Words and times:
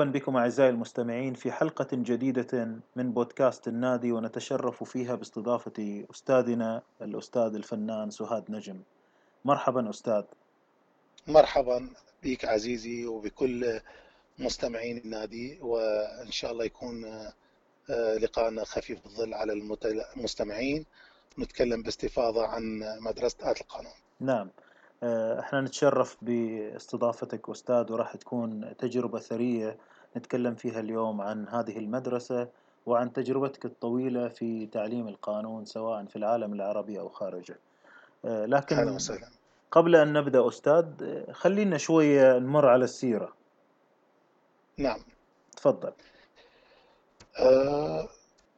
مرحبا 0.00 0.18
بكم 0.18 0.36
أعزائي 0.36 0.70
المستمعين 0.70 1.34
في 1.34 1.52
حلقة 1.52 1.88
جديدة 1.92 2.80
من 2.96 3.12
بودكاست 3.12 3.68
النادي 3.68 4.12
ونتشرف 4.12 4.84
فيها 4.84 5.14
باستضافة 5.14 6.04
أستاذنا 6.10 6.82
الأستاذ 7.02 7.54
الفنان 7.54 8.10
سهاد 8.10 8.50
نجم. 8.50 8.80
مرحبا 9.44 9.90
أستاذ. 9.90 10.22
مرحبا 11.26 11.90
بك 12.22 12.44
عزيزي 12.44 13.06
وبكل 13.06 13.80
مستمعين 14.38 14.98
النادي 14.98 15.58
وإن 15.62 16.30
شاء 16.30 16.52
الله 16.52 16.64
يكون 16.64 17.04
آه، 17.90 18.16
لقاءنا 18.16 18.64
خفيف 18.64 19.06
الظل 19.06 19.34
على 19.34 19.52
المستمعين 20.16 20.86
نتكلم 21.38 21.82
باستفاضة 21.82 22.46
عن 22.46 22.82
مدرسة 23.00 23.50
آت 23.50 23.60
القانون. 23.60 23.92
نعم. 24.20 24.50
آه، 25.02 25.40
إحنا 25.40 25.60
نتشرف 25.60 26.16
باستضافتك 26.22 27.50
أستاذ 27.50 27.92
وراح 27.92 28.16
تكون 28.16 28.76
تجربة 28.78 29.18
ثرية 29.18 29.76
نتكلم 30.16 30.54
فيها 30.54 30.80
اليوم 30.80 31.20
عن 31.20 31.48
هذه 31.48 31.78
المدرسة 31.78 32.48
وعن 32.86 33.12
تجربتك 33.12 33.64
الطويلة 33.64 34.28
في 34.28 34.66
تعليم 34.66 35.08
القانون 35.08 35.64
سواء 35.64 36.04
في 36.04 36.16
العالم 36.16 36.52
العربي 36.52 37.00
أو 37.00 37.08
خارجه. 37.08 37.58
آه، 38.24 38.46
لكن 38.46 38.98
قبل 39.70 39.96
أن 39.96 40.12
نبدأ 40.12 40.48
أستاذ 40.48 40.86
خلينا 41.32 41.78
شوية 41.78 42.38
نمر 42.38 42.68
على 42.68 42.84
السيرة. 42.84 43.32
نعم. 44.76 44.98
تفضل. 45.56 45.92
أه 47.38 48.08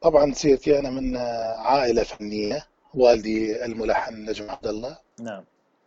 طبعا 0.01 0.33
سيرتي 0.33 0.79
أنا 0.79 0.89
من 0.89 1.17
عائلة 1.57 2.03
فنية 2.03 2.65
والدي 2.93 3.65
الملحن 3.65 4.29
نجم 4.29 4.51
عبد 4.51 4.67
الله. 4.67 4.97
نعم. 5.19 5.43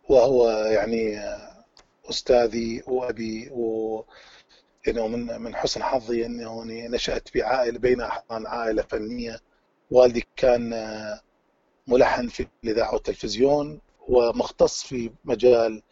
وهو 0.09 0.49
يعني 0.49 1.19
أستاذي 2.09 2.83
وأبي 2.87 3.49
و 3.51 4.03
يعني 4.87 5.07
من 5.07 5.41
من 5.41 5.55
حسن 5.55 5.83
حظي 5.83 6.25
انه 6.25 6.63
نشأت 6.65 7.29
بعائلة 7.35 7.79
بين 7.79 8.01
أحضان 8.01 8.47
عائلة 8.47 8.81
فنية. 8.81 9.39
والدي 9.91 10.27
كان 10.35 10.73
ملحن 11.87 12.27
في 12.27 12.47
الإذاعة 12.63 12.93
والتلفزيون 12.93 13.81
ومختص 14.07 14.83
في 14.83 15.11
مجال 15.25 15.83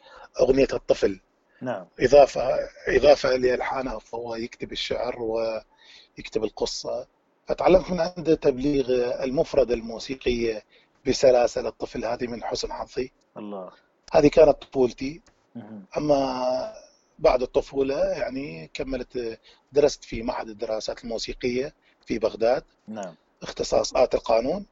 أغنية 0.41 0.67
الطفل. 0.73 1.19
نعم. 1.61 1.85
إضافة 1.99 2.59
إضافة 2.88 3.29
لألحانه 3.29 3.99
فهو 3.99 4.35
يكتب 4.35 4.71
الشعر 4.71 5.21
ويكتب 5.21 6.43
القصة. 6.43 7.07
فتعلمت 7.47 7.91
من 7.91 7.99
عنده 7.99 8.35
تبليغ 8.35 8.89
المفردة 9.23 9.73
الموسيقية 9.73 10.63
بسلاسل 11.07 11.67
الطفل 11.67 12.05
هذه 12.05 12.27
من 12.27 12.43
حسن 12.43 12.73
حظي. 12.73 13.11
الله. 13.38 13.71
هذه 14.13 14.27
كانت 14.27 14.63
طفولتي. 14.63 15.21
أما 15.97 16.73
بعد 17.19 17.41
الطفولة 17.41 18.05
يعني 18.05 18.69
كملت 18.73 19.39
درست 19.71 20.03
في 20.03 20.23
معهد 20.23 20.49
الدراسات 20.49 21.03
الموسيقية 21.03 21.73
في 22.05 22.19
بغداد. 22.19 22.63
نعم. 22.88 23.16
اختصاص 23.44 23.95
آت 23.95 24.16
القانون. 24.16 24.66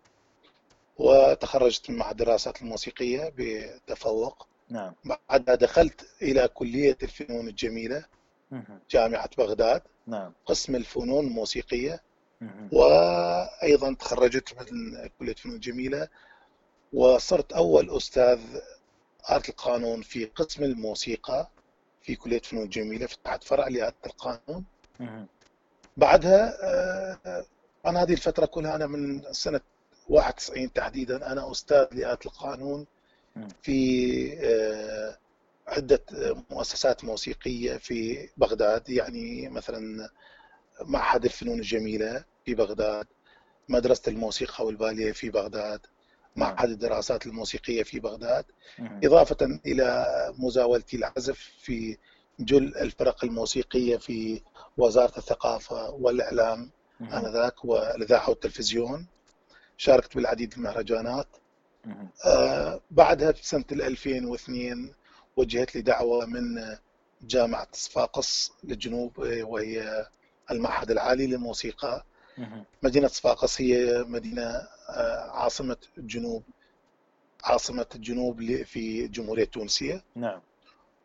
وتخرجت 0.97 1.89
من 1.89 1.97
معهد 1.97 2.21
الدراسات 2.21 2.61
الموسيقية 2.61 3.33
بتفوق. 3.37 4.47
نعم. 4.69 4.93
بعدها 5.05 5.55
دخلت 5.55 6.07
إلى 6.21 6.47
كلية 6.47 6.97
الفنون 7.03 7.47
الجميلة 7.47 8.05
جامعة 8.91 9.29
بغداد. 9.37 9.81
نعم. 10.07 10.33
قسم 10.45 10.75
الفنون 10.75 11.27
الموسيقية. 11.27 12.01
وأيضا 12.71 13.93
تخرجت 13.93 14.53
من 14.53 15.09
كلية 15.19 15.31
الفنون 15.31 15.55
الجميلة 15.55 16.07
وصرت 16.93 17.53
أول 17.53 17.97
أستاذ 17.97 18.39
آلة 19.31 19.43
القانون 19.49 20.01
في 20.01 20.25
قسم 20.25 20.63
الموسيقى. 20.63 21.49
في 22.03 22.15
كلية 22.15 22.39
فنون 22.41 22.69
جميلة 22.69 23.05
فتحت 23.07 23.43
فرع 23.43 23.67
لآلة 23.67 23.93
القانون. 24.05 24.65
بعدها 25.97 26.57
آه، 26.63 27.45
أنا 27.85 28.03
هذه 28.03 28.13
الفترة 28.13 28.45
كلها 28.45 28.75
أنا 28.75 28.87
من 28.87 29.21
سنة 29.31 29.61
91 30.09 30.73
تحديدا 30.73 31.31
أنا 31.31 31.51
أستاذ 31.51 31.87
لآلة 31.91 32.17
القانون 32.25 32.85
في 33.61 34.39
آه، 34.43 35.17
عدة 35.67 36.01
مؤسسات 36.51 37.03
موسيقية 37.03 37.77
في 37.77 38.29
بغداد 38.37 38.89
يعني 38.89 39.49
مثلا 39.49 40.09
معهد 40.81 41.25
الفنون 41.25 41.59
الجميلة 41.59 42.23
في 42.45 42.55
بغداد 42.55 43.07
مدرسة 43.69 44.09
الموسيقى 44.11 44.65
والباليه 44.65 45.11
في 45.11 45.29
بغداد. 45.29 45.79
معهد 46.35 46.69
الدراسات 46.69 47.25
الموسيقية 47.25 47.83
في 47.83 47.99
بغداد 47.99 48.45
إضافة 49.03 49.59
إلى 49.65 50.05
مزاولتي 50.37 50.97
العزف 50.97 51.39
في 51.59 51.97
جل 52.39 52.75
الفرق 52.77 53.23
الموسيقية 53.23 53.97
في 53.97 54.41
وزارة 54.77 55.17
الثقافة 55.17 55.89
والإعلام 55.89 56.71
آنذاك 57.01 57.65
والإذاعة 57.65 58.29
والتلفزيون 58.29 59.07
شاركت 59.77 60.15
بالعديد 60.15 60.53
من 60.59 60.65
المهرجانات. 60.65 61.27
آه 62.25 62.81
بعدها 62.91 63.31
في 63.31 63.47
سنة 63.47 63.65
2002 63.71 64.93
وجهت 65.37 65.75
لي 65.75 65.81
دعوة 65.81 66.25
من 66.25 66.75
جامعة 67.21 67.67
صفاقس 67.71 68.51
للجنوب 68.63 69.17
وهي 69.19 70.07
المعهد 70.51 70.91
العالي 70.91 71.27
للموسيقى. 71.27 72.05
مدينة 72.83 73.07
صفاقس 73.07 73.61
هي 73.61 74.03
مدينة 74.07 74.67
آه، 74.89 75.31
عاصمة 75.31 75.77
الجنوب 75.97 76.43
عاصمة 77.43 77.85
الجنوب 77.95 78.63
في 78.63 79.05
الجمهورية 79.05 79.43
التونسية 79.43 80.03
نعم. 80.15 80.41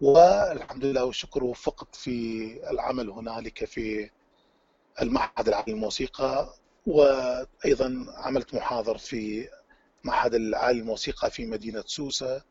والحمد 0.00 0.84
لله 0.84 1.04
والشكر 1.04 1.44
وفقت 1.44 1.94
في 1.94 2.10
العمل 2.70 3.10
هنالك 3.10 3.64
في 3.64 4.10
المعهد 5.02 5.48
العالي 5.48 5.72
للموسيقى 5.72 6.54
وأيضا 6.86 8.06
عملت 8.16 8.54
محاضر 8.54 8.98
في 8.98 9.48
معهد 10.04 10.34
العالي 10.34 10.78
للموسيقى 10.78 11.30
في 11.30 11.46
مدينة 11.46 11.84
سوسة 11.86 12.42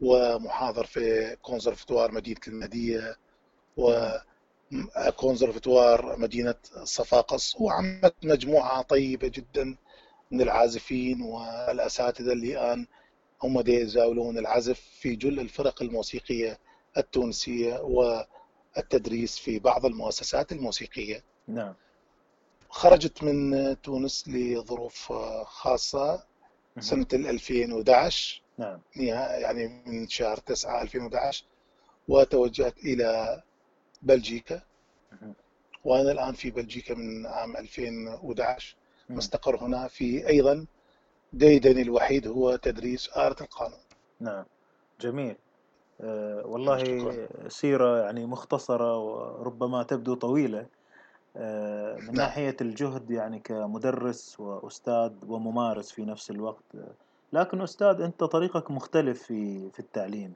ومحاضر 0.00 0.84
في 0.86 1.36
كونسرفتوار 1.42 2.12
مدينة 2.12 2.40
المهدية 2.48 3.16
و 3.76 4.08
كونسرفتوار 5.16 6.18
مدينة 6.18 6.54
صفاقس 6.84 7.56
وعملت 7.60 8.14
مجموعة 8.22 8.82
طيبة 8.82 9.28
جدا 9.28 9.76
من 10.30 10.40
العازفين 10.40 11.22
والأساتذة 11.22 12.32
اللي 12.32 12.52
الآن 12.52 12.86
هم 13.42 13.62
يزاولون 13.66 14.38
العزف 14.38 14.80
في 14.80 15.16
جل 15.16 15.40
الفرق 15.40 15.82
الموسيقية 15.82 16.58
التونسية 16.96 17.80
والتدريس 17.80 19.38
في 19.38 19.58
بعض 19.58 19.86
المؤسسات 19.86 20.52
الموسيقية. 20.52 21.24
نعم. 21.48 21.74
خرجت 22.68 23.22
من 23.22 23.76
تونس 23.82 24.28
لظروف 24.28 25.12
خاصة 25.44 26.24
سنة 26.78 27.06
2011 27.12 28.42
نعم. 28.58 28.80
يعني 28.96 29.82
من 29.86 30.08
شهر 30.08 30.36
9 30.36 30.82
2011 30.82 31.44
وتوجهت 32.08 32.78
إلى 32.78 33.42
بلجيكا. 34.02 34.62
وأنا 35.84 36.12
الآن 36.12 36.32
في 36.32 36.50
بلجيكا 36.50 36.94
من 36.94 37.26
عام 37.26 37.56
2011 37.56 38.76
مستقر 39.10 39.56
هنا 39.56 39.88
في 39.88 40.28
أيضا 40.28 40.66
ديدني 41.32 41.82
الوحيد 41.82 42.26
هو 42.26 42.56
تدريس 42.56 43.08
آلة 43.08 43.36
القانون. 43.40 43.78
نعم. 44.20 44.44
جميل. 45.00 45.36
أه 46.00 46.42
والله 46.46 46.78
شكرا. 46.78 47.48
سيرة 47.48 47.98
يعني 47.98 48.26
مختصرة 48.26 48.98
وربما 48.98 49.82
تبدو 49.82 50.14
طويلة. 50.14 50.66
أه 51.36 51.96
من 51.96 52.04
نعم. 52.04 52.14
ناحية 52.14 52.56
الجهد 52.60 53.10
يعني 53.10 53.38
كمدرس 53.38 54.40
وأستاذ 54.40 55.12
وممارس 55.26 55.90
في 55.92 56.04
نفس 56.04 56.30
الوقت. 56.30 56.64
لكن 57.32 57.60
أستاذ 57.60 58.00
أنت 58.00 58.24
طريقك 58.24 58.70
مختلف 58.70 59.22
في 59.22 59.70
في 59.70 59.80
التعليم. 59.80 60.34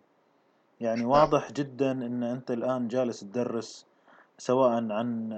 يعني. 0.80 1.04
واضح 1.04 1.52
جدا 1.52 1.92
أن 1.92 2.22
أنت 2.22 2.50
الآن 2.50 2.88
جالس 2.88 3.20
تدرس 3.20 3.86
سواء 4.38 4.70
عن 4.70 5.28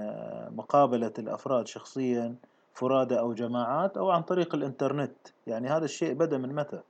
مقابلة 0.55 1.13
الأفراد 1.19 1.67
شخصيا 1.67 2.35
فرادى 2.73 3.19
أو 3.19 3.33
جماعات 3.33 3.97
أو 3.97 4.09
عن 4.11 4.21
طريق 4.21 4.55
الإنترنت 4.55 5.15
يعني 5.47 5.69
هذا 5.69 5.85
الشيء 5.85 6.13
بدأ 6.13 6.37
من 6.37 6.55
متى؟ 6.55 6.81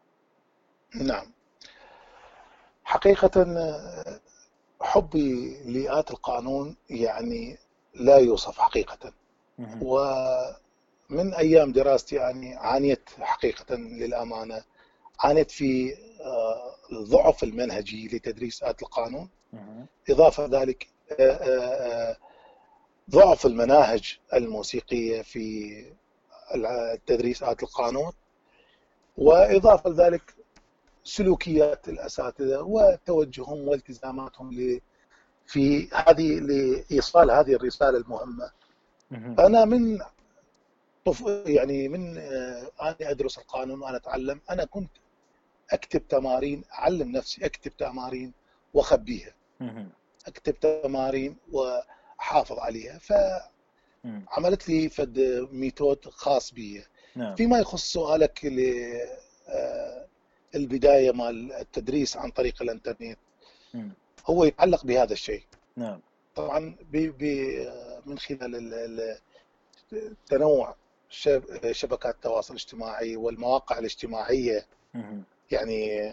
نعم 0.95 1.31
حقيقة 2.83 3.45
حبي 4.81 5.57
لآت 5.65 6.11
القانون 6.11 6.75
يعني 6.89 7.57
لا 7.93 8.17
يوصف 8.17 8.59
حقيقة 8.59 9.13
ومن 9.81 11.33
أيام 11.33 11.71
دراستي 11.71 12.15
يعني 12.15 12.55
عانيت 12.55 13.09
حقيقة 13.19 13.75
للأمانة 13.75 14.63
عانيت 15.19 15.51
في 15.51 15.93
آه، 16.21 16.75
الضعف 16.91 17.43
المنهجي 17.43 18.07
لتدريس 18.07 18.63
آت 18.63 18.81
القانون. 18.81 19.29
إضافة 20.09 20.45
ذلك 20.45 20.87
آه، 21.19 21.31
آه، 21.31 22.17
ضعف 23.09 23.45
المناهج 23.45 24.19
الموسيقية 24.33 25.21
في 25.21 25.85
تدريس 27.05 27.43
آلة 27.43 27.57
القانون 27.63 28.11
وإضافة 29.17 29.89
لذلك 29.89 30.33
سلوكيات 31.03 31.89
الأساتذة 31.89 32.59
وتوجههم 32.61 33.67
والتزاماتهم 33.67 34.79
في 35.45 35.89
هذه 35.93 36.39
لإيصال 36.39 37.31
هذه 37.31 37.53
الرسالة 37.55 37.97
المهمة. 37.97 38.51
أنا 39.39 39.65
من 39.65 39.99
يعني 41.45 41.87
من 41.87 42.17
أنا 42.81 42.95
أدرس 43.01 43.37
القانون 43.37 43.81
وأنا 43.81 43.97
أتعلم. 43.97 44.41
أنا 44.49 44.65
كنت 44.65 44.91
أكتب 45.71 46.07
تمارين 46.07 46.63
أعلم 46.73 47.11
نفسي 47.11 47.45
أكتب 47.45 47.77
تمارين 47.77 48.33
وأخبيها. 48.73 49.33
أكتب 50.27 50.59
تمارين 50.59 51.37
وأحافظ 51.51 52.59
عليها. 52.59 52.99
فعملت 52.99 54.69
لي 54.69 54.89
فد 54.89 55.47
ميثود 55.51 56.05
خاص 56.05 56.53
بي. 56.53 56.83
نعم. 57.15 57.35
فيما 57.35 57.59
يخص 57.59 57.93
سؤالك 57.93 58.53
البداية 60.55 61.11
مال 61.11 61.53
التدريس 61.53 62.17
عن 62.17 62.31
طريق 62.31 62.61
الإنترنت. 62.61 63.19
هو 64.25 64.43
يتعلق 64.43 64.85
بهذا 64.85 65.13
الشيء. 65.13 65.43
نعم. 65.75 66.01
طبعا 66.35 66.75
بي 66.91 67.09
بي 67.09 67.69
من 68.05 68.19
خلال 68.19 69.17
تنوع 70.25 70.75
شبكات 71.71 72.15
التواصل 72.15 72.53
الاجتماعي 72.53 73.15
والمواقع 73.15 73.79
الاجتماعية. 73.79 74.65
يعني 75.51 76.11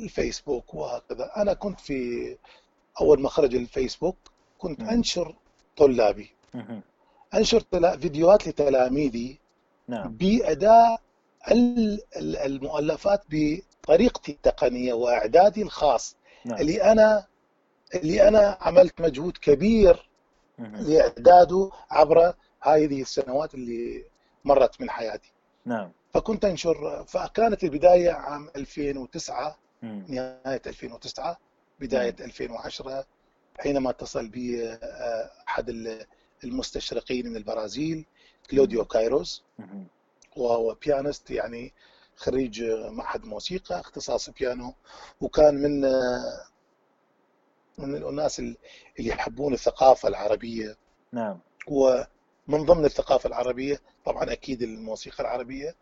الفيسبوك 0.00 0.74
وهكذا. 0.74 1.32
أنا 1.36 1.52
كنت 1.52 1.80
في 1.80 2.36
أول 3.00 3.20
ما 3.22 3.28
خرج 3.28 3.54
الفيسبوك 3.54 4.16
كنت 4.58 4.80
أنشر 4.80 5.34
طلابي. 5.76 6.30
أنشر 7.34 7.62
فيديوهات 8.00 8.48
لتلاميذي 8.48 9.38
نعم. 9.88 10.16
بأداء 10.16 11.00
المؤلفات 12.16 13.22
بطريقتي 13.30 14.32
التقنية 14.32 14.92
وإعدادي 14.92 15.62
الخاص. 15.62 16.16
نعم. 16.44 16.58
اللي 16.60 16.82
أنا 16.82 17.26
اللي 17.94 18.28
أنا 18.28 18.58
عملت 18.60 19.00
مجهود 19.00 19.36
كبير 19.36 20.08
لإعداده 20.58 21.70
عبر 21.90 22.34
هذه 22.60 23.02
السنوات 23.02 23.54
اللي 23.54 24.04
مرت 24.44 24.80
من 24.80 24.90
حياتي. 24.90 25.32
نعم. 25.64 25.90
فكنت 26.16 26.44
أنشر 26.44 27.04
فكانت 27.04 27.64
البداية 27.64 28.10
عام 28.10 28.50
2009 28.56 29.58
نهاية 29.82 30.62
2009 30.66 31.38
بداية 31.80 32.16
2010 32.20 33.06
حينما 33.58 33.90
اتصل 33.90 34.28
بي 34.28 34.68
آه، 34.72 35.30
أحد 35.48 35.74
المستشرقين 36.44 37.28
من 37.28 37.36
البرازيل 37.36 38.06
كلوديو 38.50 38.84
كايروس 38.84 39.44
وهو 40.36 40.74
pianist 40.74 41.30
يعني 41.30 41.72
خريج 42.16 42.64
معهد 42.90 43.24
موسيقى 43.24 43.80
اختصاص 43.80 44.30
بيانو 44.30 44.74
وكان 45.20 45.54
من 45.54 45.80
من 47.78 47.96
الناس 47.96 48.38
اللي 48.38 48.56
يحبون 48.98 49.52
الثقافة 49.54 50.08
العربية. 50.08 50.76
نعم. 51.12 51.40
ومن 51.68 52.64
ضمن 52.64 52.84
الثقافة 52.84 53.26
العربية 53.26 53.80
طبعا 54.04 54.32
أكيد 54.32 54.62
الموسيقى 54.62 55.20
العربية 55.20 55.76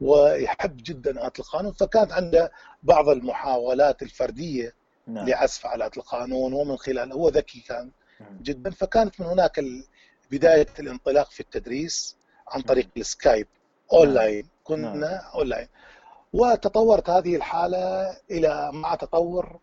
ويحب 0.00 0.76
جدا 0.76 1.10
آلة 1.10 1.32
القانون. 1.38 1.72
فكانت 1.72 2.12
عنده 2.12 2.52
بعض 2.82 3.08
المحاولات 3.08 4.02
الفردية 4.02 4.74
نعم. 5.06 5.28
لعزف 5.28 5.66
على 5.66 5.84
آلة 5.86 5.92
القانون 5.96 6.52
ومن 6.52 6.76
خلال 6.76 7.12
هو 7.12 7.28
ذكي 7.28 7.60
كان 7.60 7.90
جدا. 8.42 8.70
فكانت 8.70 9.20
من 9.20 9.26
هناك 9.26 9.60
بداية 10.30 10.66
الانطلاق 10.78 11.30
في 11.30 11.40
التدريس 11.40 12.16
عن 12.48 12.60
طريق 12.60 12.88
السكايب 12.96 13.46
أونلاين. 13.92 14.48
كنا 14.64 14.94
نعم. 14.94 15.20
أونلاين. 15.34 15.68
وتطورت 16.32 17.10
هذه 17.10 17.36
الحالة 17.36 18.16
إلى 18.30 18.70
مع 18.72 18.94
تطور 18.94 19.60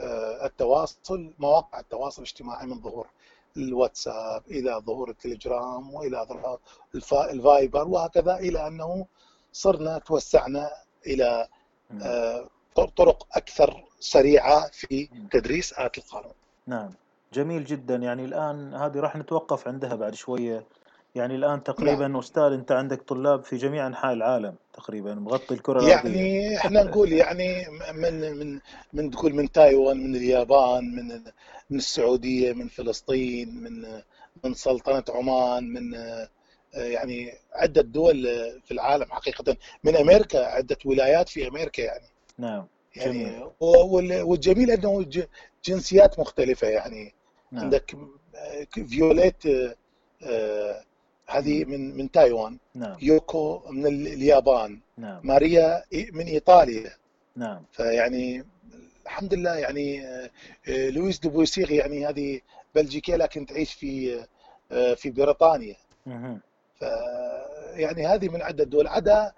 آه، 0.00 0.46
التواصل 0.46 1.34
مواقع 1.38 1.80
التواصل 1.80 2.22
الاجتماعي 2.22 2.66
من 2.66 2.80
ظهور 2.80 3.06
الواتساب 3.56 4.42
إلى 4.50 4.82
ظهور 4.86 5.10
التليجرام 5.10 5.94
وإلى 5.94 6.26
ظهور 6.28 6.60
الفايبر 7.14 7.88
وهكذا 7.88 8.34
إلى 8.34 8.66
أنه 8.66 9.06
صرنا 9.52 9.98
توسعنا 9.98 10.70
إلى 11.06 11.48
آه، 12.02 12.48
طرق 12.96 13.26
أكثر 13.32 13.84
سريعة 14.00 14.70
في 14.72 15.08
تدريس 15.30 15.72
آلة 15.72 15.90
القانون. 15.98 16.32
نعم. 16.66 16.90
جميل 17.32 17.64
جدا. 17.64 17.96
يعني 17.96 18.24
الآن 18.24 18.74
هذه 18.74 19.00
راح 19.00 19.16
نتوقف 19.16 19.68
عندها 19.68 19.94
بعد 19.94 20.14
شوية. 20.14 20.64
يعني 21.14 21.34
الآن 21.34 21.62
تقريبا 21.62 22.08
نعم. 22.08 22.16
أستاذ 22.16 22.42
أنت 22.42 22.72
عندك 22.72 23.02
طلاب 23.02 23.44
في 23.44 23.56
جميع 23.56 23.86
أنحاء 23.86 24.12
العالم 24.12 24.54
تقريبا 24.72 25.14
مغطي 25.14 25.54
الكرة 25.54 25.80
الأرضية. 25.80 26.20
يعني 26.20 26.56
إحنا 26.56 26.82
نقول 26.82 27.12
يعني 27.12 27.66
من 27.94 28.20
من 28.38 28.60
من 28.92 29.10
تقول 29.10 29.34
من 29.34 29.52
تايوان 29.52 29.96
من 30.04 30.16
اليابان 30.16 30.94
من 30.94 31.08
من 31.70 31.78
السعودية 31.78 32.52
من 32.52 32.68
فلسطين 32.68 33.62
من 33.62 34.00
من 34.44 34.54
سلطنة 34.54 35.04
عمان 35.08 35.72
من 35.72 35.94
يعني 36.74 37.32
عدة 37.52 37.82
دول 37.82 38.22
في 38.64 38.70
العالم 38.70 39.04
حقيقة. 39.04 39.56
من 39.84 39.96
أمريكا 39.96 40.46
عدة 40.46 40.76
ولايات 40.84 41.28
في 41.28 41.48
أمريكا 41.48 41.82
يعني. 41.82 42.06
نعم 42.38 42.66
يعني 42.96 43.24
جميل. 43.24 43.50
والجميل 43.60 44.70
أنه 44.70 45.06
جنسيات 45.64 46.18
مختلفة 46.18 46.68
يعني. 46.68 47.14
نعم. 47.52 47.64
عندك 47.64 47.96
فيوليت 48.88 49.46
آه، 50.26 50.84
هذه 51.26 51.64
من 51.64 51.96
من 51.96 52.10
تايوان. 52.10 52.58
نعم. 52.74 52.96
يوكو 53.02 53.62
من 53.70 53.86
اليابان. 53.86 54.80
نعم. 54.96 55.20
ماريا 55.24 55.84
من 56.12 56.26
إيطاليا. 56.26 56.90
نعم. 57.36 57.64
فيعني 57.72 58.44
الحمد 59.06 59.34
لله 59.34 59.54
يعني 59.54 60.06
آه، 60.06 60.30
آه، 60.68 60.90
لويس 60.90 61.18
دوبويسيغ 61.18 61.72
يعني 61.72 62.06
هذه 62.06 62.40
بلجيكية 62.74 63.16
لكن 63.16 63.46
تعيش 63.46 63.74
في 63.74 64.20
آه، 64.72 64.94
في 64.94 65.10
بريطانيا. 65.10 65.76
يعني 67.74 68.06
هذه 68.06 68.28
من 68.28 68.42
عدة 68.42 68.64
دول. 68.64 68.86
عدا 68.86 69.32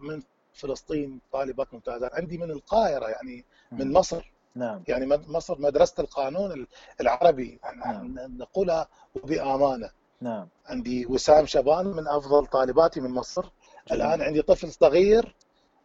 من 0.00 0.22
فلسطين 0.54 1.20
طالبات 1.32 1.74
ممتازات 1.74 2.14
عندي 2.14 2.38
من 2.38 2.50
القاهرة 2.50 3.06
يعني 3.06 3.44
من 3.72 3.92
مصر. 3.92 4.32
نعم. 4.54 4.82
يعني 4.88 5.06
مصر 5.06 5.60
مدرسة 5.60 5.94
القانون 5.98 6.66
العربي. 7.00 7.60
نعم. 7.76 8.14
نقولها 8.38 8.88
وبأمانة. 9.14 9.90
نعم. 10.20 10.48
عندي 10.66 11.06
وسام 11.06 11.46
شبان 11.46 11.86
من 11.86 12.08
أفضل 12.08 12.46
طالباتي 12.46 13.00
من 13.00 13.10
مصر. 13.10 13.42
جميل. 13.88 14.02
الآن 14.02 14.22
عندي 14.22 14.42
طفل 14.42 14.72
صغير 14.72 15.34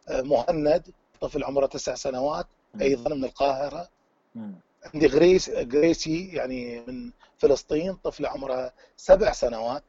آه، 0.08 0.20
مهند. 0.22 0.92
طفل 1.20 1.44
عمره 1.44 1.66
تسع 1.66 1.94
سنوات. 1.94 2.46
مم. 2.74 2.80
أيضا 2.80 3.14
من 3.14 3.24
القاهرة. 3.24 3.88
مم. 4.34 4.54
عندي 4.94 5.06
غريس 5.06 5.48
غريسي 5.50 6.28
يعني 6.28 6.80
من 6.80 7.10
فلسطين. 7.38 7.94
طفله 7.94 8.28
عمرها 8.28 8.72
سبع 8.96 9.32
سنوات. 9.32 9.84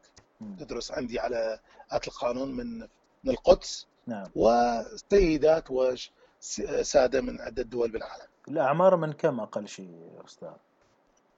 تدرس 0.58 0.92
عندي 0.92 1.20
على 1.20 1.58
القانون 2.06 2.56
من 2.56 2.78
من 3.24 3.30
القدس 3.30 3.86
نعم. 4.06 4.26
وسيدات 4.34 5.64
وساده 5.70 7.20
من 7.20 7.40
عدة 7.40 7.62
دول 7.62 7.90
بالعالم. 7.90 8.26
الأعمار 8.48 8.96
من 8.96 9.12
كم 9.12 9.40
أقل 9.40 9.68
شيء 9.68 10.10
أستاذ؟ 10.24 10.48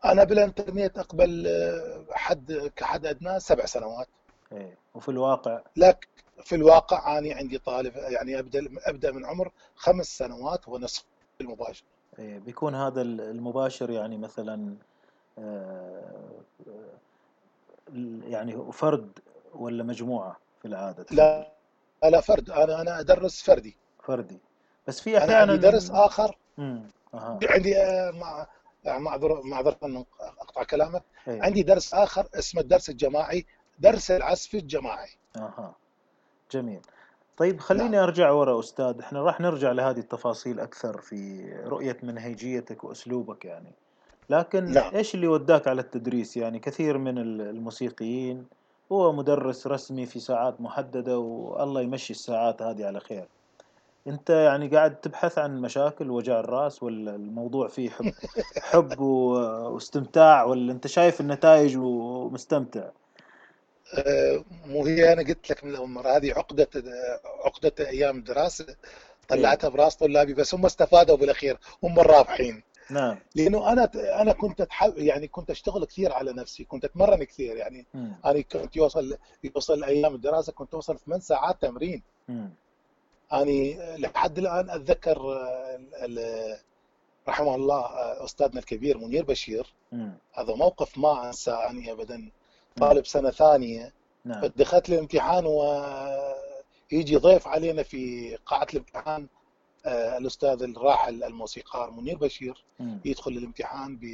أنا 0.05 0.25
بالانترنت 0.25 0.99
أقبل 0.99 1.47
آه، 1.47 2.05
حد 2.11 2.73
كحد 2.77 3.07
أدنى 3.07 3.41
سبع 3.41 3.67
سنوات. 3.67 4.09
إيه. 4.53 4.79
وفي 4.95 5.09
الواقع؟ 5.09 5.61
لك 5.77 6.09
في 6.45 6.55
الواقع 6.55 7.19
أنا 7.19 7.35
عندي 7.35 7.59
طالب 7.59 7.97
يعني 7.97 8.39
أبدأ 8.39 8.69
أبدأ 8.87 9.13
من 9.13 9.27
عمر 9.27 9.53
خمس 9.77 10.19
سنوات 10.19 10.69
ونصف 10.69 11.05
المباشر 11.41 11.85
إيه. 12.19 12.39
بيكون 12.39 12.75
هذا 12.75 13.03
المباشر 13.03 13.91
يعني 13.91 14.19
مثلا 14.19 14.77
آه، 15.39 16.41
يعني 18.25 18.73
فرد 18.73 19.19
ولا 19.55 19.83
مجموعة 19.85 20.37
في 20.63 20.69
العادة؟ 20.69 21.07
لا 21.11 21.53
لا 22.05 22.21
فرد. 22.21 22.51
أنا 22.51 22.81
أنا 22.81 23.01
أدرس 23.01 23.43
فردي. 23.43 23.77
فردي. 24.03 24.39
بس 24.89 25.01
في 25.01 25.19
أحيانا 25.19 25.37
عندي 25.37 25.57
درس 25.57 25.91
آخر. 25.91 26.37
امم 26.59 26.83
عندي 27.45 27.77
آه، 27.77 28.11
مع 28.11 28.47
معذره 28.99 29.41
معذره 29.45 29.79
ان 29.85 30.05
أقطع 30.21 30.65
كلامك. 30.65 31.03
أيه. 31.29 31.43
عندي 31.43 31.63
درس 31.63 31.95
آخر 31.95 32.29
اسمه 32.35 32.61
الدرس 32.61 32.91
الجماعي 32.91 33.47
درس 33.79 34.11
العزف 34.11 34.55
الجماعي. 34.55 35.11
أها. 35.37 35.75
جميل. 36.53 36.81
طيب 37.37 37.61
خليني 37.61 37.89
نعم. 37.89 38.03
أرجع 38.03 38.31
ورا 38.31 38.61
أستاذ. 38.61 39.01
إحنا 39.01 39.23
راح 39.23 39.41
نرجع 39.41 39.73
لهذه 39.73 39.99
التفاصيل 39.99 40.61
أكثر 40.61 41.01
في 41.01 41.53
رؤية 41.67 41.97
منهجيتك 42.03 42.85
وأسلوبك 42.85 43.45
يعني. 43.45 43.73
لكن 44.31 44.65
نعم. 44.65 44.95
إيش 44.95 45.15
اللي 45.15 45.27
وداك 45.27 45.69
على 45.69 45.81
التدريس 45.81 46.37
يعني 46.37 46.59
كثير 46.59 46.99
من 46.99 47.19
الموسيقيين 47.19 48.47
هو 48.93 49.13
مدرس 49.13 49.67
رسمي 49.67 50.07
في 50.07 50.21
ساعات 50.21 50.61
محددة 50.61 51.19
والله 51.19 51.83
يمشي 51.83 52.13
الساعات 52.13 52.63
هذه 52.63 52.87
على 52.87 53.01
خير 53.01 53.25
أنت 54.07 54.31
يعني 54.31 54.69
قاعد 54.69 55.01
تبحث 55.01 55.39
عن 55.39 55.61
مشاكل 55.61 56.11
وجع 56.11 56.41
الرأس 56.41 56.83
ولا 56.83 57.15
الموضوع 57.15 57.69
فيه 57.69 57.91
حب 57.91 58.13
حب 58.57 59.01
واستمتاع 59.01 60.45
ولا 60.45 60.73
أنت 60.73 60.87
شايف 60.87 61.21
النتائج 61.21 61.77
ومستمتع؟ 61.77 62.89
أه، 63.95 64.45
مو 64.67 64.87
هي 64.87 65.13
أنا 65.13 65.23
قلت 65.23 65.51
لك 65.51 65.65
من 65.65 65.75
اول 65.75 65.89
مرة 65.89 66.09
هذه 66.17 66.33
عقدة 66.33 66.69
عقدة 67.45 67.73
أيام 67.81 68.25
طلعتها 69.29 69.69
إيه. 69.69 69.75
براس 69.75 69.97
طلابي 69.97 70.35
بس 70.35 70.55
هم 70.55 70.67
استفادوا 70.67 71.17
بالأخير 71.17 71.59
هم 71.83 72.01
الرابحين 72.01 72.63
نعم. 72.91 73.19
لأنه 73.35 73.73
أنا 73.73 73.91
أنا 74.23 74.33
كنت 74.33 74.61
أتحب 74.61 74.99
يعني 74.99 75.29
كنت 75.29 75.51
أشتغل 75.51 75.85
كثير 75.85 76.13
على 76.13 76.33
نفسي 76.33 76.65
كنت 76.65 76.85
أتمرن 76.85 77.25
كثير 77.25 77.57
يعني 77.57 77.87
مم. 77.95 78.13
أنا 78.25 78.41
كنت 78.41 78.77
يوصل 78.77 79.17
يوصل 79.45 79.85
أيام 79.85 80.15
الدراسة 80.15 80.53
كنت 80.53 80.75
أوصل 80.75 80.99
8 80.99 81.21
ساعات 81.23 81.63
تمرين. 81.63 82.03
مم. 82.29 82.51
أني 83.33 83.97
لحد 83.97 84.39
الآن 84.39 84.71
أتذكر 84.71 85.19
ال- 86.03 86.59
رحمه 87.29 87.55
الله 87.55 87.87
أستاذنا 88.25 88.61
الكبير 88.61 88.99
منير 88.99 89.25
بشير. 89.25 89.75
مم. 89.93 90.13
هذا 90.33 90.55
موقف 90.55 90.99
ما 90.99 91.27
أنساه 91.27 91.71
أني 91.71 91.93
ابدا. 91.93 92.31
طالب 92.77 93.07
سنة 93.07 93.31
ثانية. 93.31 93.93
نعم. 94.25 94.47
دخلت 94.57 94.89
الامتحان 94.89 95.47
ويجي 95.47 97.17
ضيف 97.17 97.49
علينا 97.49 97.83
في 97.83 98.37
قاعة 98.47 98.67
الامتحان. 98.75 99.27
الأستاذ 99.87 100.63
الراحل 100.63 101.25
الموسيقار 101.25 101.91
منير 101.91 102.19
بشير. 102.19 102.65
يدخل 103.05 103.31
الامتحان 103.31 103.97
ب 103.97 104.05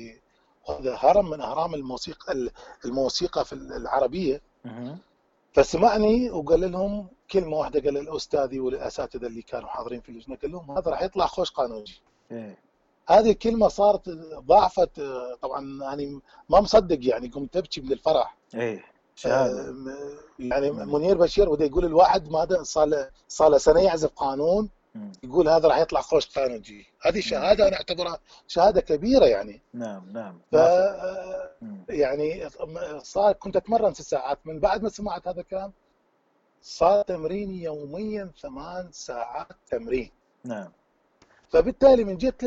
هذا 0.69 0.97
هرم 0.99 1.31
من 1.31 1.41
أهرام 1.41 1.75
الموسيقى 1.75 2.51
الموسيقى 2.85 3.45
في 3.45 3.53
العربية. 3.53 4.41
فسمعني 5.55 6.31
وقال 6.31 6.73
لهم 6.73 7.09
كلمة 7.31 7.57
واحدة 7.57 7.81
قال 7.81 7.95
للاستاذي 7.95 8.61
والأساتذة 8.61 9.27
اللي 9.27 9.43
كانوا 9.43 9.69
حاضرين 9.69 10.01
في 10.01 10.09
اللجنة 10.09 10.37
قال 10.37 10.53
لهم 10.53 10.71
هذا 10.71 10.91
راح 10.91 11.03
يطلع 11.03 11.27
خوش 11.27 11.51
قانوني 11.51 11.91
إيه 12.33 12.59
هذه 13.09 13.31
الكلمة 13.31 13.69
صارت 13.69 14.09
ضاعفت 14.39 14.99
آه، 14.99 15.35
طبعا 15.43 15.79
يعني 15.83 16.21
ما 16.49 16.61
مصدق 16.61 16.99
يعني 17.01 17.29
قمت 17.29 17.57
أبكي 17.57 17.81
من 17.81 17.93
الفرح 17.93 18.37
شهادة 19.15 19.61
آه، 19.61 19.75
يعني. 20.39 20.71
منير 20.71 21.17
بشير 21.19 21.51
بده 21.51 21.65
يقول 21.65 21.85
الواحد 21.85 22.31
ما 22.31 22.63
صار 22.63 23.11
صار 23.29 23.59
سنة 23.59 23.81
يعزف 23.81 24.11
قانون. 24.17 24.71
يقول 25.23 25.49
هذا 25.49 25.69
راح 25.69 25.79
يطلع 25.79 26.01
خوش 26.01 26.27
قانوني 26.39 26.87
هذه 27.03 27.21
شهادة 27.21 27.69
أنا 27.69 27.77
أعتبرها 27.77 28.19
شهادة 28.49 28.81
كبيرة 28.81 29.25
يعني. 29.27 29.61
نعم 29.75 30.11
نعم. 30.13 30.41
ف. 30.53 30.55
يعني 31.89 32.49
صار 33.03 33.33
كنت 33.33 33.57
أتمرن 33.57 33.95
ست 33.95 34.03
ساعات. 34.03 34.39
من 34.45 34.61
بعد 34.61 34.83
ما 34.83 34.89
سمعت 34.89 35.29
هذا 35.29 35.41
الكلام 35.41 35.73
صار 36.63 37.03
تمريني 37.03 37.63
يوميا 37.63 38.31
ثمان 38.43 38.89
ساعات 38.93 39.47
تمرين. 39.71 40.11
نعم. 40.45 40.73
فبالتالي 41.49 42.05
من 42.05 42.17
جيت 42.17 42.45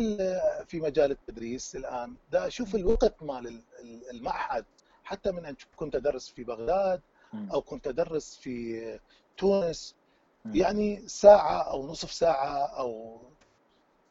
في 0.68 0.80
مجال 0.80 1.12
التدريس 1.12 1.76
الآن 1.76 2.16
دا 2.32 2.48
أشوف 2.48 2.76
الوقت 2.76 3.24
مال 3.24 3.48
ال- 3.48 3.62
ال- 3.84 4.10
المعهد. 4.12 4.66
حتى 5.04 5.32
من 5.32 5.46
أن 5.46 5.56
كنت 5.76 5.96
أدرس 5.96 6.30
في 6.30 6.44
بغداد. 6.44 7.02
أو 7.54 7.62
كنت 7.62 7.88
أدرس 7.88 8.36
في 8.42 9.00
تونس. 9.38 9.96
يعني 10.46 11.08
ساعة 11.08 11.62
أو 11.62 11.88
نصف 11.88 12.12
ساعة 12.12 12.66
أو 12.66 13.22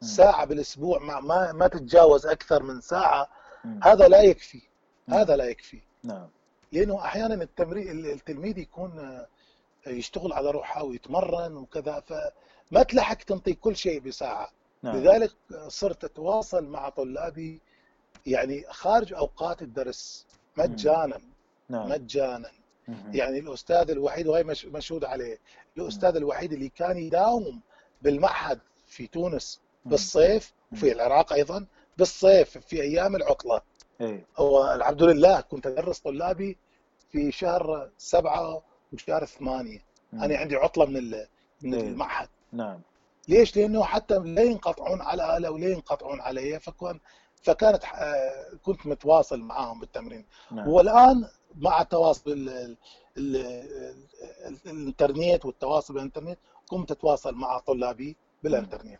مم. 0.01 0.07
ساعة 0.07 0.45
بالأسبوع 0.45 0.99
ما 0.99 1.19
ما, 1.19 1.51
ما 1.51 1.67
تتجاوز 1.67 2.25
أكثر 2.25 2.63
من 2.63 2.81
ساعة. 2.81 3.29
مم. 3.65 3.79
هذا 3.83 4.07
لا 4.07 4.21
يكفي. 4.21 4.61
هذا 5.09 5.35
لا 5.35 5.45
يكفي. 5.45 5.81
نعم. 6.03 6.27
لأنه 6.71 7.05
أحيانا 7.05 7.43
التمرين 7.43 8.05
التلميذ 8.05 8.57
يكون 8.57 8.99
آه، 8.99 9.27
يشتغل 9.87 10.33
على 10.33 10.51
روحه 10.51 10.83
ويتمرن 10.83 11.57
وكذا 11.57 11.99
فما 11.99 12.83
تلحق 12.83 13.17
تنطي 13.17 13.53
كل 13.53 13.75
شيء 13.75 13.99
بساعة. 13.99 14.49
نعم. 14.83 14.95
لذلك 14.95 15.31
صرت 15.67 16.03
أتواصل 16.03 16.65
مع 16.65 16.89
طلابي 16.89 17.61
يعني 18.25 18.65
خارج 18.69 19.13
أوقات 19.13 19.61
الدرس 19.61 20.25
مجانا. 20.57 21.21
نعم. 21.69 21.89
مجانا. 21.89 22.51
يعني 23.13 23.39
الأستاذ 23.39 23.89
الوحيد 23.91 24.27
وهي 24.27 24.43
مش- 24.43 24.65
مشهود 24.65 25.05
عليه. 25.05 25.37
الأستاذ 25.77 26.15
الوحيد 26.15 26.53
اللي 26.53 26.69
كان 26.69 26.97
يداوم 26.97 27.61
بالمعهد 28.01 28.59
في 28.87 29.07
تونس. 29.07 29.61
بالصيف 29.85 30.53
وفي 30.71 30.91
العراق 30.91 31.33
أيضا 31.33 31.65
بالصيف 31.97 32.57
في 32.57 32.81
أيام 32.81 33.15
العطلة. 33.15 33.61
إيه. 34.01 34.25
هو 34.37 34.73
الحمد 34.73 35.03
لله 35.03 35.41
كنت 35.41 35.67
أدرس 35.67 35.99
طلابي 35.99 36.57
في 37.11 37.31
شهر 37.31 37.89
سبعة 37.97 38.61
وشهر 38.93 39.25
ثمانية. 39.25 39.79
مم. 40.13 40.23
أنا 40.23 40.37
عندي 40.37 40.55
عطلة 40.55 40.85
من 40.85 41.11
من 41.61 41.73
إيه. 41.73 41.81
المعهد. 41.87 42.29
نعم. 42.51 42.79
ليش؟ 43.27 43.57
لأنه 43.57 43.83
حتى 43.83 44.17
لا 44.17 44.41
ينقطعون 44.41 45.01
على 45.01 45.37
آلة 45.37 45.51
ولا 45.51 45.67
ينقطعون 45.67 46.21
علي 46.21 46.59
فكان 46.59 46.99
فكانت 47.41 47.83
آه، 47.83 48.49
كنت 48.63 48.87
متواصل 48.87 49.39
معاهم 49.39 49.79
بالتمرين. 49.79 50.25
نعم. 50.51 50.67
والآن 50.67 51.27
مع 51.55 51.83
تواصل 51.83 52.31
ال- 52.31 52.49
ال- 52.49 52.75
ال- 53.17 53.35
ال- 54.47 54.57
الانترنت 54.65 55.45
والتواصل 55.45 55.93
بالانترنت 55.93 56.39
قمت 56.69 56.91
أتواصل 56.91 57.35
مع 57.35 57.59
طلابي 57.59 58.15
بالانترنت. 58.43 58.99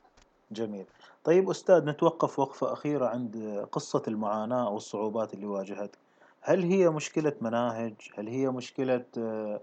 جميل. 0.51 0.85
طيب 1.23 1.49
أستاذ 1.49 1.85
نتوقف 1.85 2.39
وقفة 2.39 2.73
أخيرة 2.73 3.07
عند 3.07 3.65
قصة 3.71 4.03
المعاناة 4.07 4.67
أو 4.67 4.77
الصعوبات 4.77 5.33
اللي 5.33 5.45
واجهتك. 5.45 5.97
هل 6.41 6.63
هي 6.63 6.89
مشكلة 6.89 7.33
مناهج؟ 7.41 7.93
هل 8.17 8.27
هي 8.27 8.49
مشكلة 8.49 9.05
آه، 9.17 9.61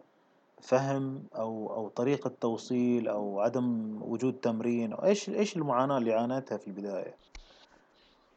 فهم 0.62 1.24
أو 1.36 1.74
أو 1.74 1.88
طريقة 1.88 2.30
توصيل 2.40 3.08
أو 3.08 3.40
عدم 3.40 3.98
وجود 4.02 4.34
تمرين؟ 4.34 4.92
أو 4.92 5.04
إيش 5.04 5.28
إيش 5.28 5.56
المعاناة 5.56 5.98
اللي 5.98 6.12
عانيتها 6.14 6.58
في 6.58 6.66
البداية؟ 6.66 7.14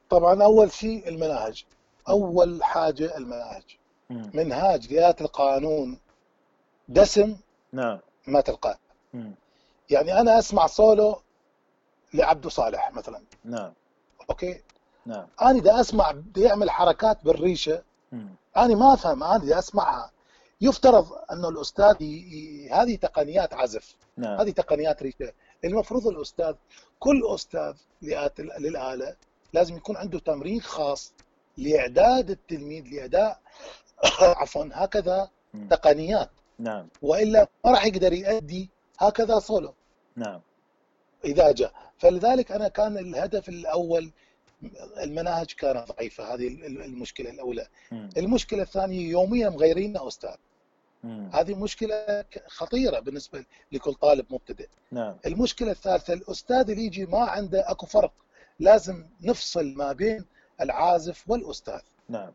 طبعا 0.10 0.44
أول 0.44 0.72
شيء 0.72 1.08
المناهج. 1.08 1.66
أول 2.10 2.64
حاجة 2.64 3.18
المناهج. 3.18 3.79
منهاج 4.10 4.88
رياده 4.88 5.26
القانون. 5.26 6.00
دسم 6.88 7.38
نعم. 7.74 8.00
ما 8.28 8.42
تلقاه. 8.42 8.78
يعني 9.90 10.20
أنا 10.20 10.40
أسمع 10.40 10.68
سولو 10.68 11.22
لعبدو 12.14 12.50
صالح 12.50 12.92
مثلا. 12.92 13.22
نعم. 13.46 13.74
أوكي؟ 14.30 14.62
نعم. 15.06 15.28
أنا 15.42 15.60
دا 15.60 15.80
أسمع 15.82 16.12
بده 16.12 16.42
يعمل 16.42 16.70
حركات 16.70 17.24
بالريشة 17.24 17.84
مم. 18.12 18.30
أنا 18.58 18.76
ما 18.76 18.94
أفهم 18.94 19.24
أنا 19.24 19.46
دا 19.46 19.60
أسمعها 19.60 20.12
يفترض 20.62 21.08
انه 21.32 21.50
الأستاذ 21.50 22.02
ي... 22.02 22.06
ي... 22.06 22.70
هذه 22.70 22.96
تقنيات 22.96 23.54
عزف. 23.54 23.96
نعم. 24.18 24.40
هذه 24.40 24.50
تقنيات 24.52 25.04
ريشة. 25.04 25.34
المفروض 25.66 26.08
الأستاذ 26.08 26.54
كل 27.00 27.22
أستاذ 27.36 27.74
لآت- 28.04 28.40
للآلة 28.60 29.16
لازم 29.54 29.76
يكون 29.78 29.98
عنده 29.98 30.20
تمرين 30.20 30.62
خاص 30.62 31.14
لإعداد 31.58 32.30
التلميذ 32.30 32.84
لاداء 32.88 33.40
عفوا 34.42 34.66
هكذا. 34.74 35.30
تقنيات. 35.70 36.30
نعم. 36.60 36.88
وإلا 37.02 37.48
ما 37.66 37.72
راح 37.72 37.86
يقدر 37.86 38.14
يؤدي 38.14 38.70
هكذا 39.00 39.40
سولو 39.40 39.74
نعم. 40.16 40.42
إذا 41.26 41.52
جاء. 41.52 41.74
فلذلك 41.98 42.52
أنا 42.52 42.68
كان 42.68 42.98
الهدف 42.98 43.50
الأول 43.50 44.12
المناهج 45.04 45.46
كانت 45.46 45.92
ضعيفة 45.92 46.34
هذه 46.34 46.48
المشكلة 46.66 47.30
الأولى. 47.30 47.68
مم. 47.92 48.10
المشكلة 48.18 48.62
الثانية 48.64 49.10
يوميا 49.10 49.50
مغيرين 49.50 49.98
أستاذ. 49.98 50.36
مم. 51.04 51.30
هذه 51.34 51.56
مشكلة 51.56 52.26
خطيرة 52.48 53.00
بالنسبة 53.00 53.46
لكل 53.72 53.94
طالب 53.94 54.26
مبتدئ. 54.30 54.68
نعم. 54.92 55.16
المشكلة 55.26 55.72
الثالثة 55.72 56.14
الأستاذ 56.14 56.70
اللي 56.70 56.86
يجي 56.86 57.06
ما 57.06 57.20
عنده 57.20 57.72
أكو 57.72 57.86
فرق. 57.86 58.14
لازم 58.60 59.06
نفصل 59.22 59.74
ما 59.74 59.92
بين 59.94 60.26
العازف 60.62 61.30
والأستاذ. 61.30 61.82
نعم. 62.10 62.32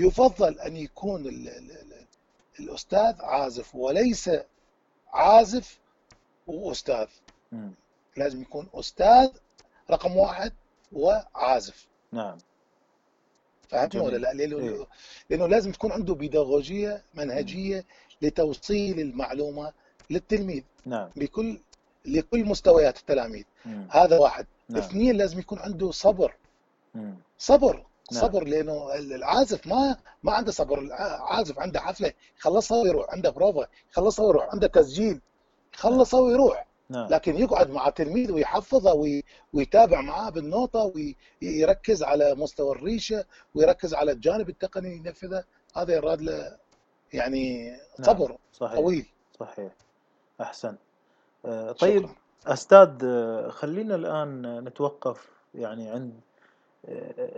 يفضل 0.00 0.58
أن 0.58 0.76
يكون 0.76 1.26
ال 1.26 1.48
ال 1.48 1.70
ال 1.70 2.06
الأستاذ 2.60 3.14
عازف 3.20 3.74
وليس 3.74 4.30
عازف 5.12 5.78
وأستاذ 6.46 7.06
مم. 7.52 7.72
لازم 8.16 8.42
يكون 8.42 8.68
أستاذ 8.74 9.28
رقم 9.90 10.16
واحد 10.16 10.52
وعازف 10.92 11.86
نعم 12.12 12.38
فهمتني. 13.68 14.00
ولا 14.00 14.16
لا؟ 14.16 14.32
لأنه 14.32 14.58
إيه. 14.58 14.86
لأنه 15.30 15.46
لازم 15.46 15.72
تكون 15.72 15.92
عنده 15.92 16.14
بيداغوجيه 16.14 17.02
منهجية 17.14 17.84
لتوصيل 18.22 19.00
المعلومة 19.00 19.72
للتلميذ 20.10 20.62
نعم 20.86 21.10
بكل 21.16 21.60
لكل 22.04 22.44
مستويات 22.44 22.98
التلاميذ 22.98 23.44
مم. 23.66 23.88
هذا 23.90 24.18
واحد 24.18 24.46
نعم 24.68 24.82
اثنين 24.82 25.16
لازم 25.16 25.38
يكون 25.38 25.58
عنده 25.58 25.90
صبر 25.90 26.34
مم. 26.94 27.14
صبر 27.38 27.86
نعم. 28.12 28.22
صبر 28.22 28.44
لأنه 28.44 28.94
العازف 28.94 29.66
ما 29.66 29.96
ما 30.22 30.32
عنده 30.32 30.52
صبر. 30.52 30.78
العازف 30.78 31.58
عنده 31.58 31.80
حفله 31.80 32.12
يخلصها 32.38 32.82
ويروح. 32.82 33.06
عنده 33.10 33.30
بروفا 33.30 33.66
يخلصها 33.92 34.26
ويروح. 34.26 34.48
عنده 34.52 34.66
تسجيل 34.66 35.20
يخلصها 35.74 36.20
ويروح. 36.20 36.66
نعم. 36.88 37.08
لكن 37.10 37.36
يقعد 37.38 37.70
مع 37.70 37.88
تلميذ 37.90 38.32
ويحفظه 38.32 38.94
وي- 38.94 39.24
ويتابع 39.52 40.00
معاه 40.00 40.30
بالنوطه 40.30 40.92
ويركز 41.42 42.02
على 42.02 42.34
مستوى 42.34 42.72
الريشة 42.76 43.24
ويركز 43.54 43.94
على 43.94 44.12
الجانب 44.12 44.48
التقني 44.48 44.96
ينفذه. 44.96 45.44
هذا 45.76 45.94
يراد 45.94 46.20
له 46.22 46.56
يعني 47.12 47.70
نعم. 47.70 47.76
صبر 48.02 48.36
صحيح. 48.52 48.74
طويل. 48.78 49.06
صحيح. 49.40 49.72
أحسن. 50.40 50.76
آه، 51.44 51.72
طيب 51.72 52.02
شكرا 52.02 52.14
أستاذ 52.52 52.90
آه، 53.04 53.48
خلينا 53.48 53.94
الآن 53.94 54.64
نتوقف 54.64 55.28
يعني 55.54 55.90
عند 55.90 56.20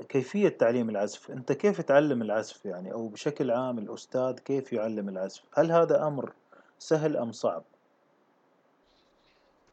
كيفية 0.08 0.49
تعليم 0.49 0.90
العزف 0.90 1.30
أنت 1.30 1.52
كيف 1.52 1.80
تعلم 1.80 2.22
العزف 2.22 2.64
يعني 2.64 2.92
أو 2.92 3.08
بشكل 3.08 3.50
عام 3.50 3.78
الأستاذ 3.78 4.38
كيف 4.38 4.72
يعلم 4.72 5.08
العزف 5.08 5.42
هل 5.54 5.72
هذا 5.72 6.06
أمر 6.06 6.32
سهل 6.78 7.16
أم 7.16 7.32
صعب 7.32 7.62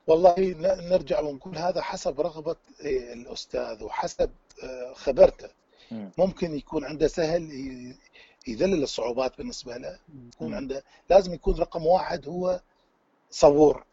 والله 0.08 0.36
نرجع 0.90 1.20
ونقول 1.20 1.58
هذا 1.58 1.82
حسب 1.82 2.22
رغبة 2.22 2.56
إيه، 2.82 3.14
الأستاذ 3.14 3.84
وحسب 3.84 4.30
آه، 4.64 4.94
خبرته 4.94 5.50
مم. 5.92 6.12
ممكن 6.18 6.56
يكون 6.56 6.86
عنده 6.86 7.08
سهل 7.08 7.52
يذلل 8.48 8.84
الصعوبات 8.84 9.38
بالنسبة 9.38 9.78
له 9.78 10.00
يكون. 10.34 10.54
عنده 10.54 10.84
لازم 11.10 11.34
يكون 11.34 11.56
رقم 11.56 11.86
واحد 11.86 12.28
هو 12.28 12.62
صبور. 13.32 13.84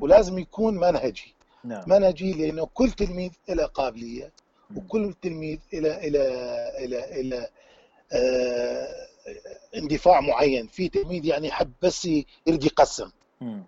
ولازم 0.00 0.38
يكون 0.38 0.74
منهجي 0.76 1.34
نعم 1.64 1.82
منهجي 1.86 2.32
لأنه 2.32 2.66
كل 2.74 2.90
تلميذ 2.90 3.30
له 3.48 3.66
قابلية 3.66 4.24
مم. 4.24 4.30
وكل 4.76 5.14
تلميذ 5.22 5.58
إلى 5.72 5.98
إلى 6.08 6.18
إلى 6.84 7.20
إلى 7.20 7.48
آه، 8.12 9.06
اندفاع 9.76 10.20
معين 10.20 10.66
في 10.66 10.88
تلميذ 10.88 11.24
يعني 11.24 11.48
يحب 11.48 11.72
بس 11.82 12.04
يريد 12.46 12.64
يقسم. 12.64 13.10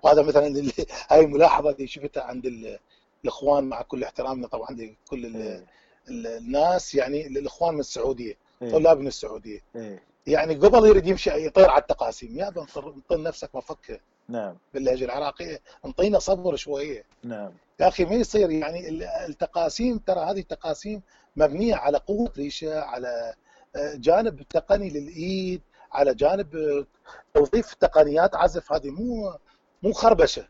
وهذا 0.03 0.23
مثلا 0.23 0.47
اللي 0.47 0.73
هاي 1.09 1.21
الملاحظة 1.25 1.71
اللي 1.71 1.87
شفتها 1.87 2.23
عند 2.23 2.47
ال- 2.47 2.79
الإخوان 3.25 3.65
مع 3.65 3.83
كل 3.83 4.05
احترامنا 4.05 4.47
طبعا 4.47 4.71
لكل 4.71 5.37
إيه. 5.37 5.65
ال- 6.09 6.27
الناس 6.27 6.95
يعني 6.95 7.27
الإخوان 7.27 7.75
من 7.75 7.81
السعودية 7.81 8.37
إيه. 8.63 8.71
طلاب 8.73 9.01
من 9.01 9.07
السعودية 9.07 9.61
إيه. 9.77 10.03
يعني 10.27 10.55
قبل 10.55 10.87
يريد 10.89 11.07
يمشي 11.07 11.31
يطير 11.47 11.71
على 11.71 11.81
التقاسيم 11.83 12.39
يا 12.39 12.49
انطر 12.49 12.95
نفسك 13.13 13.51
مفكه 13.55 14.01
نعم 14.29 14.57
باللهجة 14.75 15.05
العراقية 15.05 15.61
انطينا 15.85 16.19
صبر 16.19 16.57
شوية 16.57 17.05
نعم 17.23 17.53
يا 17.81 17.89
أخي 17.89 18.05
ما 18.05 18.15
يصير 18.15 18.51
يعني 18.51 18.89
ال- 18.89 19.03
التقاسيم 19.03 19.99
ترى 19.99 20.21
هذه 20.21 20.41
التقاسيم 20.41 21.03
مبنية 21.37 21.75
على 21.75 21.99
قوة 21.99 22.33
ريشة 22.37 22.81
على 22.81 23.35
آه، 23.77 23.95
جانب 23.95 24.43
تقني 24.43 24.91
للإيد 24.91 25.63
على 25.93 26.15
جانب 26.15 26.57
آه، 26.57 26.87
توظيف 27.35 27.75
تقنيات 27.75 28.35
عزف. 28.35 28.73
هذه 28.73 28.91
مو 28.91 29.35
مو 29.83 29.93
خربشة. 29.93 30.49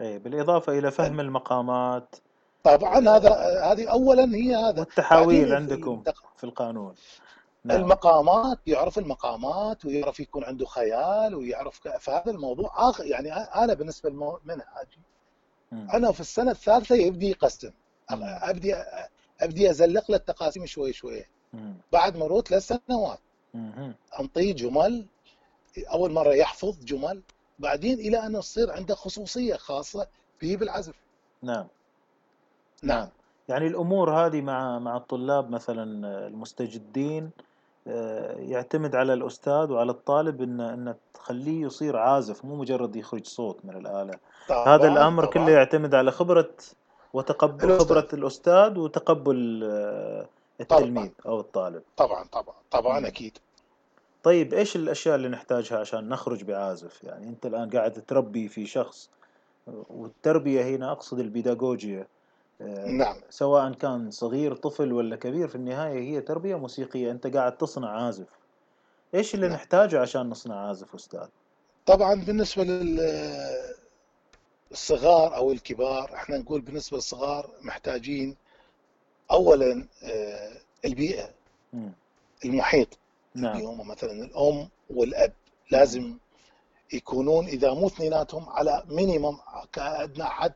إيه. 0.00 0.18
بالإضافة 0.18 0.78
إلى 0.78 0.90
فهم 0.90 1.20
المقامات. 1.20 2.16
طبعا 2.64 2.98
هذا 3.08 3.30
هذه 3.72 3.90
اولا 3.90 4.34
هي 4.34 4.54
هذا. 4.56 4.80
والتحاويل 4.80 5.40
بعدين 5.50 5.54
عندكم 5.54 6.02
في 6.36 6.44
القانون. 6.44 6.94
نعم. 7.64 7.80
المقامات 7.80 8.58
يعرف 8.66 8.98
المقامات 8.98 9.84
ويعرف 9.84 10.20
يكون 10.20 10.44
عنده 10.44 10.66
خيال 10.66 11.34
ويعرف 11.34 11.88
فهذا 12.00 12.30
الموضوع 12.30 12.70
آخر 12.90 13.04
يعني 13.04 13.32
أنا 13.34 13.74
بالنسبة 13.74 14.10
لمنهجي 14.10 14.98
مم. 14.98 15.13
أنا 15.94 16.12
في 16.12 16.20
السنة 16.20 16.50
الثالثة 16.50 16.94
يبدي 16.94 17.30
يقسم. 17.30 17.70
أبدي 18.10 18.74
أبدي 19.40 19.70
أزلق 19.70 20.10
له 20.10 20.16
التقاسيم 20.16 20.66
شوي 20.66 20.92
شوي. 20.92 21.24
بعد 21.92 22.16
مرور 22.16 22.42
ثلاث 22.42 22.72
سنوات. 22.88 23.18
انطيه 24.20 24.54
جمل 24.54 25.06
أول 25.92 26.12
مرة 26.12 26.32
يحفظ 26.34 26.84
جمل 26.84 27.22
بعدين 27.58 27.98
إلى 27.98 28.26
أن 28.26 28.32
تصير 28.32 28.70
عنده 28.70 28.94
خصوصية 28.94 29.56
خاصة 29.56 30.06
به 30.42 30.56
بالعزف. 30.56 30.94
نعم. 31.42 31.66
نعم. 32.82 33.08
يعني 33.48 33.66
الأمور 33.66 34.26
هذه 34.26 34.40
مع 34.40 34.78
مع 34.78 34.96
الطلاب 34.96 35.50
مثلا 35.50 35.82
المستجدين 36.26 37.30
يعتمد 38.36 38.96
على 38.96 39.12
الأستاذ 39.14 39.72
وعلى 39.72 39.90
الطالب 39.90 40.42
إن 40.42 40.60
إن 40.60 40.94
تخليه 41.14 41.62
يصير 41.66 41.96
عازف 41.96 42.44
مو 42.44 42.56
مجرد 42.56 42.96
يخرج 42.96 43.26
صوت 43.26 43.58
من 43.64 43.76
الآلة. 43.76 44.14
طبعا 44.48 44.68
هذا 44.68 44.88
الأمر 44.88 45.24
طبعا. 45.24 45.34
كله 45.34 45.50
يعتمد 45.50 45.94
على 45.94 46.10
خبرة 46.10 46.50
وتقبل 47.12 47.64
الأستاذ. 47.64 47.86
خبرة 47.86 48.08
الأستاذ 48.12 48.78
وتقبل 48.78 49.60
آه، 49.64 50.26
التلميذ 50.60 51.10
أو 51.26 51.40
الطالب. 51.40 51.82
طبعا 51.96 52.24
طبعا 52.32 52.54
طبعا 52.70 53.00
مم. 53.00 53.06
أكيد. 53.06 53.38
طيب 54.22 54.54
إيش 54.54 54.76
الأشياء 54.76 55.14
اللي 55.16 55.28
نحتاجها 55.28 55.78
عشان 55.78 56.08
نخرج 56.08 56.44
بعازف؟ 56.44 57.04
يعني 57.04 57.28
أنت 57.28 57.46
الآن 57.46 57.70
قاعد 57.70 57.92
تربي 58.08 58.48
في 58.48 58.66
شخص 58.66 59.10
والتربية 59.90 60.62
هنا 60.62 60.92
أقصد 60.92 61.18
البيداغوجيا. 61.18 62.00
آه، 62.00 62.06
نعم. 62.86 63.16
سواء 63.30 63.72
كان 63.72 64.10
صغير 64.10 64.54
طفل 64.54 64.92
ولا 64.92 65.16
كبير 65.16 65.48
في 65.48 65.54
النهاية 65.54 66.00
هي 66.00 66.20
تربية 66.20 66.56
موسيقية. 66.58 67.10
أنت 67.10 67.26
قاعد 67.26 67.56
تصنع 67.56 67.88
عازف. 68.04 68.28
إيش 69.14 69.34
اللي 69.34 69.46
نعم. 69.48 69.56
نحتاجه 69.56 70.00
عشان 70.00 70.30
نصنع 70.30 70.68
عازف 70.68 70.94
أستاذ؟ 70.94 71.26
طبعا 71.86 72.14
بالنسبة 72.14 72.64
للصغار 74.70 75.36
أو 75.36 75.52
الكبار 75.52 76.14
إحنا 76.14 76.38
نقول 76.38 76.60
بالنسبة 76.60 76.96
للصغار 76.96 77.50
محتاجين 77.62 78.36
اولا 79.30 79.86
آه، 80.02 80.52
البيئة 80.84 81.30
مم. 81.72 81.92
المحيط. 82.44 82.98
نعم. 83.34 83.56
اليوم 83.56 83.88
مثلا 83.88 84.12
الأم 84.12 84.68
والأب 84.90 85.32
لازم 85.70 86.16
يكونون 86.92 87.46
إذا 87.46 87.74
مو 87.74 87.86
اثنيناتهم 87.86 88.48
على 88.48 88.84
مينيمم 88.88 89.36
كأدنى 89.72 90.24
حد 90.24 90.52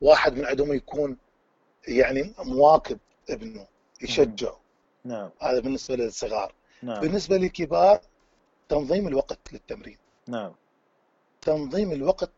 واحد 0.00 0.38
من 0.38 0.44
عندهم 0.44 0.72
يكون 0.72 1.16
يعني 1.88 2.34
مواكب 2.38 2.98
ابنه 3.30 3.66
يشجعه. 4.02 4.60
نعم. 5.04 5.30
هذا 5.40 5.60
بالنسبة 5.60 5.96
للصغار. 5.96 6.54
نعم. 6.82 7.00
بالنسبة 7.00 7.36
للكبار 7.36 8.00
تنظيم 8.68 9.08
الوقت 9.08 9.38
للتمرين. 9.52 9.98
نعم. 10.26 10.52
تنظيم 11.40 11.92
الوقت 11.92 12.30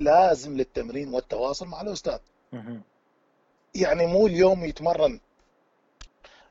لازم 0.00 0.56
للتمرين 0.56 1.14
والتواصل 1.14 1.66
مع 1.66 1.80
الأستاذ. 1.80 2.18
مهم. 2.52 2.82
يعني 3.74 4.06
مو 4.06 4.26
اليوم 4.26 4.64
يتمرن. 4.64 5.20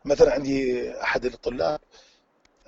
مثلا 0.05 0.33
عندي 0.33 0.91
أحد 1.01 1.25
الطلاب 1.25 1.79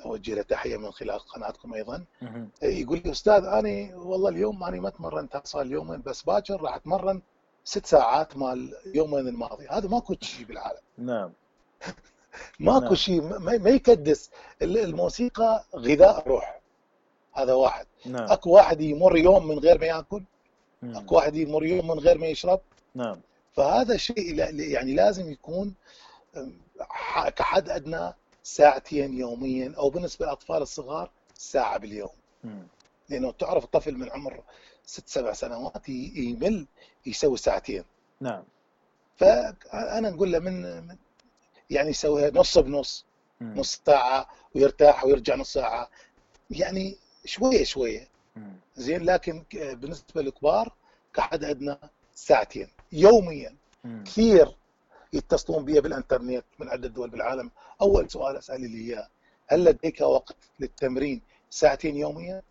أوجه 0.05 0.35
له 0.35 0.41
تحية 0.41 0.77
من 0.77 0.91
خلال 0.91 1.19
قناتكم 1.19 1.73
أيضا. 1.73 2.05
مهم. 2.21 2.49
يقول 2.61 3.01
لي 3.05 3.11
أستاذ 3.11 3.43
أنا 3.45 3.95
والله 3.95 4.29
اليوم 4.29 4.63
أنا 4.63 4.81
ما 4.81 4.89
تمرنت 4.89 5.41
صار 5.43 5.65
يومين 5.65 6.01
بس 6.01 6.21
باكر 6.21 6.61
راح 6.61 6.75
أتمرن 6.75 7.21
ست 7.63 7.85
ساعات 7.85 8.37
مال 8.37 8.73
يومين 8.95 9.27
الماضي. 9.27 9.67
هذا 9.67 9.87
ماكو 9.87 10.15
شيء 10.21 10.45
بالعالم. 10.45 10.79
نعم. 10.97 11.31
ماكو 12.59 12.85
نعم. 12.85 12.95
شيء. 12.95 13.21
ما 13.39 13.69
يكدس. 13.69 14.29
ال- 14.61 14.77
الموسيقى 14.77 15.63
غذاء 15.75 16.19
الروح 16.19 16.59
هذا 17.33 17.53
واحد. 17.53 17.85
نعم. 18.05 18.31
أكو 18.31 18.49
واحد 18.49 18.81
يمر 18.81 19.17
يوم 19.17 19.47
من 19.47 19.59
غير 19.59 19.79
ما 19.79 19.85
يأكل. 19.85 20.23
مم. 20.81 20.97
أكو 20.97 21.15
واحد 21.15 21.35
يمر 21.35 21.65
يوم 21.65 21.87
من 21.87 21.99
غير 21.99 22.17
ما 22.17 22.27
يشرب. 22.27 22.59
نعم. 22.95 23.21
فهذا 23.53 23.97
شيء 23.97 24.35
يعني 24.59 24.93
لازم 24.93 25.31
يكون 25.31 25.73
كحد 27.35 27.69
أدنى 27.69 28.13
ساعتين 28.43 29.13
يوميا 29.19 29.73
أو 29.77 29.89
بالنسبة 29.89 30.25
للأطفال 30.25 30.61
الصغار 30.61 31.09
ساعة 31.35 31.77
باليوم. 31.77 32.09
مم. 32.43 32.67
لأنه 33.09 33.31
تعرف 33.31 33.63
الطفل 33.63 33.93
من 33.97 34.09
عمر 34.11 34.43
ست 34.85 35.07
سبع 35.09 35.33
سنوات 35.33 35.89
يمل 35.89 36.67
يسوي 37.05 37.37
ساعتين 37.37 37.83
نعم 38.21 38.43
فأنا 39.15 40.09
نقول 40.09 40.31
له 40.31 40.39
من 40.39 40.63
يعني 41.69 41.89
يسويها 41.89 42.31
نص 42.33 42.57
بنص 42.57 43.05
مم. 43.41 43.53
نص 43.59 43.81
ساعة 43.85 44.27
ويرتاح 44.55 45.05
ويرجع 45.05 45.35
نص 45.35 45.53
ساعة 45.53 45.89
يعني 46.49 46.97
شوية 47.25 47.63
شوية 47.63 48.07
مم. 48.35 48.55
زين 48.75 49.03
لكن 49.03 49.43
بالنسبة 49.53 50.21
للكبار 50.21 50.73
كحد 51.13 51.43
ادنى 51.43 51.77
ساعتين 52.15 52.67
يوميا 52.91 53.55
مم. 53.83 54.03
كثير 54.05 54.55
يتصلون 55.13 55.65
بي 55.65 55.81
بالإنترنت 55.81 56.45
من 56.59 56.69
عدة 56.69 56.87
دول 56.87 57.09
بالعالم 57.09 57.51
أول 57.81 58.11
سؤال 58.11 58.37
أسأل 58.37 58.65
اللي 58.65 58.77
إياه 58.77 59.07
هل 59.47 59.63
لديك 59.63 60.01
وقت 60.01 60.35
للتمرين 60.59 61.21
ساعتين 61.49 61.95
يوميا؟ 61.95 62.41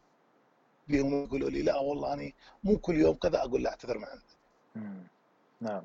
بيهم 0.89 1.25
يقولوا 1.25 1.51
لي 1.51 1.63
لا 1.63 1.79
والله 1.79 2.13
أنا 2.13 2.33
مو 2.65 2.79
كل 2.79 2.97
يوم 3.01 3.15
كذا 3.15 3.39
أقول 3.39 3.63
لا 3.63 3.71
أعتذر 3.71 3.99
من 3.99 4.05
عندك. 4.05 4.33
نعم. 5.61 5.83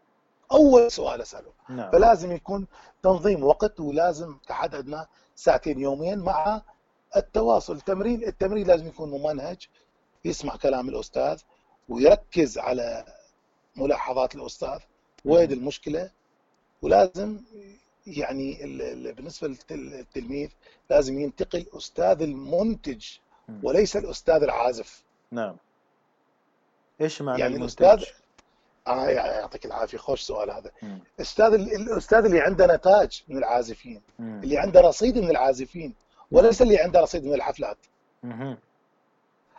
أول 0.51 0.91
سؤال 0.91 1.21
أسأله. 1.21 1.51
نعم. 1.69 1.91
فلازم 1.91 2.31
يكون 2.31 2.67
تنظيم 3.03 3.43
وقت 3.43 3.79
ولازم 3.79 4.37
كحد 4.47 4.75
ادنى 4.75 5.05
ساعتين 5.35 5.79
يوميا 5.79 6.15
مع 6.15 6.61
التواصل. 7.15 7.73
التمرين 7.75 8.23
التمرين 8.23 8.67
لازم 8.67 8.87
يكون 8.87 9.09
ممنهج 9.09 9.67
يسمع 10.25 10.55
كلام 10.55 10.89
الأستاذ 10.89 11.41
ويركز 11.89 12.57
على 12.57 13.05
ملاحظات 13.75 14.35
الأستاذ 14.35 14.79
وين 15.25 15.51
المشكلة. 15.51 16.11
ولازم 16.81 17.39
يعني 18.07 18.63
ال- 18.63 18.81
ال- 18.81 19.13
بالنسبة 19.13 19.47
للتلميذ 19.69 20.49
لازم 20.89 21.19
ينتقل 21.19 21.65
أستاذ 21.77 22.21
المنتج. 22.21 23.05
وليس 23.63 23.97
الأستاذ 23.97 24.43
العازف. 24.43 25.03
نعم. 25.31 25.55
إيش 27.01 27.21
معنى 27.21 27.39
يعني 27.41 27.55
المنتج؟ 27.55 28.03
الأستاذ- 28.03 28.07
آه 28.87 29.09
يعطيك 29.09 29.65
العافية 29.65 29.97
خوش 29.97 30.21
سؤال 30.21 30.51
هذا. 30.51 30.71
مم. 30.81 30.99
أستاذ 31.21 31.53
الأستاذ 31.53 32.25
اللي 32.25 32.39
عنده 32.41 32.75
نتاج 32.75 33.23
من 33.27 33.37
العازفين 33.37 34.01
مم. 34.19 34.39
اللي 34.43 34.57
عنده 34.57 34.81
رصيد 34.81 35.17
من 35.17 35.29
العازفين 35.29 35.93
وليس 36.31 36.61
اللي 36.61 36.77
عنده 36.77 36.99
رصيد 37.01 37.25
من 37.25 37.33
الحفلات. 37.33 37.77
مهم. 38.23 38.57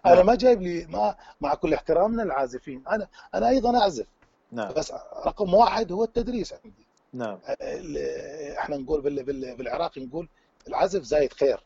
أنا 0.07 0.15
نعم. 0.15 0.27
ما 0.27 0.35
جايب 0.35 0.63
لي 0.63 0.87
ما 0.87 1.15
مع 1.41 1.55
كل 1.55 1.75
احترامنا 1.75 2.23
للعازفين 2.23 2.83
أنا 2.91 3.09
أنا 3.35 3.49
أيضا 3.49 3.81
أعزف. 3.83 4.07
نعم. 4.53 4.73
بس 4.73 4.93
رقم 5.27 5.55
واحد 5.55 5.93
هو 5.93 6.05
التدريس 6.05 6.53
عندي. 6.53 6.87
نعم. 7.13 7.39
ال- 7.61 8.57
إحنا 8.57 8.77
نقول 8.77 9.01
بال- 9.01 9.23
بال- 9.23 9.57
بالعراق 9.57 9.99
نقول 9.99 10.29
العزف 10.69 11.03
زايد 11.03 11.33
خير. 11.33 11.61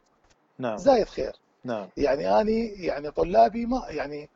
نعم. 0.58 0.76
زايد 0.76 1.08
خير. 1.08 1.32
نعم 1.64 1.88
يعني 1.96 2.40
اني 2.40 2.66
يعني 2.66 3.10
طلابي 3.10 3.66
ما 3.66 3.86
يعني 3.88 4.28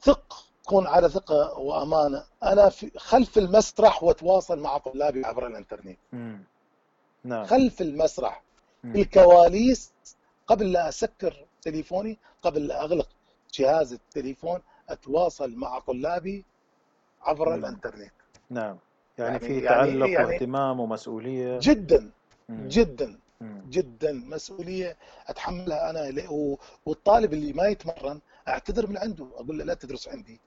ثق 0.00 0.44
كون 0.64 0.86
على 0.86 1.08
ثقة 1.08 1.58
وأمانة 1.58 2.24
أنا 2.42 2.68
في 2.68 2.90
خلف 2.98 3.38
المسرح 3.38 4.02
وأتواصل 4.02 4.58
مع 4.58 4.78
طلابي 4.78 5.24
عبر 5.24 5.46
الإنترنت 5.46 5.98
مم. 6.12 6.44
نعم. 7.24 7.44
خلف 7.44 7.80
المسرح 7.80 8.42
في 8.82 9.00
الكواليس 9.00 9.92
قبل 10.46 10.72
لا 10.72 10.88
أسكر 10.88 11.46
تليفوني 11.62 12.18
قبل 12.42 12.66
لا 12.66 12.84
أغلق 12.84 13.08
جهاز 13.54 13.92
التليفون 13.92 14.60
أتواصل 14.88 15.54
مع 15.56 15.78
طلابي 15.78 16.44
عبر 17.22 17.48
نعم. 17.48 17.58
الإنترنت 17.58 18.12
نعم 18.50 18.76
يعني, 19.18 19.30
يعني 19.30 19.38
في 19.38 19.64
يعني 19.64 19.68
تعلق 19.68 20.08
يعني 20.08 20.26
واهتمام 20.26 20.80
ومسؤولية 20.80 21.58
جدا 21.62 22.10
مم. 22.48 22.68
جدا 22.68 23.06
مم. 23.06 23.18
جدا 23.42 24.12
مسؤولية 24.12 24.96
أتحملها 25.26 25.90
أنا 25.90 26.22
والطالب 26.86 27.32
اللي 27.32 27.52
ما 27.52 27.66
يتمرن 27.66 28.20
أعتذر 28.48 28.86
من 28.86 28.98
عنده 28.98 29.26
أقول 29.34 29.58
له 29.58 29.64
لا 29.64 29.74
تدرس 29.74 30.08
عندي. 30.08 30.40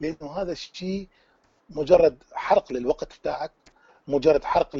لأنه 0.00 0.32
هذا 0.32 0.52
الشيء 0.52 1.08
مجرد 1.70 2.22
حرق 2.32 2.72
للوقت 2.72 3.18
بتاعك 3.18 3.52
مجرد 4.08 4.44
حرق 4.44 4.76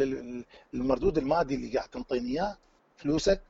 للمردود 0.73 1.19
المادي 1.19 1.55
اللي 1.55 1.77
قاعد 1.77 1.89
تنطيني 1.89 2.29
إياه 2.29 2.59
فلوسك. 2.97 3.43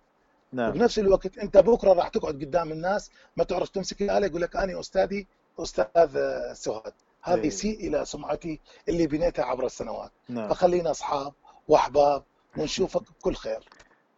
نعم. 0.53 0.71
وبنفس 0.71 0.99
الوقت 0.99 1.39
أنت 1.39 1.57
بكرة 1.57 1.93
راح 1.93 2.09
تقعد 2.09 2.35
قدام 2.35 2.73
الناس 2.73 3.11
ما 3.37 3.45
تعرف 3.45 3.69
تمسك 3.69 4.03
الآلة 4.03 4.27
يقول 4.27 4.43
لك 4.43 4.57
أنا 4.57 4.81
أستاذي 4.81 5.27
أستاذ 5.59 6.19
سهاد 6.53 6.93
هذا 7.23 7.47
يسيء 7.47 7.89
إلى 7.89 8.05
سمعتي 8.05 8.61
اللي 8.89 9.07
بنيتها 9.07 9.45
عبر 9.45 9.67
السنوات. 9.67 10.11
نعم. 10.29 10.49
فخلينا 10.49 10.91
أصحاب 10.91 11.33
وأحباب 11.69 12.23
ونشوفك 12.57 13.03
بكل 13.03 13.35
خير. 13.35 13.69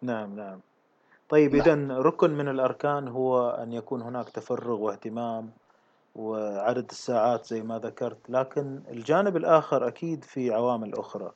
نعم 0.03 0.37
نعم. 0.37 0.61
طيب 1.29 1.57
نعم. 1.57 1.91
اذا 1.91 1.99
ركن 1.99 2.31
من 2.31 2.49
الأركان 2.49 3.09
هو 3.09 3.51
أن 3.51 3.73
يكون 3.73 4.03
هناك 4.03 4.29
تفرغ 4.29 4.81
واهتمام 4.81 5.51
وعدد 6.17 6.91
الساعات 6.91 7.47
زي 7.47 7.63
ما 7.63 7.79
ذكرت 7.79 8.19
لكن 8.29 8.81
الجانب 8.91 9.37
الآخر 9.37 9.89
أكيد 9.89 10.25
في 10.25 10.53
عوامل 10.53 10.95
أخرى. 10.95 11.33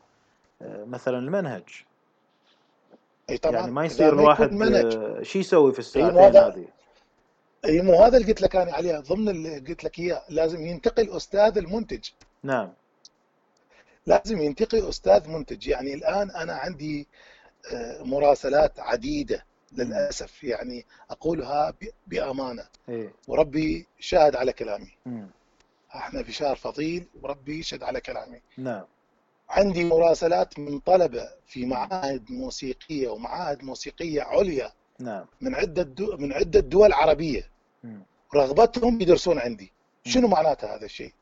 آه، 0.62 0.84
مثلا 0.84 1.18
المنهج. 1.18 1.84
أي 3.30 3.38
طبعا. 3.38 3.56
يعني 3.56 3.72
ما 3.72 3.84
يصير 3.84 4.12
الواحد 4.12 4.62
آه، 4.62 5.22
شو 5.22 5.38
يسوي 5.38 5.72
في 5.72 5.78
الساعتين 5.78 6.18
هذه؟ 6.18 6.64
أي 7.64 7.82
مو 7.82 8.02
هذا 8.02 8.16
اللي 8.16 8.28
قلت 8.28 8.40
لك 8.42 8.56
أنا 8.56 8.72
عليه 8.72 8.98
ضمن 8.98 9.28
اللي 9.28 9.58
قلت 9.58 9.84
لك 9.84 9.98
إياه 9.98 10.22
لازم 10.28 10.66
ينتقي 10.66 11.02
الاستاذ 11.02 11.58
المنتج. 11.58 12.08
نعم. 12.42 12.72
لازم 14.06 14.38
ينتقي 14.38 14.88
أستاذ 14.88 15.28
منتج. 15.28 15.68
يعني 15.68 15.94
الآن 15.94 16.30
أنا 16.30 16.52
عندي 16.52 17.00
آه، 17.00 17.06
مراسلات 18.00 18.80
عديدة 18.80 19.44
للأسف. 19.72 20.44
يعني 20.44 20.86
أقولها 21.10 21.74
بأمانة. 22.06 22.64
إيه؟ 22.88 23.12
وربي 23.28 23.86
شاهد 23.98 24.36
على 24.36 24.52
كلامي. 24.52 24.90
إحنا 25.94 26.22
في 26.22 26.32
شهر 26.32 26.56
فضيل 26.56 27.06
وربي 27.22 27.58
يشهد 27.58 27.82
على 27.82 28.00
كلامي. 28.00 28.40
نعم. 28.58 28.84
عندي 29.48 29.84
مراسلات 29.84 30.58
من 30.58 30.78
طلبة 30.78 31.28
في 31.46 31.66
معاهد 31.66 32.30
موسيقية 32.30 33.08
ومعاهد 33.08 33.64
موسيقية 33.64 34.22
عليا 34.22 34.72
نعم. 34.98 35.26
من 35.40 35.54
عدة 35.54 35.82
دو 35.82 36.16
من 36.16 36.32
عدة 36.32 36.60
دول 36.60 36.92
عربية. 36.92 37.50
رغبتهم 38.34 39.00
يدرسون 39.00 39.38
عندي. 39.38 39.72
شنو 40.04 40.28
معناته 40.28 40.74
هذا 40.74 40.84
الشيء؟ 40.84 41.12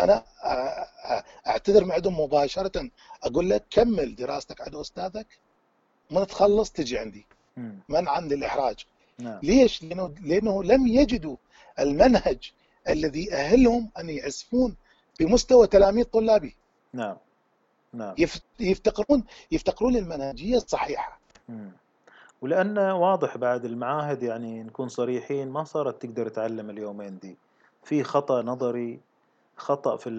أنا 0.00 0.24
أعتذر 1.46 1.84
من 1.84 1.92
عندهم 1.92 2.20
مباشرة. 2.20 2.90
أقول 3.22 3.50
لك 3.50 3.64
كمل 3.70 4.14
دراستك 4.14 4.60
عند 4.60 4.74
أستاذك. 4.74 5.26
من 6.10 6.26
تخلص 6.26 6.70
تجي 6.70 6.98
عندي. 6.98 7.26
منعا 7.88 8.20
للاحراج 8.20 8.86
نعم. 9.18 9.38
ليش؟ 9.42 9.82
لأنه 9.82 10.14
لأنه 10.22 10.64
لم 10.64 10.86
يجدوا 10.86 11.36
المنهج 11.78 12.52
الذي 12.88 13.24
يأهلهم 13.24 13.90
أن 13.98 14.10
يعزفون 14.10 14.76
بمستوى 15.20 15.66
تلاميذ 15.66 16.04
طلابي. 16.04 16.56
نعم. 16.92 17.16
نعم. 17.92 18.14
يفتقرون 18.60 19.24
يفتقرون 19.50 19.92
للمنهجيه 19.92 20.56
الصحيحة. 20.56 21.20
مم. 21.48 21.72
ولأن 22.42 22.78
واضح 22.78 23.36
بعد 23.36 23.64
المعاهد 23.64 24.22
يعني 24.22 24.62
نكون 24.62 24.88
صريحين 24.88 25.48
ما 25.48 25.64
صارت 25.64 26.02
تقدر 26.02 26.28
تعلم 26.28 26.70
اليومين 26.70 27.18
دي. 27.18 27.36
في 27.84 28.02
خطأ 28.02 28.42
نظري 28.42 29.00
خطأ 29.62 29.96
في 29.96 30.10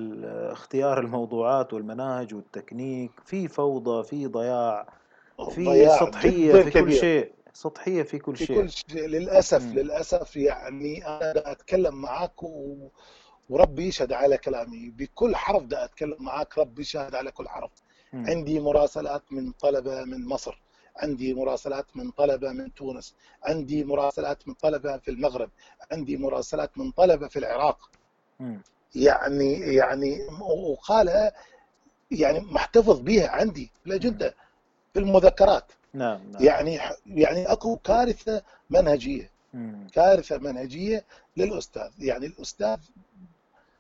اختيار 0.51 0.99
الموضوعات 0.99 1.73
والمناهج 1.73 2.33
والتكنيك 2.33 3.11
في 3.25 3.47
فوضى 3.47 4.03
في 4.03 4.27
ضياع 4.27 4.87
في 5.49 5.89
سطحية 5.99 6.53
في 6.63 6.71
كل 6.71 6.93
شيء 6.93 7.31
سطحية 7.53 8.03
في 8.03 8.19
كل 8.19 8.35
في 8.35 8.45
شيء 8.45 8.61
كل 8.61 8.69
شيء 8.69 9.07
للأسف 9.07 9.63
م. 9.63 9.73
للأسف 9.73 10.35
يعني 10.35 11.07
أنا 11.07 11.51
أتكلم 11.51 11.95
معاك 11.95 12.43
و... 12.43 12.75
وربي 13.49 13.87
يشهد 13.87 14.13
على 14.13 14.37
كلامي 14.37 14.89
بكل 14.89 15.35
حرف 15.35 15.63
دا 15.63 15.85
أتكلم 15.85 16.17
معاك 16.19 16.57
ربي 16.57 16.81
يشهد 16.81 17.15
على 17.15 17.31
كل 17.31 17.49
حرف 17.49 17.71
م. 18.13 18.25
عندي 18.29 18.59
مراسلات 18.59 19.23
من 19.31 19.51
طلبة 19.51 20.03
من 20.03 20.25
مصر 20.25 20.61
عندي 20.95 21.33
مراسلات 21.33 21.85
من 21.95 22.11
طلبة 22.11 22.51
من 22.51 22.73
تونس 22.73 23.15
عندي 23.43 23.83
مراسلات 23.83 24.47
من 24.47 24.53
طلبة 24.53 24.97
في 24.97 25.11
المغرب 25.11 25.49
عندي 25.91 26.17
مراسلات 26.17 26.77
من 26.77 26.91
طلبة 26.91 27.27
في 27.27 27.39
العراق 27.39 27.89
م. 28.39 28.57
يعني 28.95 29.53
يعني 29.59 30.27
وقال 30.41 31.31
يعني 32.11 32.39
محتفظ 32.39 32.99
بها 32.99 33.29
عندي 33.29 33.71
لجدة 33.85 34.35
في 34.93 34.99
المذكرات 34.99 35.65
نعم, 35.93 36.31
نعم. 36.31 36.43
يعني 36.43 36.79
يعني 37.07 37.51
أكو 37.51 37.75
كارثة 37.75 38.41
منهجية 38.69 39.29
مم. 39.53 39.87
كارثة 39.93 40.37
منهجية 40.37 41.03
للأستاذ 41.37 41.89
يعني 41.99 42.25
الأستاذ 42.25 42.77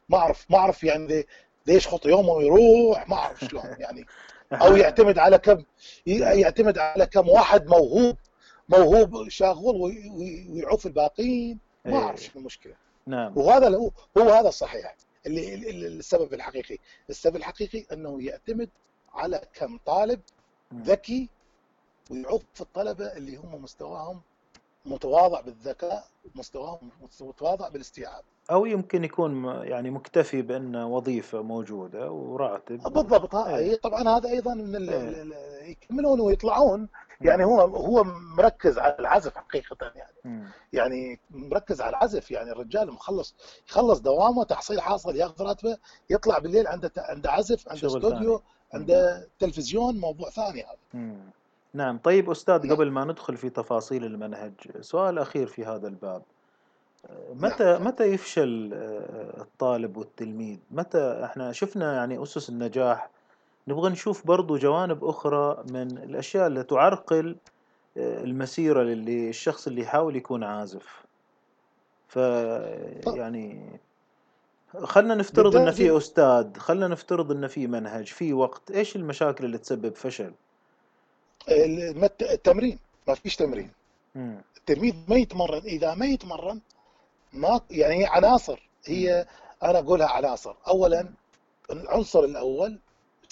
ما 0.09 0.17
أعرف 0.17 0.45
ما 0.49 0.57
أعرف 0.57 0.83
يعني 0.83 1.25
ليش 1.67 1.87
خط 1.87 2.05
يومه 2.05 2.41
يروح 2.43 3.09
ما 3.09 3.15
أعرف 3.15 3.39
شلون 3.39 3.63
يعني 3.79 4.05
أو 4.53 4.75
يعتمد 4.81 5.17
على 5.17 5.37
كم 5.37 5.63
يعتمد 6.05 6.77
على 6.77 7.05
كم 7.05 7.29
واحد 7.29 7.67
موهوب 7.67 8.17
موهوب 8.69 9.29
شاغول 9.29 9.75
ويعوف 10.11 10.85
الباقيين 10.85 11.59
ما 11.85 11.97
إيه. 11.97 12.03
أعرف 12.03 12.23
شنو 12.23 12.33
المشكلة 12.35 12.73
نعم. 13.07 13.37
وهذا 13.37 13.77
هو 14.17 14.29
هذا 14.29 14.47
الصحيح. 14.49 14.95
اللي 15.25 15.87
السبب 15.87 16.33
الحقيقي. 16.33 16.77
السبب 17.09 17.35
الحقيقي 17.35 17.85
أنه 17.93 18.23
يعتمد 18.23 18.69
على 19.13 19.41
كم 19.53 19.79
طالب 19.85 20.19
ذكي 20.75 21.29
ويعوف 22.11 22.43
الطلبة 22.61 23.05
اللي 23.05 23.35
هم 23.35 23.61
مستواهم 23.61 24.21
متواضع 24.85 25.41
بالذكاء 25.41 26.07
مستواهم 26.35 26.91
متواضع 27.21 27.69
بالاستيعاب. 27.69 28.23
أو 28.51 28.65
يمكن 28.65 29.03
يكون 29.03 29.45
يعني 29.45 29.89
مكتفي 29.89 30.41
بأن 30.41 30.75
وظيفة 30.75 31.41
موجودة 31.41 32.11
وراتب. 32.11 32.83
بالضبط. 32.83 33.35
إيه. 33.35 33.75
طبعا 33.75 34.09
هذا 34.17 34.29
أيضا 34.29 34.53
من 34.53 34.89
إيه. 34.89 35.25
يكملون 35.69 36.19
ويطلعون. 36.19 36.89
يعني 37.21 37.43
هو 37.43 37.61
هو 37.61 38.03
مركز 38.37 38.77
على 38.77 38.95
العزف 38.99 39.37
حقيقة 39.37 39.91
يعني. 39.95 40.13
م. 40.25 40.47
يعني 40.73 41.19
مركز 41.31 41.81
على 41.81 41.89
العزف 41.89 42.31
يعني 42.31 42.51
الرجال 42.51 42.91
مخلص 42.91 43.35
يخلص 43.69 43.99
دوامه 43.99 44.43
تحصيل 44.43 44.81
حاصل 44.81 45.15
ياخذ 45.15 45.43
راتبه 45.43 45.77
يطلع 46.09 46.39
بالليل 46.39 46.67
عنده 46.67 46.91
عنده 46.97 47.31
عزف 47.31 47.69
عنده 47.69 47.87
استوديو 47.87 48.41
عنده 48.73 49.27
تلفزيون 49.39 49.99
موضوع 49.99 50.29
ثاني 50.29 50.63
هذا. 50.63 51.15
نعم. 51.73 51.97
طيب 51.97 52.29
أستاذ 52.29 52.65
نعم. 52.65 52.75
قبل 52.75 52.91
ما 52.91 53.05
ندخل 53.05 53.37
في 53.37 53.49
تفاصيل 53.49 54.05
المنهج 54.05 54.53
سؤال 54.81 55.19
أخير 55.19 55.47
في 55.47 55.65
هذا 55.65 55.87
الباب. 55.87 56.21
متى 57.33 57.63
نعم. 57.63 57.83
متى 57.87 58.03
يفشل 58.03 58.71
آه، 58.73 59.41
الطالب 59.41 59.97
والتلميذ؟ 59.97 60.57
متى 60.71 61.21
إحنا 61.23 61.51
شفنا 61.51 61.95
يعني 61.95 62.23
أسس 62.23 62.49
النجاح 62.49 63.09
نبغى 63.67 63.89
نشوف 63.89 64.27
برضو 64.27 64.57
جوانب 64.57 65.05
أخرى 65.05 65.63
من 65.69 65.97
الأشياء 65.97 66.47
اللي 66.47 66.63
تعرقل 66.63 67.35
آه، 67.97 68.23
المسيرة 68.23 68.81
اللي 68.81 69.29
الشخص 69.29 69.67
اللي 69.67 69.81
يحاول 69.81 70.15
يكون 70.15 70.43
عازف. 70.43 71.03
ف 72.07 72.15
يعني 73.07 73.79
خلنا 74.83 75.15
نفترض 75.15 75.55
ان 75.55 75.71
في 75.71 75.97
أستاذ 75.97 76.57
خلنا 76.57 76.87
نفترض 76.87 77.31
ان 77.31 77.47
في 77.47 77.67
منهج 77.67 78.07
في 78.07 78.33
وقت 78.33 78.71
إيش 78.71 78.95
المشاكل 78.95 79.45
اللي 79.45 79.57
تسبب 79.57 79.95
فشل؟ 79.95 80.33
التمرين 82.21 82.79
ما 83.07 83.13
فيش 83.15 83.35
تمرين. 83.35 83.71
التلميذ 84.57 84.93
ما 85.07 85.15
يتمرن 85.15 85.61
إذا 85.61 85.95
ما 85.95 86.05
يتمرن 86.05 86.61
ما 87.33 87.61
يعني 87.71 88.01
هي 88.01 88.05
عناصر 88.05 88.69
هي 88.85 89.25
أنا 89.63 89.79
أقولها 89.79 90.07
عناصر. 90.07 90.55
اولا 90.67 91.09
العنصر 91.71 92.23
الأول 92.23 92.79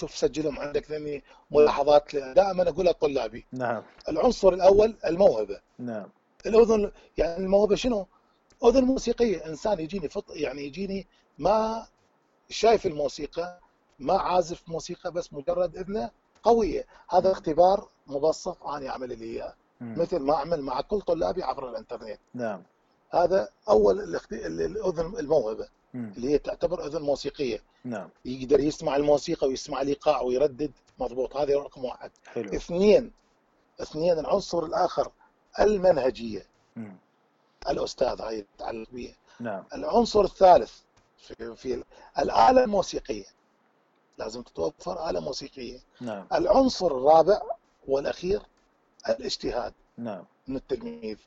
شوف 0.02 0.18
سجلهم 0.18 0.60
عندك 0.60 0.92
لاني 0.92 1.24
ملاحظات. 1.52 2.16
دائما 2.16 2.70
اقولها 2.70 2.92
طلابي 2.92 3.46
نعم. 3.52 3.84
العنصر 4.10 4.54
الأول 4.54 4.96
الموهبة. 5.06 5.60
نعم. 5.80 6.10
الأذن 6.46 6.92
يعني 7.18 7.44
الموهبة 7.44 7.76
شنو؟ 7.76 8.08
أذن 8.66 8.84
موسيقية. 8.84 9.46
إنسان 9.46 9.80
يجيني 9.80 10.10
فط 10.10 10.26
يعني 10.36 10.66
يجيني 10.66 11.08
ما 11.40 11.88
شايف 12.50 12.86
الموسيقى 12.86 13.60
ما 14.00 14.18
عازف 14.18 14.64
موسيقى 14.68 15.12
بس 15.12 15.34
مجرد 15.34 15.78
إذنه 15.78 16.10
قوية. 16.44 16.86
هذا 17.10 17.32
اختبار 17.32 17.90
مبسط 18.08 18.64
أنا 18.64 18.90
أعمل 18.90 19.20
لي 19.20 19.26
إياه. 19.26 19.54
مثل 19.82 20.20
ما 20.20 20.34
أعمل 20.34 20.62
مع 20.62 20.82
كل 20.82 21.02
طلابي 21.02 21.44
عبر 21.44 21.70
الإنترنت. 21.70 22.20
نعم. 22.34 22.64
هذا 23.10 23.50
أول 23.70 24.00
الاخت... 24.00 24.34
الأذن 24.34 25.20
الموهبة. 25.20 25.68
اللي 25.96 26.30
هي 26.30 26.38
تعتبر 26.38 26.86
أذن 26.86 27.02
موسيقية. 27.02 27.64
نعم. 27.84 28.10
يقدر 28.26 28.60
يسمع 28.60 28.96
الموسيقى 28.96 29.48
ويسمع 29.48 29.82
الايقاع 29.82 30.22
ويردد. 30.22 30.72
مضبوط. 31.00 31.38
هذا 31.38 31.56
رقم 31.58 31.86
واحد. 31.86 32.12
حلو. 32.28 32.56
اثنين 32.56 33.12
اثنين 33.82 34.20
العنصر 34.20 34.66
الآخر 34.66 35.12
المنهجية. 35.60 36.46
مم. 36.76 36.98
الأستاذ 37.70 38.22
هاي 38.22 38.46
يتعلق 38.56 38.90
بها 38.92 39.16
نعم. 39.40 39.64
العنصر 39.74 40.22
الثالث 40.22 40.74
في, 41.18 41.56
في 41.56 41.84
الآلة 42.20 42.64
الموسيقية. 42.64 43.26
لازم 44.18 44.42
تتوفر 44.42 45.10
آلة 45.10 45.20
موسيقية. 45.20 45.80
نعم. 46.02 46.28
العنصر 46.34 46.88
الرابع 46.88 47.42
والأخير 47.88 48.42
الاجتهاد 49.10 49.74
نعم. 49.98 50.24
من 50.48 50.56
التلميذ. 50.56 51.18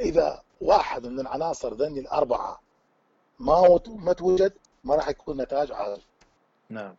إذا 0.00 0.42
واحد 0.60 1.06
من 1.06 1.20
العناصر 1.20 1.74
ذني 1.74 2.00
الأربعة 2.00 2.60
ما 3.40 3.58
وت- 3.58 3.88
ما 3.88 4.12
توجد 4.12 4.52
ما 4.84 4.94
راح 4.94 5.08
يكون 5.08 5.42
نتاج 5.42 5.72
عادل. 5.72 6.02
نعم. 6.70 6.94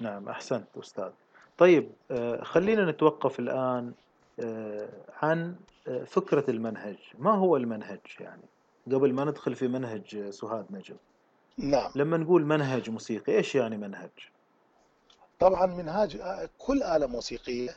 نعم 0.00 0.28
أحسنت 0.28 0.66
أستاذ. 0.76 1.10
طيب 1.58 1.92
آه، 2.10 2.44
خلينا 2.44 2.90
نتوقف 2.90 3.38
الآن 3.38 3.92
آه، 4.40 4.88
عن 5.22 5.56
آه، 5.88 6.04
فكرة 6.04 6.50
المنهج. 6.50 6.96
ما 7.18 7.34
هو 7.34 7.56
المنهج 7.56 8.00
يعني؟ 8.20 8.42
قبل 8.86 9.12
ما 9.12 9.24
ندخل 9.24 9.54
في 9.54 9.68
منهج 9.68 10.30
سهاد 10.30 10.66
نجم. 10.70 10.96
نعم. 11.58 11.90
لما 11.94 12.16
نقول 12.16 12.44
منهج 12.44 12.90
موسيقي 12.90 13.36
إيش 13.36 13.54
يعني 13.54 13.76
منهج؟ 13.76 14.10
طبعا 15.40 15.66
منهاج 15.66 16.20
كل 16.58 16.82
آلة 16.82 17.06
موسيقية 17.06 17.76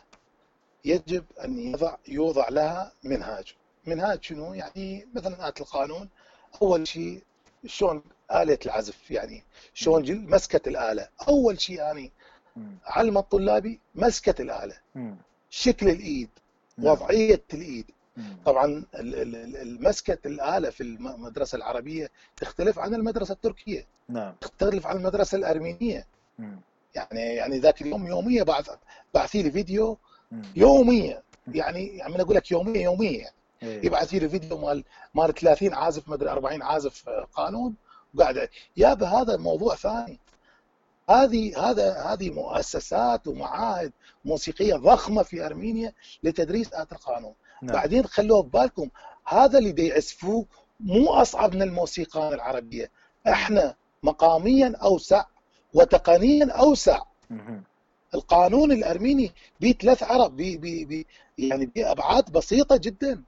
يجب 0.86 1.26
أن 1.44 1.58
يضع 1.60 1.96
يوضع 2.08 2.50
لها 2.50 2.92
منهاج. 3.04 3.56
منهاج 3.86 4.24
شنو؟ 4.24 4.54
يعني 4.54 5.08
مثلا 5.16 5.36
آلة 5.48 5.54
القانون 5.62 6.10
أول 6.62 6.88
شيء 6.88 7.24
شلون 7.66 8.04
آلة 8.32 8.58
العزف 8.66 9.12
يعني 9.12 9.44
شلون 9.74 10.26
مسكة 10.30 10.70
الآلة 10.70 11.08
أول 11.28 11.62
شيء 11.62 11.76
يعني. 11.76 12.12
علم 12.86 13.18
الطلابي 13.18 13.80
مسكة 13.96 14.42
الآلة. 14.42 14.78
شكل 15.50 15.90
الإيد 15.90 16.30
نعم. 16.78 16.88
وضعية 16.88 17.44
الإيد. 17.54 17.86
طبعا 18.46 18.84
المسكة 18.96 20.18
الآلة 20.28 20.70
في 20.70 20.84
المدرسة 20.84 21.56
العربية 21.56 22.12
تختلف 22.38 22.80
عن 22.80 22.94
المدرسة 22.94 23.34
التركية 23.34 23.88
نعم 24.10 24.36
تختلف 24.42 24.88
عن 24.88 24.98
المدرسة 24.98 25.36
الأرمينية. 25.38 26.08
يعني 26.96 27.20
يعني 27.20 27.60
ذاك 27.60 27.82
اليوم 27.82 28.08
يومية 28.08 28.44
بعث 28.44 28.70
بعثي 29.14 29.44
لي 29.44 29.52
فيديو. 29.52 29.98
يومية 30.56 31.24
يعني 31.48 31.98
يعني 31.98 32.14
من 32.14 32.20
أقول 32.20 32.36
لك 32.36 32.52
يومية 32.52 32.84
يومية 32.84 33.30
إيه. 33.64 33.86
يبعث 33.86 34.14
لي 34.14 34.30
فيديو 34.30 34.58
مال 34.58 34.84
مال 35.16 35.34
30 35.34 35.74
عازف 35.74 36.10
مدري 36.10 36.30
40 36.30 36.62
عازف 36.62 37.10
آه، 37.10 37.28
قانون 37.34 37.76
وقاعد 38.16 38.50
يابا 38.78 39.08
هذا 39.08 39.38
موضوع 39.38 39.76
ثاني 39.76 40.20
هذه 41.10 41.70
هذا 41.70 41.94
هذه 41.94 42.30
مؤسسات 42.30 43.28
ومعاهد 43.28 43.92
موسيقية 44.26 44.76
ضخمة 44.76 45.24
في 45.24 45.46
أرمينيا 45.46 45.94
لتدريس 46.24 46.74
آلة 46.74 46.88
القانون 46.92 47.34
نعم. 47.62 47.76
بعدين 47.76 48.06
خلوه 48.06 48.44
ببالكم 48.44 48.90
هذا 49.26 49.60
اللي 49.60 49.88
يعزفوه 49.88 50.46
مو 50.80 51.10
أصعب 51.10 51.56
من 51.56 51.62
الموسيقى 51.62 52.34
العربية 52.34 52.92
إحنا 53.28 53.76
مقاميا 54.04 54.76
أوسع 54.84 55.26
وتقنيا 55.74 56.52
أوسع. 56.52 57.00
القانون 58.16 58.72
الأرميني 58.72 59.32
بيه 59.60 59.74
ثلاث 59.74 60.04
عرب 60.04 60.36
بي 60.36 60.58
بي 60.58 60.86
بي 60.86 61.06
يعني 61.38 61.66
بابعاد 61.66 62.32
بسيطة 62.32 62.78
جدا. 62.78 63.24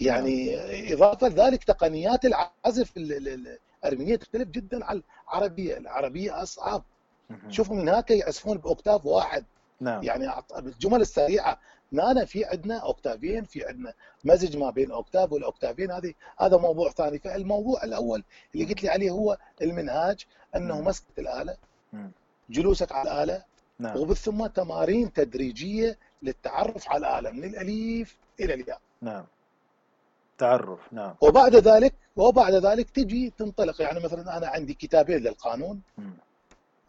يعني 0.00 0.56
إضافة 0.94 1.28
لذلك 1.28 1.64
تقنيات 1.64 2.24
العزف 2.24 2.96
ال- 2.96 3.28
ال- 3.28 3.58
الأرمينية 3.84 4.16
تختلف 4.16 4.48
جدا 4.48 4.84
عن 4.84 5.02
العربية، 5.28 5.76
العربية 5.76 6.42
أصعب،. 6.42 6.84
شوفوا 7.48 7.76
من 7.76 7.88
هناك 7.88 8.10
يعزفون 8.10 8.58
ب 8.58 8.65
octave 8.65 9.06
واحد، 9.06 9.44
نعم. 9.80 10.02
يعني 10.02 10.28
بالجمل 10.58 11.00
السريعة. 11.00 11.60
هنا 11.92 12.24
في 12.24 12.44
عندنا 12.44 12.78
octave 12.78 13.27
ين 13.27 13.44
في 13.44 13.64
عندنا 13.64 13.92
مزج 14.24 14.56
ما 14.56 14.70
بين 14.70 14.90
octave 14.90 15.32
وال 15.32 15.42
octave 15.42 15.74
ين. 15.74 15.90
هذه 15.90 16.14
هذا 16.38 16.56
موضوع 16.56 16.90
ثاني، 16.90 17.18
فالموضوع 17.18 17.84
الأول 17.84 18.24
اللي 18.54 18.66
قلت 18.66 18.82
لي 18.82 18.88
عليه 18.88 19.10
هو 19.10 19.38
المنهاج 19.62 20.26
أنه. 20.56 20.80
مسكة 20.80 21.06
الآلة. 21.18 21.56
جلوسك 22.50 22.92
على 22.92 23.12
الآلة 23.12 23.44
نعم. 23.78 23.96
وبالثم 23.96 24.46
تمارين 24.46 25.12
تدريجية 25.12 25.98
للتعرف 26.22 26.88
على 26.88 26.98
الآلة. 27.18 27.30
من 27.30 27.44
الأليف 27.44 28.16
إلى 28.44 28.54
الياء. 28.54 28.80
نعم. 29.00 29.24
تعرف 30.38 30.80
نعم. 30.92 31.14
وبعد 31.20 31.56
ذلك 31.56 31.94
وبعد 32.16 32.54
ذلك 32.54 32.90
تجي 32.90 33.32
تنطلق 33.38 33.82
يعني 33.82 34.00
مثلا 34.00 34.36
أنا 34.36 34.46
عندي 34.46 34.74
كتابين 34.74 35.18
للقانون. 35.18 35.80
مم. 35.98 36.12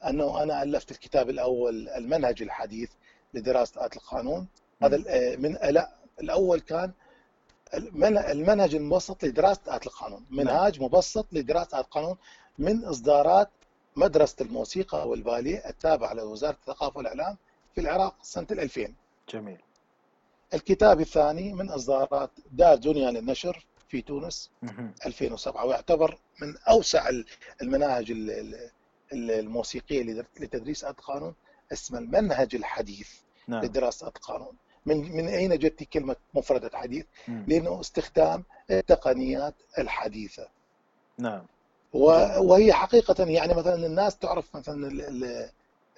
أنه 0.08 0.44
أنا 0.44 0.64
ألفت 0.64 0.92
الكتاب 0.92 1.30
الأول 1.30 1.90
المنهج 1.90 2.42
الحديث 2.42 2.90
لدراسة 3.34 3.82
آلة 3.86 3.96
القانون. 3.96 4.48
هذا 4.84 4.96
ال- 4.96 5.08
آه، 5.08 5.36
من 5.36 5.58
لا 5.64 5.92
الأول 6.22 6.60
كان 6.60 6.92
المن- 7.74 8.18
المنهج 8.18 8.76
المبسط 8.76 9.24
لدراسة 9.26 9.62
آلة 9.68 9.82
القانون. 9.86 10.26
منهاج 10.30 10.82
مبسط 10.82 11.26
لدراسة 11.32 11.78
آلة 11.78 11.86
القانون 11.86 12.18
من 12.60 12.86
إصدارات 12.86 13.50
مدرسة 13.96 14.36
الموسيقى 14.42 15.10
والباليه 15.10 15.70
التابعة 15.70 16.14
لوزارة 16.14 16.54
الثقافة 16.62 16.98
والإعلام 16.98 17.38
في 17.76 17.82
العراق 17.82 18.16
سنة 18.22 18.48
2000 18.52 18.94
جميل. 19.30 19.58
الكتاب 20.54 21.02
الثاني 21.02 21.54
من 21.54 21.70
أصدارات 21.70 22.32
دار 22.52 22.76
دنيا 22.76 23.12
للنشر 23.12 23.66
في 23.90 24.02
تونس 24.02 24.52
مهم. 24.62 24.94
2007 25.06 25.66
ويعتبر 25.66 26.18
من 26.42 26.58
أوسع 26.58 27.10
ال- 27.10 27.26
المناهج 27.62 28.12
ال- 28.12 28.32
ال- 28.32 28.70
ال- 29.14 29.32
الموسيقية 29.32 30.04
لدر- 30.04 30.26
لتدريس 30.40 30.84
القانون 30.84 31.34
اسمه 31.74 32.00
المنهج 32.00 32.56
الحديث 32.56 33.10
نعم 33.48 33.64
لدراسة 33.64 34.08
آلة 34.08 34.14
القانون 34.18 34.56
من 34.86 34.98
من 35.18 35.28
أين 35.28 35.58
جت 35.60 35.84
كلمة 35.84 36.16
مفردة 36.34 36.78
حديث؟ 36.78 37.06
مم. 37.28 37.46
لأنه 37.48 37.80
استخدام 37.80 38.44
التقنيات 38.72 39.54
الحديثة 39.78 40.48
نعم 41.18 41.46
و- 41.94 42.42
وهي 42.44 42.74
حقيقة 42.74 43.24
يعني 43.26 43.54
مثلا 43.54 43.86
الناس 43.86 44.18
تعرف 44.18 44.56
مثلا 44.56 44.88
ال- 44.88 45.02
ال- 45.02 45.50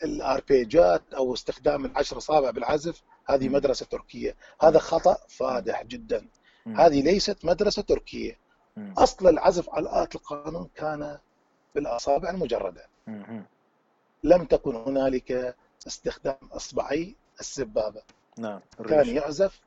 الاربيجات 0.03 1.03
أو 1.13 1.33
استخدام 1.33 1.85
العشر 1.85 2.17
اصابع 2.17 2.51
بالعزف 2.51 3.01
هذه 3.25 3.49
مم. 3.49 3.55
مدرسة 3.55 3.85
تركية 3.85 4.35
هذا 4.61 4.79
خطأ 4.79 5.17
فادح 5.29 5.83
جدا. 5.83 6.27
هذه 6.67 7.01
ليست 7.01 7.45
مدرسة 7.45 7.81
تركية 7.81 8.37
مم. 8.77 8.93
أصل 8.97 9.27
العزف 9.27 9.69
على 9.69 9.89
آلة 9.89 10.09
القانون 10.15 10.69
كان 10.75 11.17
بالأصابع 11.75 12.29
المجردة 12.29 12.85
مهم. 13.07 13.45
لم 14.23 14.45
تكن 14.45 14.75
هنالك 14.75 15.55
استخدام 15.87 16.37
أصبعي 16.51 17.15
السبابة 17.39 18.01
نعم 18.37 18.61
كان 18.89 19.07
يعزف. 19.15 19.61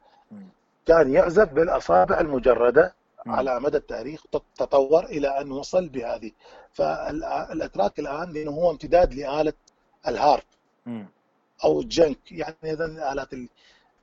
كان 0.87 1.12
يعزف 1.12 1.53
بالأصابع 1.53 2.21
المجردة 2.21 2.94
مم. 3.27 3.33
على 3.33 3.61
مدى 3.61 3.77
التاريخ 3.77 4.23
تطور 4.57 5.05
إلى 5.05 5.40
أن 5.40 5.51
وصل 5.51 5.88
بهذه 5.88 6.31
فالاتراك 6.73 7.99
الآن 7.99 8.33
لأنه 8.33 8.51
هو 8.51 8.71
امتداد 8.71 9.14
لآلة 9.14 9.53
الهارب. 10.09 10.42
أو 11.64 11.81
الجنك 11.81 12.33
يعني 12.33 12.57
إذا 12.64 12.85
الالات 12.85 13.33
ال- 13.33 13.49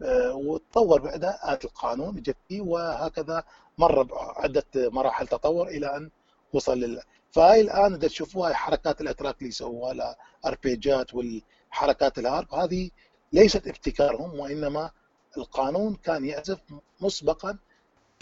آه، 0.01 0.33
وتطور 0.35 1.01
بعدها 1.01 1.49
آلة 1.49 1.59
القانون 1.63 2.21
جت 2.21 2.37
فيه 2.47 2.61
وهكذا 2.61 3.43
مر 3.77 4.03
بعدة 4.03 4.63
مراحل 4.75 5.27
تطور 5.27 5.67
إلى 5.67 5.97
أن 5.97 6.09
وصل 6.53 6.79
لل 6.79 7.01
فهاي 7.31 7.61
الآن 7.61 7.93
إذا 7.93 8.07
تشوفوها 8.07 8.47
هاي 8.49 8.53
حركات 8.55 9.01
الأتراك 9.01 9.35
اللي 9.37 9.49
يسووها 9.49 10.15
الأربيجات 10.45 11.13
والحركات 11.15 12.17
الهارب 12.19 12.53
هذه 12.53 12.89
ليست 13.33 13.67
ابتكارهم 13.67 14.39
وإنما 14.39 14.91
القانون 15.37 15.95
كان 15.95 16.25
يعزف 16.25 16.59
مسبقا 17.01 17.57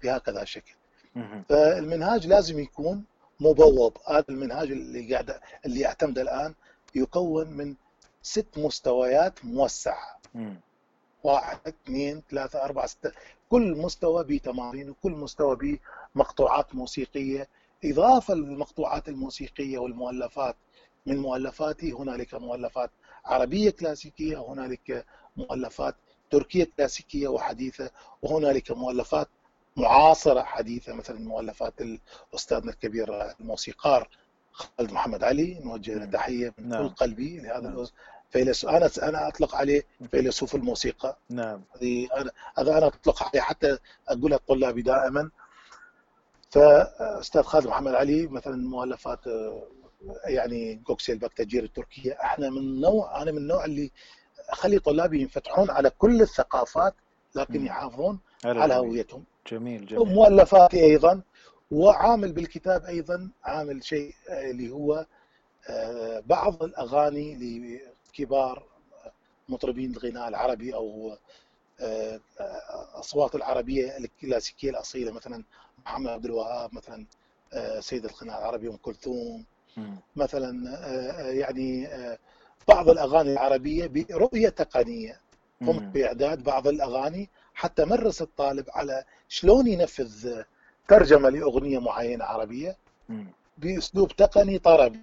بهكذا 0.04 0.44
شكل. 0.44 0.74
فالمنهاج 1.50 2.28
لازم 2.28 2.60
يكون 2.60 3.04
مبوب 3.40 3.98
هذا 4.08 4.26
المنهاج 4.30 4.72
اللي 4.72 5.14
قاعد 5.14 5.40
اللي 5.66 5.80
يعتمد 5.80 6.20
الآن 6.20 6.54
يكون 6.96 7.48
من 7.50 7.76
ست 8.24 8.58
مستويات 8.58 9.46
موسعة 9.46 10.20
مم. 10.34 10.60
واحد 11.24 11.60
اثنين 11.68 12.24
ثلاثة 12.32 12.64
أربعة 12.64 12.86
ستة 12.88 13.12
كل 13.50 13.76
مستوى 13.78 14.24
بتمارين 14.24 14.90
وكل 14.90 15.12
مستوى 15.12 15.80
بمقطوعات 16.16 16.76
موسيقية 16.76 17.48
إضافة 17.86 18.34
للمقطوعات 18.34 19.10
الموسيقية 19.10 19.78
والمؤلفات 19.78 20.56
من 21.06 21.18
مؤلفاتي 21.18 21.92
هنالك 21.92 22.34
مؤلفات 22.34 22.90
عربية 23.26 23.70
كلاسيكية 23.70 24.38
وهنالك 24.38 25.06
مؤلفات 25.38 25.96
تركية 26.32 26.68
كلاسيكية 26.78 27.28
وحديثة 27.28 27.90
وهنالك 28.22 28.72
مؤلفات 28.72 29.28
معاصرة 29.78 30.42
حديثة 30.42 30.94
مثل 30.94 31.22
مؤلفات 31.22 31.74
أستاذنا 32.36 32.72
الكبير 32.72 33.32
الموسيقار 33.40 34.10
خالد 34.52 34.92
محمد 34.94 35.24
علي 35.24 35.60
نوجه 35.60 35.94
له. 35.94 36.06
تحية 36.06 36.54
من 36.58 36.70
نعم. 36.70 36.88
كل 36.88 36.96
قلبي 36.96 37.38
لهذا 37.40 37.70
نعم. 37.70 37.86
فيلسوف 38.34 38.70
أنا 38.70 38.90
أنا 39.04 39.28
أطلق 39.28 39.56
عليه 39.56 39.84
فيلسوف 40.12 40.56
الموسيقى. 40.56 41.18
نعم. 41.30 41.64
هذه 41.76 42.08
أنا 42.18 42.32
هذا 42.58 42.78
أنا 42.78 42.88
أطلق 42.88 43.24
عليه. 43.24 43.42
حتى 43.42 43.78
اقولها 44.08 44.38
لطلابي 44.38 44.82
دائما 44.82 45.30
فاستاذ 46.50 47.42
خالد 47.42 47.68
محمد 47.68 47.94
علي 47.94 48.28
مثلا 48.28 48.56
مؤلفات 48.56 49.28
آه، 49.28 49.64
يعني 50.26 50.76
جوكسيل 50.76 51.18
بكتجير 51.18 51.64
التركية 51.64 52.14
إحنا 52.14 52.50
من 52.50 52.82
نوع 52.82 53.22
أنا 53.22 53.32
من 53.32 53.38
النوع 53.38 53.66
اللي 53.66 53.92
أخلي 54.50 54.80
طلابي 54.80 55.22
ينفتحون 55.22 55.70
على 55.70 55.90
كل 55.90 56.22
الثقافات 56.22 56.94
لكن. 57.36 57.66
يحافظون 57.66 58.20
على. 58.46 58.74
هويتهم. 58.74 59.24
جميل 59.52 59.86
جميل. 59.86 60.00
ومؤلفاتي 60.02 60.84
أيضا 60.84 61.22
وعامل 61.72 62.32
بالكتاب 62.32 62.86
أيضا 62.86 63.30
عامل 63.44 63.84
شيء 63.84 64.14
آه، 64.30 64.50
اللي 64.52 64.70
هو 64.70 65.06
آه، 65.70 66.24
بعض 66.26 66.64
الأغاني 66.64 67.36
لكبار 68.14 68.64
مطربين 69.50 69.92
الغناء 69.92 70.28
العربي 70.28 70.76
أو 70.76 71.18
آه، 71.82 72.20
أصوات 73.00 73.36
العربية 73.36 73.98
الكلاسيكية 73.98 74.70
الأصيلة 74.70 75.12
مثلا 75.12 75.44
محمد 75.86 76.08
عبد 76.08 76.26
الوهاب 76.26 76.76
مثلا 76.76 77.06
آه، 77.54 77.80
سيد 77.80 78.06
الغناء 78.06 78.40
العربي 78.40 78.68
أم 78.68 78.76
كلثوم. 78.76 79.46
مثلا 80.16 80.78
آه، 80.88 81.32
يعني 81.32 81.88
بعض 82.68 82.90
الأغاني 82.90 83.34
العربية 83.34 83.88
برؤية 83.88 84.50
تقنية 84.50 85.20
قمت. 85.62 85.94
باعداد 85.94 86.44
بعض 86.44 86.68
الأغاني 86.68 87.30
حتى 87.54 87.86
مرس 87.86 88.22
الطالب 88.22 88.66
على 88.70 89.04
شلون 89.28 89.68
ينفذ 89.68 90.42
ترجمة 90.88 91.30
لأغنية 91.30 91.80
معينة 91.80 92.26
عربية. 92.26 92.78
بأسلوب 93.58 94.08
تقني 94.16 94.60
طربي. 94.60 95.00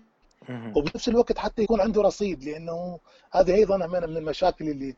وبنفس 0.48 1.08
الوقت 1.08 1.38
حتى 1.38 1.62
يكون 1.62 1.80
عنده 1.80 2.02
رصيد 2.02 2.44
لأنه 2.44 2.98
هذه 3.32 3.54
أيضا 3.54 3.76
من 3.86 4.04
المشاكل 4.04 4.68
اللي 4.68 4.94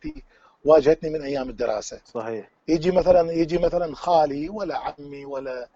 واجهتني 0.64 1.10
من 1.10 1.22
أيام 1.22 1.48
الدراسة. 1.48 2.00
صحيح. 2.04 2.50
يجي 2.68 2.90
مثلا 2.90 3.32
يجي 3.32 3.58
مثلا 3.58 3.94
خالي 3.94 4.48
ولا 4.48 4.78
عمي 4.78 5.24
ولا 5.24 5.68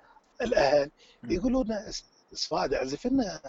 الأهل. 0.42 0.90
يقولوا 1.24 1.64
لنا 1.64 1.90
أسفاد 2.32 2.74
أعزف 2.74 3.06
لنا 3.06 3.40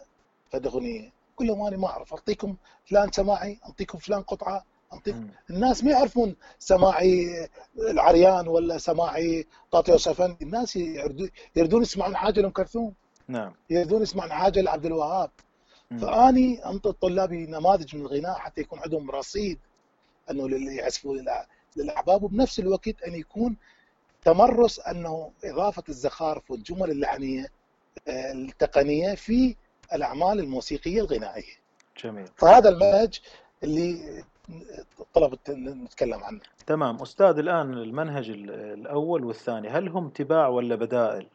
فد 0.51 0.67
أغنية. 0.67 1.11
كل 1.35 1.47
لهم 1.47 1.61
أنا 1.61 1.77
ما 1.77 1.87
أعرف 1.87 2.13
أعطيكم 2.13 2.55
فلان 2.85 3.11
سماعي 3.11 3.59
أعطيكم 3.65 3.97
فلان 3.97 4.21
قطعة 4.21 4.63
اعطيكم. 4.93 5.27
الناس 5.49 5.83
ما 5.83 5.91
يعرفون 5.91 6.35
سماعي 6.59 7.47
العريان 7.89 8.47
ولا 8.47 8.77
سماعي 8.77 9.47
طاطي 9.71 9.91
يوسفندي 9.91 10.45
الناس 10.45 10.75
يردون 11.55 11.81
يسمعون 11.81 12.15
حاجة 12.15 12.41
لأم 12.41 12.51
كلثوم. 12.51 12.93
نعم. 13.27 13.53
يردون 13.69 14.01
يسمعون 14.01 14.31
حاجة 14.31 14.61
لعبد 14.61 14.85
الوهاب. 14.85 15.29
فأني 15.91 16.65
أنطي 16.65 16.91
طلابي 16.91 17.45
نماذج 17.45 17.95
من 17.95 18.01
الغناء 18.01 18.33
حتى 18.33 18.61
يكون 18.61 18.79
عندهم 18.79 19.11
رصيد 19.11 19.59
أنه 20.31 20.71
يعزفوا 20.75 21.15
للأحباب 21.75 22.23
وبنفس 22.23 22.59
الوقت 22.59 23.01
أن 23.07 23.15
يكون 23.15 23.55
تمرس 24.23 24.79
أنه 24.79 25.31
إضافة 25.43 25.83
الزخارف 25.89 26.51
والجمل 26.51 26.91
اللحنية 26.91 27.47
آه، 28.07 28.31
التقنية 28.31 29.15
في 29.15 29.55
الأعمال 29.93 30.39
الموسيقية 30.39 31.01
الغنائية. 31.01 31.53
جميل. 32.03 32.27
فهذا 32.35 32.69
المنهج 32.69 33.19
اللي 33.63 34.23
طلبت 35.13 35.49
إن 35.49 35.83
نتكلم 35.83 36.23
عنه. 36.23 36.39
تمام. 36.67 37.01
أستاذ 37.01 37.37
الآن 37.37 37.73
المنهج 37.73 38.29
ال- 38.29 38.51
الأول 38.51 39.23
والثاني 39.23 39.69
هل 39.69 39.87
هم 39.89 40.09
تباع 40.09 40.47
ولا 40.47 40.75
بدائل؟ 40.75 41.27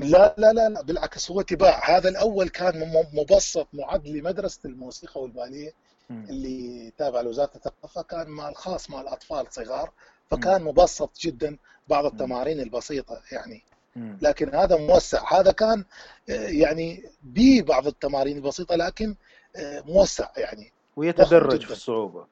لا 0.00 0.34
لا 0.38 0.52
لا 0.52 0.68
لا 0.68 0.82
بالعكس 0.82 1.30
هو 1.30 1.42
تباع 1.42 1.96
هذا 1.96 2.08
الأول 2.08 2.48
كان 2.48 2.92
مبسط 3.12 3.68
معد 3.72 4.08
لمدرسة 4.08 4.60
الموسيقى 4.64 5.22
والباليه. 5.22 5.72
اللي 6.10 6.92
تابع 6.98 7.20
لوزارة 7.20 7.50
الثقافة 7.56 8.02
كان 8.02 8.28
مال 8.28 8.56
خاص 8.56 8.90
مال 8.90 9.08
اطفال 9.08 9.46
صغار 9.50 9.92
فكان 10.30 10.62
مبسط 10.62 11.18
جدا 11.20 11.56
بعض 11.88 12.04
التمارين 12.04 12.60
البسيطة 12.60 13.22
يعني. 13.32 13.62
لكن 14.22 14.54
هذا 14.54 14.76
موسع 14.76 15.40
هذا 15.40 15.52
كان 15.52 15.84
آه، 16.30 16.32
يعني 16.48 17.04
ببعض 17.22 17.86
التمارين 17.86 18.36
البسيطة 18.36 18.76
لكن 18.76 19.14
آه، 19.56 19.82
موسع 19.86 20.28
يعني 20.36 20.72
ويتدرج. 20.96 21.64
في 21.64 21.72
الصعوبة 21.72 22.26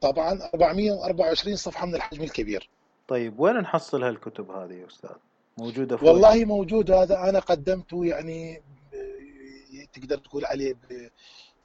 طبعا 0.00 0.50
424 0.54 1.56
صفحة 1.56 1.86
من 1.86 1.94
الحجم 1.94 2.22
الكبير 2.22 2.68
طيب 3.08 3.40
وين 3.40 3.56
نحصل 3.56 4.02
هالكتب 4.02 4.50
هذه 4.50 4.72
يا 4.72 4.86
أستاذ؟ 4.86 5.16
موجودة 5.58 5.96
في 5.96 6.04
والله 6.04 6.44
موجود 6.44 6.90
هذا 6.90 7.28
أنا 7.28 7.38
قدمته 7.38 8.04
يعني 8.04 8.62
ب- 8.92 9.86
تقدر 9.92 10.18
تقول 10.18 10.44
عليه 10.44 10.74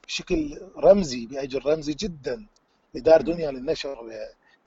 بشكل 0.06 0.60
رمزي 0.76 1.26
باجر 1.26 1.66
رمزي 1.66 1.94
جدا 1.94 2.46
لدار. 2.94 3.20
دنيا 3.22 3.50
للنشر 3.50 3.98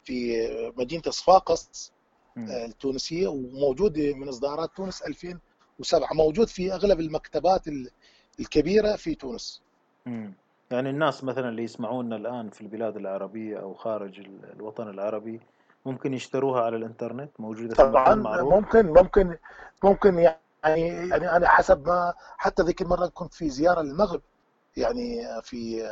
في 0.04 0.38
مدينة 0.78 1.02
صفاقس 1.10 1.92
مم. 2.36 2.48
التونسية 2.50 3.28
وموجود 3.28 4.00
من 4.00 4.28
إصدارات 4.28 4.70
تونس 4.76 5.02
2007 5.02 6.14
موجود 6.14 6.48
في 6.48 6.74
أغلب 6.74 7.00
المكتبات 7.00 7.68
ال- 7.68 7.90
الكبيرة 8.40 8.96
في 8.96 9.16
تونس 9.16 9.62
مم. 10.06 10.34
يعني 10.72 10.90
الناس 10.90 11.24
مثلا 11.24 11.50
اللي 11.50 11.64
يسمعونا 11.64 12.16
الآن 12.16 12.50
في 12.50 12.62
البلاد 12.62 12.98
العربية 12.98 13.58
أو 13.58 13.74
خارج 13.74 14.20
ال- 14.20 14.52
الوطن 14.54 14.90
العربي 14.90 15.40
ممكن 15.86 16.14
يشتروها 16.14 16.62
على 16.62 16.76
الإنترنت 16.76 17.32
موجودة 17.40 17.76
في 17.76 17.84
طبعا 17.84 18.16
ممكن 18.42 18.86
ممكن 18.86 19.38
ممكن 19.84 20.20
يعني 20.20 20.88
يعني 20.88 21.36
أنا 21.36 21.48
حسب 21.48 21.88
ما 21.88 22.14
حتى 22.38 22.64
ذيك 22.64 22.82
المرة 22.82 23.08
كنت 23.08 23.34
في 23.34 23.50
زيارة 23.50 23.82
للمغرب. 23.82 24.22
يعني 24.78 25.42
في 25.44 25.90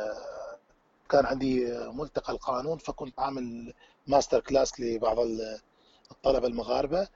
كان 1.08 1.26
عندي 1.26 1.78
ملتقى 1.92 2.32
القانون 2.32 2.78
فكنت 2.78 3.20
عامل 3.20 3.74
master 4.06 4.40
class 4.40 4.80
لبعض 4.80 5.16
الطلبة 6.10 6.46
المغاربة. 6.46 7.08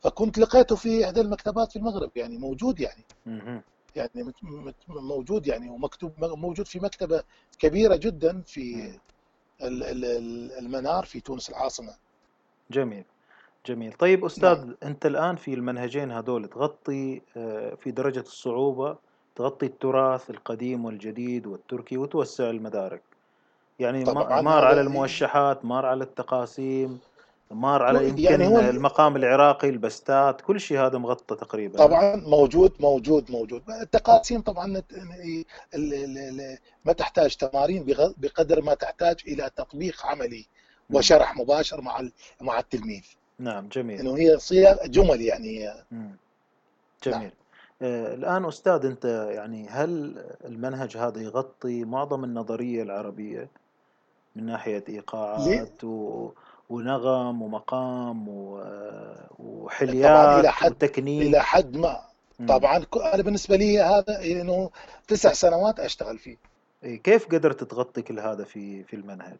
فكنت 0.00 0.38
لقيته 0.38 0.76
في 0.76 1.04
إحدى 1.04 1.20
المكتبات 1.20 1.72
في 1.72 1.78
المغرب 1.78 2.10
يعني 2.16 2.38
موجود 2.38 2.80
يعني. 2.80 3.04
يعني 3.96 4.32
موجود 4.88 5.46
يعني 5.46 5.70
ومكتوب 5.70 6.12
موجود 6.24 6.66
في 6.66 6.80
مكتبة 6.80 7.22
كبيرة 7.58 7.96
جدا 7.96 8.42
في 8.46 8.92
المنار 10.58 11.04
في 11.04 11.20
تونس 11.20 11.50
العاصمة. 11.50 12.09
جميل. 12.70 13.04
جميل. 13.66 13.92
طيب 13.92 14.24
أستاذ 14.24 14.58
نعم. 14.64 14.76
أنت 14.82 15.06
الآن 15.06 15.36
في 15.36 15.54
المنهجين 15.54 16.10
هذول 16.10 16.48
تغطي 16.48 17.20
آه، 17.36 17.74
في 17.74 17.90
درجة 17.90 18.20
الصعوبة 18.20 18.96
تغطي 19.36 19.66
التراث 19.66 20.30
القديم 20.30 20.84
والجديد 20.84 21.46
والتركي 21.46 21.96
وتوسع 21.96 22.50
المدارك. 22.50 23.02
يعني 23.78 24.04
ما- 24.04 24.12
طبعا. 24.12 24.40
مار 24.40 24.64
على 24.64 24.74
هذا 24.74 24.80
الموشحات 24.80 25.64
مار 25.64 25.86
على 25.86 26.04
التقاسيم 26.04 26.98
مار 27.50 27.82
على 27.82 27.98
يعني 28.08 28.22
يمكن 28.22 28.42
هو 28.42 28.60
المقام 28.60 29.16
العراقي 29.16 29.68
البستات 29.68 30.40
كل 30.40 30.60
شيء 30.60 30.78
هذا 30.80 30.98
مغطى 30.98 31.36
تقريبا. 31.36 31.78
طبعا 31.78 32.16
موجود 32.16 32.72
موجود 32.80 33.30
موجود. 33.30 33.62
التقاسيم 33.82 34.40
طبعا 34.40 34.66
نت- 34.66 34.92
ال- 34.92 35.44
ال- 35.74 36.18
ال- 36.18 36.58
ما 36.84 36.92
تحتاج 36.92 37.36
تمارين 37.36 37.84
بغ- 37.84 38.12
بقدر 38.16 38.62
ما 38.62 38.74
تحتاج 38.74 39.16
إلى 39.28 39.50
تطبيق 39.56 40.06
عملي. 40.06 40.46
وشرح 40.92 41.36
مباشر 41.36 41.80
مع 41.80 42.08
مع 42.40 42.58
التلميذ 42.58 43.04
نعم 43.38 43.68
جميل 43.68 44.00
إنه 44.00 44.16
هي 44.16 44.38
صيغ 44.38 44.86
جمل 44.86 45.20
يعني 45.20 45.74
مم. 45.90 46.16
نعم 47.06 47.20
جميل 47.20 47.32
آه، 47.82 48.14
الآن 48.14 48.44
أستاذ 48.44 48.86
أنت 48.86 49.04
يعني 49.34 49.68
هل 49.68 50.24
المنهج 50.44 50.96
هذا 50.96 51.20
يغطي 51.20 51.84
معظم 51.84 52.24
النظرية 52.24 52.82
العربية 52.82 53.48
من 54.36 54.46
ناحية؟ 54.46 54.84
إيقاعات 54.88 55.84
و... 55.84 56.30
ونغم 56.70 57.42
ومقام 57.42 58.28
و... 58.28 58.64
وحليات 59.38 60.40
إلى 60.40 60.52
حد 60.52 60.70
وتكنيك 60.70 61.26
إلى 61.26 61.40
حد 61.40 61.76
ما. 61.76 62.00
طبعا 62.48 62.84
أنا 63.14 63.22
بالنسبة 63.22 63.56
لي 63.56 63.80
هذا 63.80 64.22
إنه 64.24 64.70
تسع 65.08 65.32
سنوات 65.32 65.80
أشتغل 65.80 66.18
فيه 66.18 66.36
إيه، 66.84 67.02
كيف 67.02 67.26
قدرت 67.26 67.64
تغطي 67.64 68.02
كل 68.02 68.20
هذا 68.20 68.44
في 68.44 68.84
في 68.84 68.96
المنهج؟ 68.96 69.38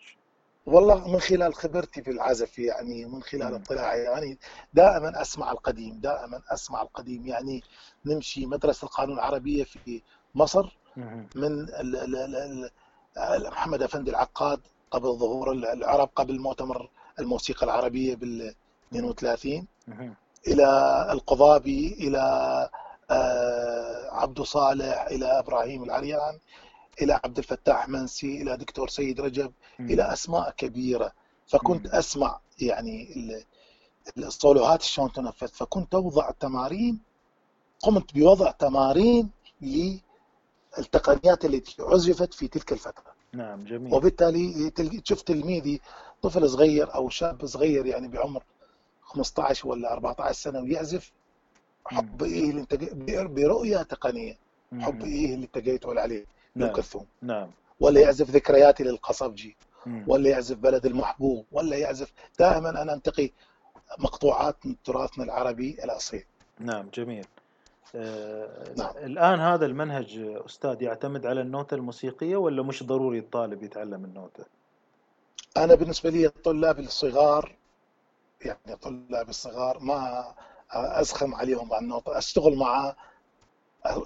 والله 0.66 1.08
من 1.08 1.20
خلال 1.20 1.54
خبرتي 1.54 2.02
في 2.02 2.10
العزف 2.10 2.58
يعني 2.58 3.04
من 3.04 3.22
خلال. 3.22 3.54
اطلاعي 3.54 4.02
يعني 4.02 4.38
دائما 4.74 5.20
أسمع 5.22 5.52
القديم 5.52 6.00
دائما 6.00 6.42
أسمع 6.48 6.82
القديم 6.82 7.26
يعني 7.26 7.62
نمشي 8.06 8.46
مدرسة 8.46 8.84
القانون 8.84 9.14
العربية 9.18 9.64
في 9.64 10.02
مصر. 10.34 10.76
من 11.34 11.66
محمد 13.50 13.82
أفندي 13.82 14.10
العقاد 14.10 14.60
قبل 14.90 15.08
ظهور 15.12 15.52
العرب 15.52 16.10
قبل 16.16 16.40
مؤتمر 16.40 16.88
الموسيقى 17.18 17.66
العربية 17.66 18.14
بال 18.16 18.54
32 18.92 19.66
مهم. 19.88 20.14
إلى 20.46 20.66
القضابي 21.12 21.92
إلى 22.00 22.20
آه، 23.10 24.08
عبد 24.10 24.42
صالح 24.42 25.02
إلى 25.10 25.38
إبراهيم 25.38 25.82
العريان 25.84 26.38
إلى 27.02 27.20
عبد 27.24 27.38
الفتاح 27.38 27.88
منسي 27.88 28.42
إلى 28.42 28.56
دكتور 28.56 28.88
سيد 28.88 29.20
رجب 29.20 29.52
إلى 29.80 30.02
مم. 30.04 30.10
أسماء 30.10 30.50
كبيرة. 30.50 31.12
فكنت 31.46 31.86
مم. 31.86 31.92
أسمع 31.94 32.40
يعني 32.60 33.12
ال- 33.16 33.44
الصولوهات 34.24 34.82
شلون 34.82 35.12
تنفذ 35.12 35.48
فكنت 35.48 35.94
أوضع 35.94 36.30
تمارين 36.30 37.00
قمت 37.82 38.14
بوضع 38.14 38.50
تمارين 38.50 39.30
للتقنيات 40.78 41.44
التي 41.44 41.76
عزفت 41.82 42.34
في 42.34 42.48
تلك 42.48 42.72
الفترة. 42.72 43.12
نعم 43.32 43.64
جميل. 43.64 43.94
وبالتالي 43.94 44.72
شفت 45.04 45.28
تلميذي 45.28 45.80
طفل 46.22 46.50
صغير 46.50 46.94
أو 46.94 47.08
شاب 47.08 47.46
صغير 47.46 47.86
يعني 47.86 48.08
بعمر 48.08 48.42
15 49.02 49.68
ولا 49.68 49.92
14 49.92 50.32
سنة 50.32 50.60
ويعزف 50.60 51.12
حب 51.86 52.22
إيه 52.22 52.66
برؤية 53.24 53.82
تقنية. 53.82 54.38
حب 54.80 55.04
إيه 55.04 55.34
اللي 55.34 55.48
انت 55.54 55.58
تقول 55.82 55.98
عليه 55.98 56.26
نعم 56.66 57.06
نعم 57.22 57.50
ولا 57.80 58.00
يعزف 58.00 58.30
ذكرياتي 58.30 58.84
للقصبجي. 58.84 59.56
ولا 60.06 60.30
يعزف 60.30 60.56
بلد 60.56 60.86
المحبوب 60.86 61.46
ولا 61.52 61.76
يعزف 61.76 62.12
دائما 62.38 62.82
أنا 62.82 62.92
أنتقي 62.92 63.30
مقطوعات 63.98 64.66
من 64.66 64.76
تراثنا 64.84 65.24
العربي 65.24 65.76
الاصيل 65.84 66.24
نعم 66.58 66.88
جميل 66.94 67.26
آه 67.94 68.74
نعم. 68.78 68.96
الآن 68.96 69.40
هذا 69.40 69.66
المنهج 69.66 70.18
أستاذ 70.46 70.82
يعتمد 70.82 71.26
على 71.26 71.40
النوتة 71.40 71.74
الموسيقية 71.74 72.36
ولا 72.36 72.62
مش 72.62 72.82
ضروري 72.82 73.18
الطالب 73.18 73.62
يتعلم 73.62 74.04
النوتة؟ 74.04 74.44
أنا 75.56 75.74
بالنسبة 75.74 76.10
لي 76.10 76.26
الطلاب 76.26 76.78
الصغار 76.78 77.56
يعني 78.44 78.58
الطلاب 78.68 79.28
الصغار 79.28 79.78
ما 79.78 80.24
اسخم 80.72 81.34
عليهم 81.34 81.72
على 81.72 81.82
النوتة 81.82 82.18
أشتغل 82.18 82.56
معاه 82.56 82.96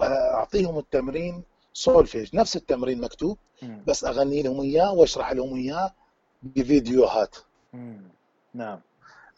أعطيهم 0.01 0.79
التمرين 0.79 1.43
سولفيج 1.75 2.35
نفس 2.35 2.55
التمرين 2.55 3.01
مكتوب. 3.01 3.37
بس 3.87 4.03
أغني 4.03 4.41
لهم 4.43 4.61
إياه 4.61 4.93
وأشرح 4.93 5.31
لهم 5.31 5.55
إياه 5.55 5.93
بفيديوهات. 6.43 7.35
نعم 8.53 8.79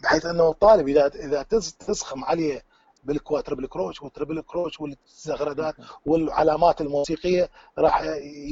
بحيث 0.04 0.26
إنه 0.26 0.50
الطالب 0.50 0.88
اذا 0.88 1.08
إذا 1.08 1.44
تس- 1.44 1.74
تسخم 1.76 2.24
عليه 2.26 2.64
بالكواتربل 3.08 3.68
كروش 3.68 4.02
والتربل 4.02 4.42
كروش 4.42 4.80
والزغردات 4.82 5.76
والعلامات 6.06 6.82
الموسيقية 6.82 7.50
راح 7.78 8.02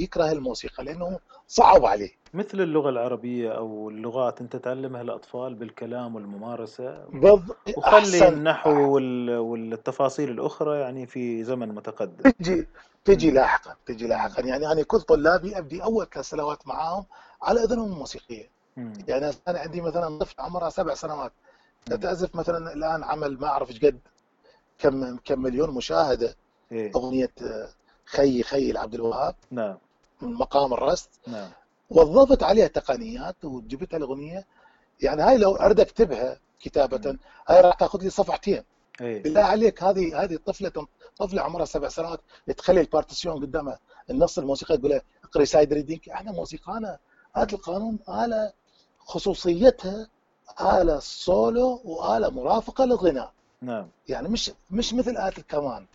يكره 0.04 0.32
الموسيقى 0.32 0.84
لأنه 0.84 1.20
صعب 1.48 1.86
عليه. 1.86 2.12
مثل 2.34 2.62
اللغة 2.62 2.90
العربية 2.90 3.52
أو 3.52 3.90
اللغات 3.90 4.42
أنت 4.42 4.56
تعلمها 4.56 5.02
الأطفال 5.02 5.56
بالكلام 5.56 6.16
والممارسة. 6.16 7.06
بالض... 7.06 7.52
وخلي 7.78 8.28
النحو 8.28 8.94
وال- 8.94 9.38
والتفاصيل 9.38 10.30
الأخرى 10.30 10.80
يعني 10.80 11.06
في 11.08 11.44
زمن 11.44 11.70
متقدم. 11.70 12.30
تجي 12.32 12.68
تجي. 13.06 13.32
لاحقا 13.32 13.76
تجي 13.86 14.08
لاحقا. 14.08 14.42
يعني 14.42 14.72
أنا 14.72 14.84
كل 14.84 15.02
طلابي 15.02 15.58
ابدي 15.58 15.84
أول 15.84 16.08
ثلاث 16.14 16.26
سنوات 16.30 16.68
معاهم 16.68 17.06
على 17.42 17.64
إذنهم 17.64 17.92
الموسيقيه 17.94 18.50
مم. 18.78 18.94
يعني 19.08 19.32
أنا 19.48 19.60
عندي 19.60 19.82
مثلا 19.82 20.20
طفل 20.20 20.36
عمرها 20.40 20.70
سبع 20.70 20.94
سنوات. 20.94 21.32
تعزف 22.02 22.36
مثلا 22.36 22.74
الآن 22.74 23.04
عمل 23.04 23.40
ما 23.40 23.48
أعرف 23.48 23.70
إيش 23.70 23.86
قد. 23.86 24.00
كم 24.80 25.18
كم 25.18 25.42
مليون 25.42 25.72
مشاهدة 25.72 26.36
إيه. 26.72 26.92
أغنية 26.96 27.32
خيي 28.06 28.44
خيي 28.44 28.72
لعبد 28.72 28.94
الوهاب. 28.94 29.36
نعم. 29.52 29.78
من 30.22 30.34
مقام 30.34 30.74
الرست. 30.74 31.10
نعم. 31.28 31.50
وظفت 31.90 32.44
عليها 32.44 32.68
تقنيات 32.68 33.46
وجبتها 33.46 33.98
الأغنية. 33.98 34.46
يعني 35.02 35.22
هاي 35.22 35.38
لو 35.38 35.56
اريد 35.56 35.80
اكتبها 35.80 36.30
مم. 36.30 36.40
كتابه 36.60 37.18
هاي 37.48 37.62
راح 37.62 37.76
تاخذ 37.76 38.04
لي 38.04 38.10
صفحتين. 38.10 38.64
إيه. 39.02 39.24
بالله 39.24 39.42
عليك 39.42 39.84
هذه 39.84 40.24
هذه 40.24 40.40
طفلة 40.46 40.88
طفلة 41.18 41.42
عمرها 41.42 41.66
سبع 41.66 41.88
سنوات 41.90 42.22
تخلي 42.58 42.82
ال 42.82 42.88
partition 42.88 43.42
قدامها 43.42 43.80
النص 44.10 44.38
الموسيقى 44.38 44.78
تقول 44.78 44.92
لها 44.92 45.02
اقري 45.24 45.46
sight 45.46 45.74
reading 45.74 46.10
إحنا 46.10 46.32
موسيقانا 46.32 47.00
آلة 47.38 47.48
القانون 47.54 48.00
آلة 48.10 48.54
خصوصيتها 49.00 50.08
آلة 50.62 51.00
سولو 51.00 51.82
وآلة 51.86 52.30
مرافقة 52.30 52.86
للغناء. 52.86 53.34
نعم. 53.66 53.88
يعني 54.08 54.30
مش 54.30 54.52
مش 54.72 54.94
مثل 54.94 55.12
آلة 55.12 55.34
الكمان. 55.38 55.86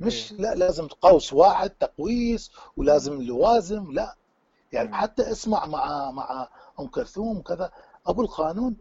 مش 0.00 0.32
إيه. 0.32 0.38
لا 0.38 0.54
لازم 0.54 0.86
قوس 0.88 1.32
واحد 1.32 1.70
تقويس. 1.70 2.50
ولازم 2.76 3.22
لوازم 3.22 3.92
لا. 3.92 4.14
يعني. 4.72 4.94
حتى 4.94 5.30
اسمع 5.30 5.66
مع 5.66 6.10
مع 6.10 6.48
أم 6.80 6.86
كلثوم 6.86 7.38
وكذا. 7.38 7.70
أبو 8.06 8.22
القانون 8.22 8.76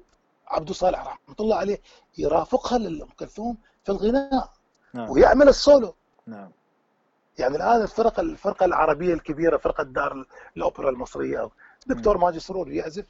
عبد 0.47 0.71
صالح 0.71 0.99
رحمة 1.07 1.35
الله 1.39 1.55
عليه 1.55 1.81
يرافقها 2.17 2.77
لأم 2.77 3.09
كلثوم 3.19 3.57
في 3.83 3.91
الغناء 3.91 4.49
نعم. 4.93 5.09
ويعمل 5.09 5.49
السولو. 5.49 5.95
نعم. 6.27 6.51
يعني 7.39 7.55
الآن 7.55 7.81
الفرق 7.81 8.19
الفرقة 8.19 8.65
العربية 8.65 9.13
الكبيرة 9.13 9.57
فرقة 9.57 9.83
دار 9.83 10.25
الأوبرا 10.57 10.89
المصرية. 10.89 11.49
دكتور 11.87 12.17
ماجد 12.17 12.37
سرور 12.37 12.71
يعزف 12.71 13.05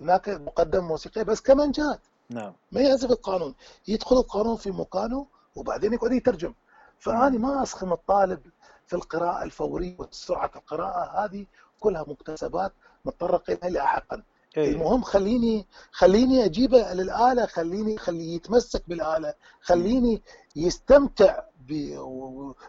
هناك 0.00 0.28
مقدم 0.28 0.84
موسيقي 0.84 1.24
بس 1.24 1.40
كمانجات 1.40 2.00
نعم 2.30 2.52
ما 2.72 2.80
يعزف 2.80 3.10
القانون 3.10 3.54
يدخل 3.88 4.16
القانون 4.16 4.56
في 4.56 4.70
مكانه 4.70 5.26
وبعدين 5.56 5.92
يقعد 5.92 6.12
يترجم 6.12 6.54
فأنا. 6.98 7.28
ما 7.38 7.62
أسخم 7.62 7.92
الطالب 7.92 8.40
في 8.86 8.96
القراءة 8.96 9.42
الفورية 9.44 9.96
وسرعة 9.98 10.50
القراءة 10.56 11.24
هذه 11.24 11.46
كلها 11.80 12.04
مكتسبات 12.08 12.72
نتطرق 13.06 13.50
إليها 13.50 13.70
لاحقا 13.70 14.22
إيه 14.56 14.72
المهم 14.72 15.02
خليني 15.02 15.66
خليني 15.92 16.44
أجيبه 16.44 16.92
للآلة 16.92 17.46
خليني 17.46 17.98
خليه 17.98 18.36
يتمسك 18.36 18.82
بالآلة. 18.88 19.34
خليني 19.60 20.22
يستمتع 20.56 21.42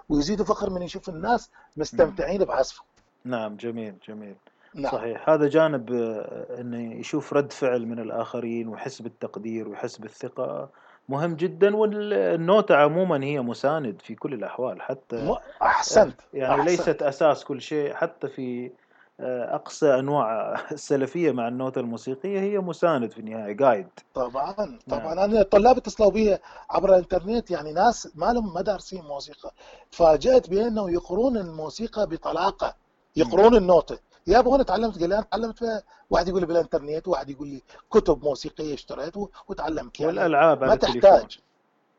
ويزيد 0.09 0.41
فخر 0.41 0.69
من 0.69 0.81
يشوف 0.81 1.09
الناس. 1.09 1.49
مستمتعين 1.77 2.43
بعزفه 2.45 2.83
نعم 3.23 3.55
جميل 3.55 3.95
جميل 4.07 4.35
نعم. 4.75 4.91
صحيح. 4.91 5.29
هذا 5.29 5.47
جانب 5.47 5.93
آه، 5.93 6.61
إنه 6.61 6.93
يشوف 6.93 7.33
رد 7.33 7.53
فعل 7.53 7.85
من 7.85 7.99
الآخرين 7.99 8.67
ويحس 8.67 9.01
بالتقدير 9.01 9.69
ويحس 9.69 9.97
بالثقة 9.97 10.69
مهم 11.09 11.35
جدا 11.35 11.75
والنوتة 11.75 12.75
عموما 12.75 13.23
هي 13.23 13.41
مساند 13.41 14.01
في 14.01 14.15
كل 14.15 14.33
الأحوال 14.33 14.81
حتى 14.81 15.15
م... 15.15 15.29
آه، 15.29 15.41
يعني 15.61 15.71
أحسنت. 15.71 16.21
ليست 16.33 17.01
أساس 17.03 17.43
كل 17.43 17.61
شيء 17.61 17.93
حتى 17.93 18.27
في 18.27 18.71
آه، 19.19 19.55
أقصى 19.55 19.99
أنواع 19.99 20.55
السلفية 20.71 21.31
مع 21.31 21.47
النوتة 21.47 21.79
الموسيقية 21.81 22.39
هي 22.39 22.59
مساند 22.59 23.11
في 23.11 23.19
النهاية 23.19 23.51
جايد 23.51 23.87
طبعا 24.13 24.55
نعم. 24.57 24.79
طبعا 24.89 25.13
أنا 25.13 25.41
الطلاب 25.41 25.77
اتصلوا 25.77 26.11
بي 26.11 26.37
عبر 26.69 26.89
الإنترنت 26.89 27.51
يعني 27.51 27.73
ناس 27.73 28.11
ما 28.15 28.33
لهم 28.33 28.53
ما 28.53 28.61
دارسين 28.61 29.03
موسيقى. 29.03 29.51
تفاجأت 29.91 30.49
بأنه 30.49 30.91
يقرون 30.91 31.37
الموسيقى 31.37 32.07
بطلاقة. 32.07 32.75
يقرون 33.15 33.55
النوتة. 33.55 33.99
يا 34.27 34.39
أبو 34.39 34.55
أنا 34.55 34.63
تعلمت 34.63 34.99
قال 34.99 35.09
لي 35.09 35.15
أنا 35.15 35.23
تعلمت 35.31 35.59
فيها. 35.59 35.83
واحد 36.09 36.27
يقول 36.27 36.41
لي 36.41 36.47
بالإنترنت 36.47 37.07
واحد 37.07 37.29
يقول 37.29 37.47
لي 37.47 37.61
كتب 37.91 38.23
موسيقية 38.23 38.73
اشتريت 38.73 39.13
وتعلمت 39.47 39.99
يعني. 39.99 40.11
والألعاب 40.11 40.63
ما 40.63 40.75
تحتاج. 40.75 41.39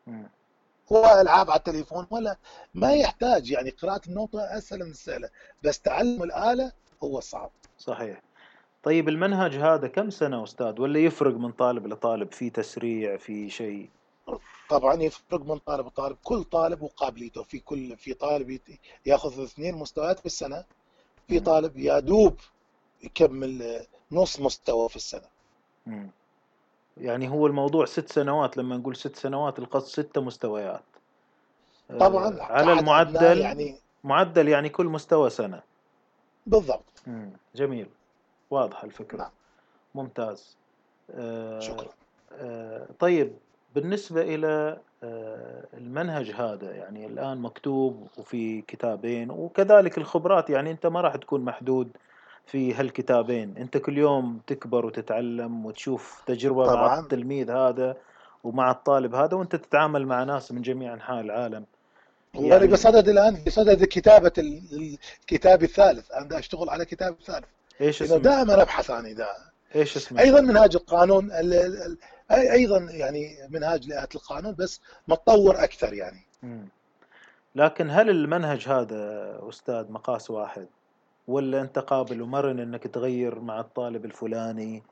مم. 0.06 0.28
هو 0.92 1.20
ألعاب 1.20 1.50
على 1.50 1.58
التليفون 1.58 2.06
ولا 2.10 2.36
ما 2.74 2.94
يحتاج 2.94 3.50
يعني. 3.50 3.70
قراءة 3.70 4.00
النوتة 4.08 4.58
أسهل 4.58 4.84
من 4.84 4.90
السهلة 4.90 5.28
بس 5.62 5.80
تعلم 5.80 6.22
الآلة 6.22 6.72
هو 7.04 7.18
الصعب. 7.18 7.50
صحيح. 7.78 8.22
طيب 8.82 9.08
المنهج 9.08 9.54
هذا 9.54 9.88
كم 9.88 10.10
سنة 10.10 10.44
أستاذ؟ 10.44 10.80
ولا 10.80 10.98
يفرق 10.98 11.34
من 11.34 11.52
طالب 11.52 11.86
لطالب؟ 11.86 12.32
في 12.32 12.50
تسريع 12.50 13.16
في 13.16 13.50
شيء؟ 13.50 13.90
طبعا 14.70 14.94
يفرق 14.94 15.40
من 15.40 15.58
طالب 15.58 15.86
لطالب. 15.86 16.16
كل 16.24 16.44
طالب 16.44 16.82
وقابليته. 16.82 17.42
في 17.42 17.58
كل 17.58 17.96
في 17.96 18.14
طالب 18.14 18.60
يأخذ 19.06 19.42
اثنين 19.42 19.74
مستويات 19.74 20.18
في 20.18 20.26
السنة. 20.26 20.64
في. 21.28 21.40
طالب 21.40 21.76
يا 21.76 21.98
دوب 21.98 22.36
يكمل 23.02 23.80
نص 24.12 24.40
مستوى 24.40 24.88
في 24.88 24.96
السنة. 24.96 25.28
مم. 25.86 26.10
يعني 26.96 27.28
هو 27.28 27.46
الموضوع 27.46 27.84
ست 27.84 28.08
سنوات 28.08 28.56
لما 28.56 28.76
نقول 28.76 28.96
ست 28.96 29.16
سنوات 29.16 29.58
القصد 29.58 29.86
ستة 29.86 30.20
مستويات. 30.20 30.82
آه، 31.90 31.98
طبعا 31.98 32.42
على 32.42 32.72
المعدل 32.72 33.38
يعني 33.38 33.78
معدل 34.04 34.48
يعني 34.48 34.68
كل 34.68 34.86
مستوى 34.86 35.30
سنة. 35.30 35.62
بالضبط. 36.46 37.02
مم. 37.06 37.30
جميل. 37.54 37.86
واضحة 38.50 38.84
الفكرة. 38.84 39.18
نعم. 39.18 39.30
ممتاز. 39.94 40.56
آه، 41.10 41.60
شكرا. 41.60 41.88
آه، 42.32 42.86
طيب 42.98 43.32
بالنسبة 43.74 44.22
إلى 44.22 44.78
آه، 45.02 45.64
المنهج 45.74 46.30
هذا 46.30 46.70
يعني 46.72 47.06
الآن 47.06 47.38
مكتوب 47.38 48.08
وفي 48.18 48.62
كتابين 48.62 49.30
وكذلك 49.30 49.98
الخبرات 49.98 50.50
يعني 50.50 50.70
أنت 50.70 50.86
ما 50.86 51.00
راح 51.00 51.16
تكون 51.16 51.40
محدود 51.40 51.88
في 52.46 52.74
هالكتابين. 52.74 53.56
أنت 53.58 53.76
كل 53.76 53.98
يوم 53.98 54.40
تكبر 54.46 54.86
وتتعلم 54.86 55.66
وتشوف 55.66 56.22
تجربة 56.26 56.66
مع 56.66 56.72
طبعا. 56.72 57.00
التلميذ 57.00 57.50
هذا 57.50 57.96
ومع 58.44 58.70
الطالب 58.70 59.14
هذا 59.14 59.34
وأنت 59.36 59.56
تتعامل 59.56 60.06
مع 60.06 60.24
ناس 60.24 60.52
من 60.52 60.62
جميع 60.62 60.94
أنحاء 60.94 61.20
العالم. 61.20 61.64
يعني 62.34 62.66
بصدد 62.66 63.08
الآن 63.08 63.42
بصدد 63.46 63.84
كتابة 63.84 64.32
ال- 64.38 64.98
الكتاب 65.22 65.62
الثالث. 65.62 66.12
أنا 66.12 66.38
أشتغل 66.38 66.70
على 66.70 66.84
كتاب 66.84 67.16
ثالث. 67.24 67.44
إيش 67.80 68.02
لأنه 68.02 68.14
اسمه؟ 68.16 68.22
دائما 68.24 68.62
أبحث 68.62 68.90
عن 68.90 69.14
ده 69.14 69.28
إيش 69.74 69.96
اسمه؟ 69.96 70.20
أيضا 70.20 70.40
منهاج 70.40 70.76
القانون 70.76 71.30
أيضا 72.30 72.78
يعني 72.78 73.36
منهاج 73.50 73.88
لآلة 73.88 74.08
القانون 74.14 74.54
بس 74.54 74.80
متطور 75.08 75.64
أكثر 75.64 75.92
يعني. 75.92 76.26
لكن 77.54 77.90
هل 77.90 78.10
المنهج 78.10 78.68
هذا 78.68 79.38
أستاذ 79.48 79.92
مقاس 79.92 80.30
واحد 80.30 80.66
ولا 81.28 81.60
أنت 81.60 81.78
قابل 81.78 82.22
ومرن 82.22 82.60
أنك 82.60 82.86
تغير 82.86 83.40
مع 83.40 83.60
الطالب 83.60 84.04
الفلاني 84.04 84.82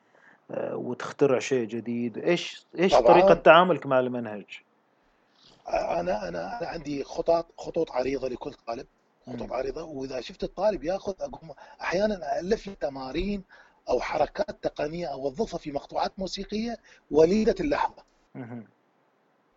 آه، 0.51 0.76
وتخترع 0.76 1.39
شيء 1.39 1.68
جديد 1.68 2.18
إيش 2.18 2.66
طريقة 2.74 3.01
طبعا 3.01 3.35
تعاملك 3.35 3.87
مع 3.87 4.01
المنهج 4.01 4.45
أنا 5.68 6.28
أنا 6.28 6.59
أنا 6.59 6.66
عندي 6.68 7.05
خطط 7.05 7.47
خطوط 7.59 7.93
عريضة 7.93 8.28
لكل 8.28 8.53
طالب 8.66 8.87
خطوط. 9.26 9.53
عريضة 9.53 9.82
وإذا 9.82 10.20
شفت 10.20 10.45
الطالب 10.45 10.85
ياخذ 10.85 11.14
أقوم 11.20 11.51
أحيانا 11.80 12.41
ألف 12.41 12.68
تمارين 12.80 13.43
أو 13.89 14.01
حركات 14.01 14.62
تقنية 14.62 15.07
اوظفها 15.07 15.59
في 15.59 15.72
مقطوعات 15.72 16.12
موسيقية 16.18 16.78
وليدة 17.11 17.55
اللحظة. 17.61 18.03
مهم. 18.35 18.66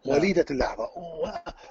وليدة 0.06 0.46
اللحظة. 0.52 0.90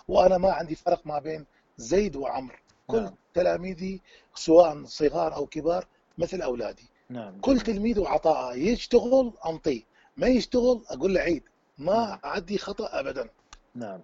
وأنا 0.08 0.38
ما 0.38 0.52
عندي 0.52 0.74
فرق 0.74 1.06
ما 1.06 1.18
بين 1.18 1.46
زيد 1.76 2.16
وعمر 2.16 2.62
كل 2.86 3.02
نعم. 3.02 3.14
تلاميذي 3.34 4.00
سواء 4.34 4.84
صغار 4.84 5.34
أو 5.34 5.46
كبار 5.46 5.86
مثل 6.18 6.42
أولادي. 6.42 6.88
نعم 7.10 7.40
كل 7.40 7.60
تلميذ 7.60 8.00
وعطاءه 8.00 8.54
يشتغل 8.54 9.32
انطيه 9.46 9.82
ما 10.16 10.26
يشتغل 10.26 10.84
أقول 10.88 11.14
له 11.14 11.20
عيد. 11.20 11.42
ما 11.78 11.94
نعم. 11.94 12.18
عندي 12.24 12.58
خطأ 12.58 13.00
ابدا. 13.00 13.28
نعم. 13.74 14.00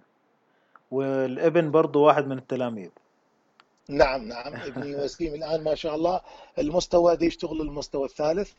والابن 0.91 1.71
برضو 1.71 2.01
واحد 2.01 2.27
من 2.27 2.37
التلاميذ. 2.37 2.89
نعم 3.89 4.27
نعم 4.27 4.53
ابني 4.55 4.95
وسيم 5.03 5.33
الآن 5.33 5.63
ما 5.63 5.75
شاء 5.75 5.95
الله 5.95 6.21
المستوى 6.59 7.15
دي 7.15 7.25
يشتغل 7.25 7.61
المستوى 7.61 8.05
الثالث 8.05 8.51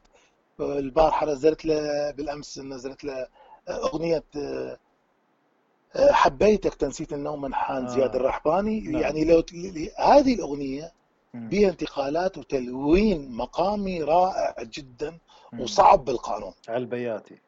البارحة 0.60 1.26
نزلت 1.26 1.64
له 1.64 2.10
بالأمس 2.10 2.58
نزلت 2.58 3.04
له 3.04 3.26
أغنية 3.68 4.24
حبيتك 5.96 6.74
تنسيت 6.74 7.12
النوم 7.12 7.40
من 7.40 7.54
حان 7.54 7.84
آه. 7.84 7.88
زياد 7.88 8.16
الرحباني 8.16 8.80
نعم. 8.80 9.02
يعني 9.02 9.24
لو 9.24 9.42
هذه 9.98 10.34
الأغنية 10.34 10.92
بها 11.34 11.70
انتقالات 11.70 12.38
وتلوين 12.38 13.32
مقامي 13.32 14.02
رائع 14.02 14.54
جدا 14.62 15.18
وصعب 15.60 16.04
بالقانون 16.04 16.52
على 16.68 16.76
البياتي 16.76 17.38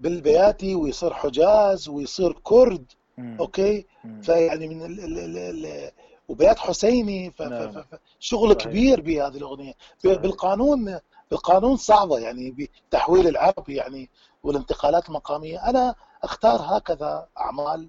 بالبياتي 0.00 0.74
ويصير 0.74 1.14
حجاز 1.14 1.88
ويصير 1.88 2.32
كرد 2.42 2.92
مم. 3.18 3.36
أوكي 3.40 3.86
مم. 4.04 4.20
فيعني 4.22 4.68
من 4.68 4.82
ال 4.82 5.00
ال 5.00 5.18
ال 5.18 5.66
ال 5.66 5.90
وبيات 6.28 6.58
حسيني 6.58 7.34
نعم. 7.40 7.84
شغل. 8.20 8.52
كبير 8.52 9.00
بهذه 9.00 9.36
الأغنية. 9.36 9.72
بالقانون 10.04 10.98
بالقانون 11.30 11.76
صعبة 11.76 12.18
يعني 12.18 12.68
بتحويل 12.90 13.28
العربي 13.28 13.74
يعني 13.74 14.10
والانتقالات 14.42 15.08
المقامية. 15.08 15.68
أنا 15.68 15.94
أختار 16.22 16.60
هكذا 16.60 17.28
أعمال. 17.38 17.88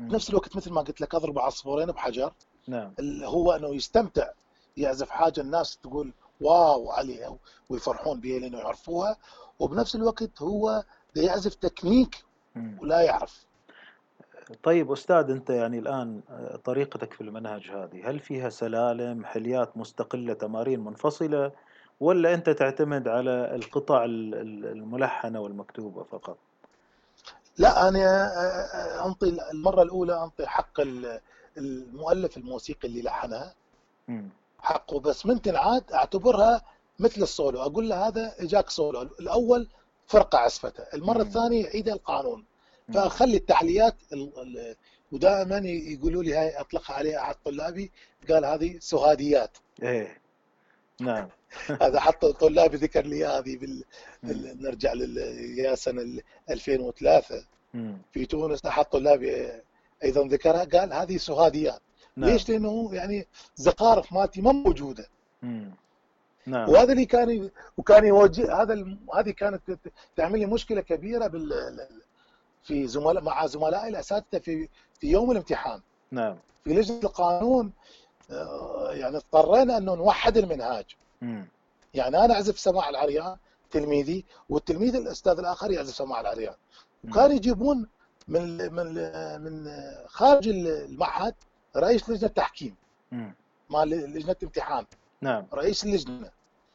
بنفس 0.00 0.30
الوقت 0.30 0.56
مثل 0.56 0.72
ما 0.72 0.80
قلت 0.80 1.00
لك 1.00 1.14
أضرب 1.14 1.38
عصفورين 1.38 1.86
بحجر. 1.86 2.32
نعم. 2.68 2.94
هو 3.24 3.52
أنه 3.52 3.74
يستمتع 3.74 4.28
يعزف 4.76 5.10
حاجة 5.10 5.40
الناس 5.40 5.76
تقول 5.76 6.12
واو 6.40 6.90
عليها 6.90 7.36
ويفرحون 7.68 8.20
بها 8.20 8.38
لأنه 8.38 8.58
يعرفوها. 8.58 9.16
وبنفس 9.58 9.94
الوقت 9.94 10.42
هو 10.42 10.84
يعزف 11.16 11.54
تكنيك 11.54 12.24
ولا 12.80 13.00
يعرف. 13.00 13.46
طيب 14.62 14.92
أستاذ 14.92 15.30
أنت 15.30 15.50
يعني 15.50 15.78
الآن 15.78 16.20
طريقتك 16.64 17.12
في 17.12 17.20
المنهج 17.20 17.70
هذه 17.70 18.10
هل 18.10 18.18
فيها 18.18 18.50
سلالم 18.50 19.24
حليات 19.24 19.76
مستقلة 19.76 20.34
تمارين 20.34 20.80
منفصلة 20.80 21.52
ولا 22.00 22.34
أنت 22.34 22.50
تعتمد 22.50 23.08
على 23.08 23.54
القطع 23.54 24.04
الملحنة 24.04 25.40
والمكتوبة 25.40 26.02
فقط؟ 26.02 26.36
لا 27.58 27.88
أنا 27.88 28.30
أنطي 29.06 29.36
المرة 29.52 29.82
الأولى 29.82 30.24
أنطي 30.24 30.46
حق 30.46 30.80
المؤلف 31.58 32.36
الموسيقي 32.36 32.88
اللي 32.88 33.02
لحنها. 33.02 33.54
حقه 34.58 35.00
بس 35.00 35.26
من 35.26 35.42
تنعاد 35.42 35.92
أعتبرها 35.92 36.62
مثل 36.98 37.22
السولو 37.22 37.62
أقول 37.62 37.88
له 37.88 38.08
هذا 38.08 38.34
إجاك 38.38 38.70
سولو. 38.70 39.02
الأول 39.02 39.68
فرقة 40.06 40.38
عزفته 40.38 40.84
المرة 40.94 41.22
الثانية 41.22 41.64
يعيدها 41.64 41.94
القانون. 41.94 42.44
فاخلي 42.94 43.36
التحليات 43.36 43.96
ودائما 45.12 45.58
يقولوا 45.68 46.22
لي 46.22 46.34
هاي 46.34 46.60
اطلقها 46.60 46.96
عليها 46.96 47.20
أحد 47.20 47.34
طلابي 47.44 47.92
قال 48.30 48.44
هذه 48.44 48.78
سهاديات. 48.80 49.58
إيه. 49.82 50.20
نعم. 51.00 51.28
هذا 51.82 52.00
حط 52.00 52.24
طلابي 52.26 52.76
ذكر 52.76 53.06
لي 53.06 53.24
هذه 53.26 53.56
بال... 53.56 53.84
بال... 54.22 54.62
نرجع 54.62 54.92
لل... 54.92 55.18
يا 55.58 55.74
سنه 55.74 56.20
2003 56.50 57.44
في 58.12 58.26
تونس 58.26 58.66
أحد 58.66 58.84
طلابي 58.84 59.48
أيضا 60.04 60.28
ذكرها 60.28 60.64
قال 60.64 60.92
هذه 60.92 61.16
سهاديات. 61.16 61.80
نعم. 62.16 62.30
ليش؟ 62.30 62.48
لأنه 62.48 62.90
يعني 62.92 63.26
زخارف 63.56 64.12
مالتي 64.12 64.40
ما 64.40 64.52
موجودة. 64.52 65.08
نعم. 66.46 66.68
وهذا 66.68 66.92
اللي 66.92 67.04
كان 67.04 67.50
وكان 67.76 68.04
يوجه 68.04 68.62
هذا 68.62 68.72
ال... 68.72 68.98
هذه 69.14 69.30
كانت 69.30 69.78
تعمل 70.16 70.38
لي 70.38 70.46
مشكلة 70.46 70.80
كبيرة 70.80 71.26
بال 71.26 71.52
في 72.62 72.86
زملاء 72.86 73.22
مع 73.22 73.46
زملائي 73.46 73.88
الاساتذه 73.88 74.38
في 74.38 74.68
في 75.00 75.10
يوم 75.10 75.30
الامتحان. 75.30 75.80
نعم. 76.10 76.36
في 76.64 76.74
لجنة 76.74 77.00
القانون 77.04 77.72
آه، 78.30 78.92
يعني 78.92 79.16
اضطرينا 79.16 79.76
انه 79.76 79.94
نوحد 79.94 80.36
المنهاج. 80.36 80.84
مم. 81.22 81.48
يعني 81.94 82.24
أنا 82.24 82.34
أعزف 82.34 82.58
سماع 82.58 82.88
العريان 82.88 83.36
تلميذي 83.70 84.24
والتلميذ 84.48 84.96
الأستاذ 84.96 85.38
الآخر 85.38 85.70
يعزف 85.70 85.94
سماع 85.94 86.20
العريان. 86.20 86.54
وكانوا 87.04 87.36
يجيبون 87.36 87.88
من 88.28 88.72
من 88.74 88.94
من 89.42 89.70
خارج 90.06 90.48
المعهد 90.48 91.34
رئيس 91.76 92.10
لجنة 92.10 92.28
تحكيم 92.28 92.74
مال 93.70 93.88
لجنة 93.88 94.36
امتحان 94.42 94.86
نعم. 95.20 95.46
رئيس 95.54 95.84
اللجنة. 95.84 96.30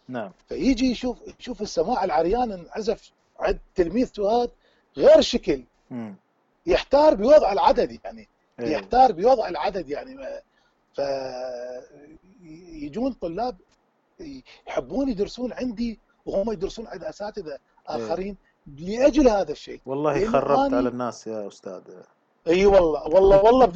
نعم. 0.07 0.31
فيجي 0.49 0.91
يشوف 0.91 1.17
يشوف 1.39 1.61
السماع 1.61 2.03
العريان 2.03 2.51
انعزف 2.51 3.11
عند 3.39 3.59
تلميذ 3.75 4.09
سواد 4.13 4.51
غير 4.97 5.21
شكل. 5.21 5.63
يحتار 6.65 7.15
بوضع 7.15 7.51
العدد 7.51 7.99
يعني 8.03 8.27
أيه. 8.59 8.67
يحتار 8.67 9.11
بوضع 9.11 9.47
العدد 9.47 9.89
يعني 9.89 10.17
ف 10.93 11.01
يجون 12.71 13.13
طلاب 13.13 13.57
يحبون 14.67 15.09
يدرسون 15.09 15.53
عندي 15.53 15.99
وهم 16.25 16.51
يدرسون 16.51 16.87
عند 16.87 17.03
أساتذة 17.03 17.51
إيه. 17.51 17.59
آخرين 17.87 18.37
لأجل 18.77 19.27
هذا 19.27 19.51
الشيء 19.51 19.81
والله 19.85 20.25
خربت 20.25 20.73
على 20.73 20.89
الناس 20.89 21.27
يا 21.27 21.47
أستاذ 21.47 21.81
إي 22.47 22.65
والله 22.65 23.07
والله 23.07 23.43
والله 23.43 23.67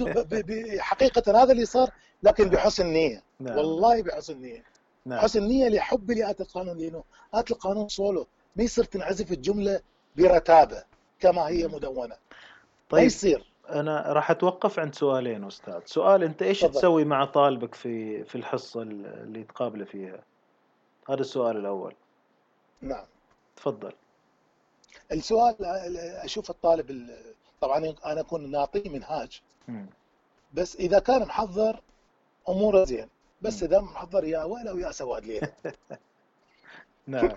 حقيقة 0.79 1.43
هذا 1.43 1.51
اللي 1.51 1.65
صار 1.65 1.91
لكن 2.23 2.49
بحسن 2.49 2.85
نية 2.85 3.23
نعم. 3.39 3.57
والله 3.57 4.03
بحسن 4.03 4.41
نية 4.41 4.63
نعم. 5.05 5.19
حسن 5.19 5.43
نية 5.43 5.69
لحبي 5.69 6.13
لآت 6.13 6.41
القانون 6.41 6.77
لأنه 6.77 7.03
آت 7.33 7.51
القانون 7.51 7.87
سولو 7.87 8.27
ما 8.55 8.63
يصير 8.63 8.83
تنعزف 8.83 9.31
الجملة 9.31 9.81
برتابة 10.17 10.83
كما 11.19 11.47
هي 11.47 11.67
مدونة. 11.67 12.15
طيب. 12.89 12.99
ما 13.01 13.05
يصير؟ 13.05 13.45
أنا 13.69 14.13
راح 14.13 14.31
أتوقف 14.31 14.79
عند 14.79 14.95
سؤالين 14.95 15.43
أستاذ. 15.43 15.79
سؤال 15.85 16.23
أنت 16.23 16.41
إيش 16.41 16.61
طبعا. 16.61 16.73
تسوي 16.73 17.05
مع 17.05 17.25
طالبك 17.25 17.75
في 17.75 18.23
في 18.23 18.35
الحصة 18.35 18.81
اللي 18.81 19.43
تقابله 19.43 19.85
فيها؟ 19.85 20.23
هذا 21.09 21.21
السؤال 21.21 21.57
الأول. 21.57 21.95
نعم. 22.81 23.05
تفضل. 23.55 23.93
السؤال 25.11 25.55
أشوف 25.97 26.49
الطالب 26.49 27.09
طبعا 27.61 27.77
أنا 28.05 28.21
أكون 28.21 28.51
ناطيه 28.51 28.89
منهاج. 28.89 29.41
بس 30.53 30.75
إذا 30.75 30.99
كان 30.99 31.21
محضر 31.21 31.79
أموره 32.49 32.83
زين. 32.83 33.07
بس 33.41 33.63
إذا 33.63 33.79
محضر 33.79 34.23
يا 34.23 34.43
ويله 34.43 34.73
ويا 34.73 34.91
سواد 34.91 35.25
ليه 35.25 35.53
نعم 37.07 37.31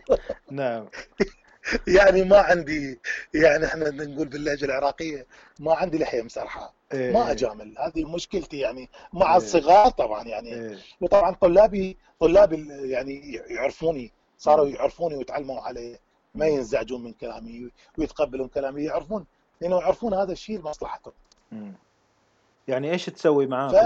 نعم. 0.51 0.89
يعني 1.87 2.25
ما 2.25 2.39
عندي 2.39 3.01
يعني 3.35 3.67
إحنا 3.67 3.91
نقول 3.91 4.29
باللهجة 4.29 4.65
العراقية 4.65 5.27
ما 5.61 5.75
عندي 5.75 5.99
لحية 5.99 6.23
مسرحه 6.23 6.75
إيه. 6.93 7.13
ما 7.13 7.31
أجامل 7.31 7.75
هذه 7.79 8.05
مشكلتي 8.15 8.59
يعني 8.59 8.91
مع 9.13 9.31
إيه. 9.31 9.37
الصغار 9.37 9.91
طبعا 9.91 10.25
يعني 10.25 10.55
إيه. 10.55 10.79
وطبعا 11.01 11.35
طلابي 11.35 11.97
طلابي 12.21 12.69
يعني 12.91 13.41
يعرفوني 13.51 14.13
صاروا 14.39 14.69
يعرفوني 14.69 15.17
ويتعلموا 15.17 15.61
علي 15.61 15.99
ما 16.35 16.47
ينزعجون 16.47 17.05
من 17.05 17.13
كلامي 17.13 17.71
ويتقبلون 17.99 18.49
كلامي 18.49 18.85
يعرفون 18.85 19.27
لأنه 19.61 19.81
يعرفون 19.81 20.15
هذا 20.15 20.33
الشيء 20.33 20.59
لمصلحتهم. 20.59 21.13
يعني 22.69 22.91
إيش 22.91 23.07
تسوي 23.07 23.47
معاه 23.47 23.69
ف... 23.69 23.77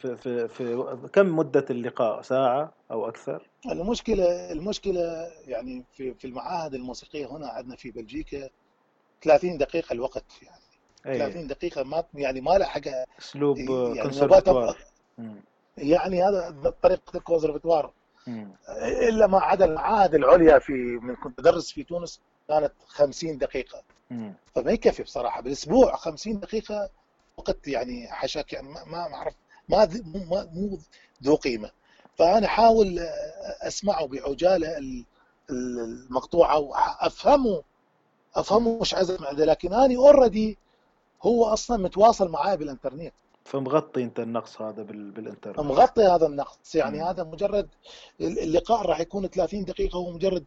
في, 0.00 0.16
في, 0.16 0.48
في 0.48 1.08
كم 1.12 1.36
مدة 1.36 1.64
اللقاء؟ 1.70 2.22
ساعة 2.22 2.72
أو 2.90 3.08
أكثر؟ 3.08 3.48
المشكلة 3.70 4.52
المشكلة 4.52 5.30
يعني 5.46 5.84
في 5.92 6.14
في 6.14 6.26
المعاهد 6.26 6.74
الموسيقية 6.74 7.26
هنا 7.26 7.48
عندنا 7.48 7.76
في 7.76 7.90
بلجيكا 7.90 8.48
30 9.22 9.58
دقيقة 9.58 9.92
الوقت 9.92 10.24
يعني. 10.42 10.60
أيه. 11.06 11.18
30 11.18 11.46
دقيقة 11.46 11.82
ما 11.82 12.04
يعني 12.14 12.40
ما 12.40 12.50
له 12.50 12.64
حاجة 12.64 13.06
أسلوب 13.18 13.58
يعني 13.58 14.14
يعني 15.78 16.22
هذا 16.22 16.74
طريقة 16.82 17.16
الكونسرفتوار 17.16 17.92
إلا 19.08 19.26
ما 19.26 19.40
عدا 19.40 19.64
المعاهد 19.64 20.14
العليا 20.14 20.58
في 20.58 20.72
من 20.72 21.16
كنت 21.16 21.38
أدرس 21.38 21.72
في 21.72 21.82
تونس 21.84 22.20
كانت 22.48 22.72
50 22.86 23.38
دقيقة. 23.38 23.82
مم. 24.10 24.34
فما 24.54 24.72
يكفي 24.72 25.02
بصراحة 25.02 25.40
بالأسبوع 25.40 25.96
50 25.96 26.40
دقيقة 26.40 26.90
وقت 27.40 27.68
يعني 27.68 28.08
حشاك 28.08 28.52
يعني 28.52 28.68
ما 28.68 28.84
ما 28.84 29.14
أعرف 29.14 29.34
ما 29.68 29.88
مو 30.52 30.78
ذو 31.22 31.34
قيمة. 31.34 31.70
فأنا 32.18 32.46
أحاول 32.46 32.98
أسمعه 33.62 34.06
بعجالة 34.06 34.78
المقطوعة 35.50 36.58
وافهمه 36.58 37.62
أفهمه 38.34 38.80
مش 38.80 38.94
عزم 38.94 39.16
لكن 39.32 39.72
أنا 39.72 39.96
اوريدي 39.96 40.58
هو 41.22 41.44
أصلا 41.44 41.82
متواصل 41.82 42.28
معاي 42.28 42.56
بالإنترنت. 42.56 43.12
فمغطي 43.44 44.02
أنت 44.02 44.20
النقص 44.20 44.60
هذا 44.62 44.82
بالإنترنت. 44.82 45.60
مغطي 45.60 46.02
هذا 46.02 46.26
النقص. 46.26 46.74
يعني 46.74 46.98
م. 46.98 47.02
هذا 47.02 47.24
مجرد 47.24 47.68
اللقاء 48.20 48.86
راح 48.86 49.00
يكون 49.00 49.26
30 49.26 49.64
دقيقة. 49.64 49.96
هو 49.96 50.10
مجرد 50.10 50.44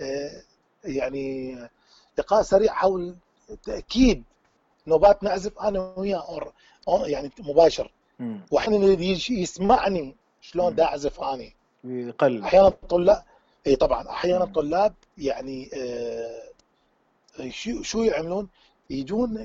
آه، 0.00 0.42
يعني 0.84 1.56
لقاء 2.18 2.42
سريع 2.42 2.72
حول 2.72 3.16
تأكيد 3.62 4.24
نوبات 4.86 5.22
نعزف 5.22 5.58
أنا 5.58 5.94
وياه 5.96 6.52
يعني 6.88 7.30
مباشر. 7.38 7.92
واحيانا 8.50 8.86
يجي 8.86 9.40
يسمعني 9.42 10.16
شلون 10.40 10.74
دا 10.74 10.84
أعزف 10.84 11.20
أني. 11.20 11.54
يقل. 11.84 12.42
أحيانا 12.42 12.68
الطلاب 12.68 13.22
إي 13.66 13.76
طبعا 13.76 14.10
أحيانا 14.10 14.44
الطلاب 14.44 14.94
يعني 15.18 15.70
آه 15.74 16.50
شو 17.50 17.82
شو 17.82 18.02
يعملون؟ 18.02 18.48
يجون 18.90 19.36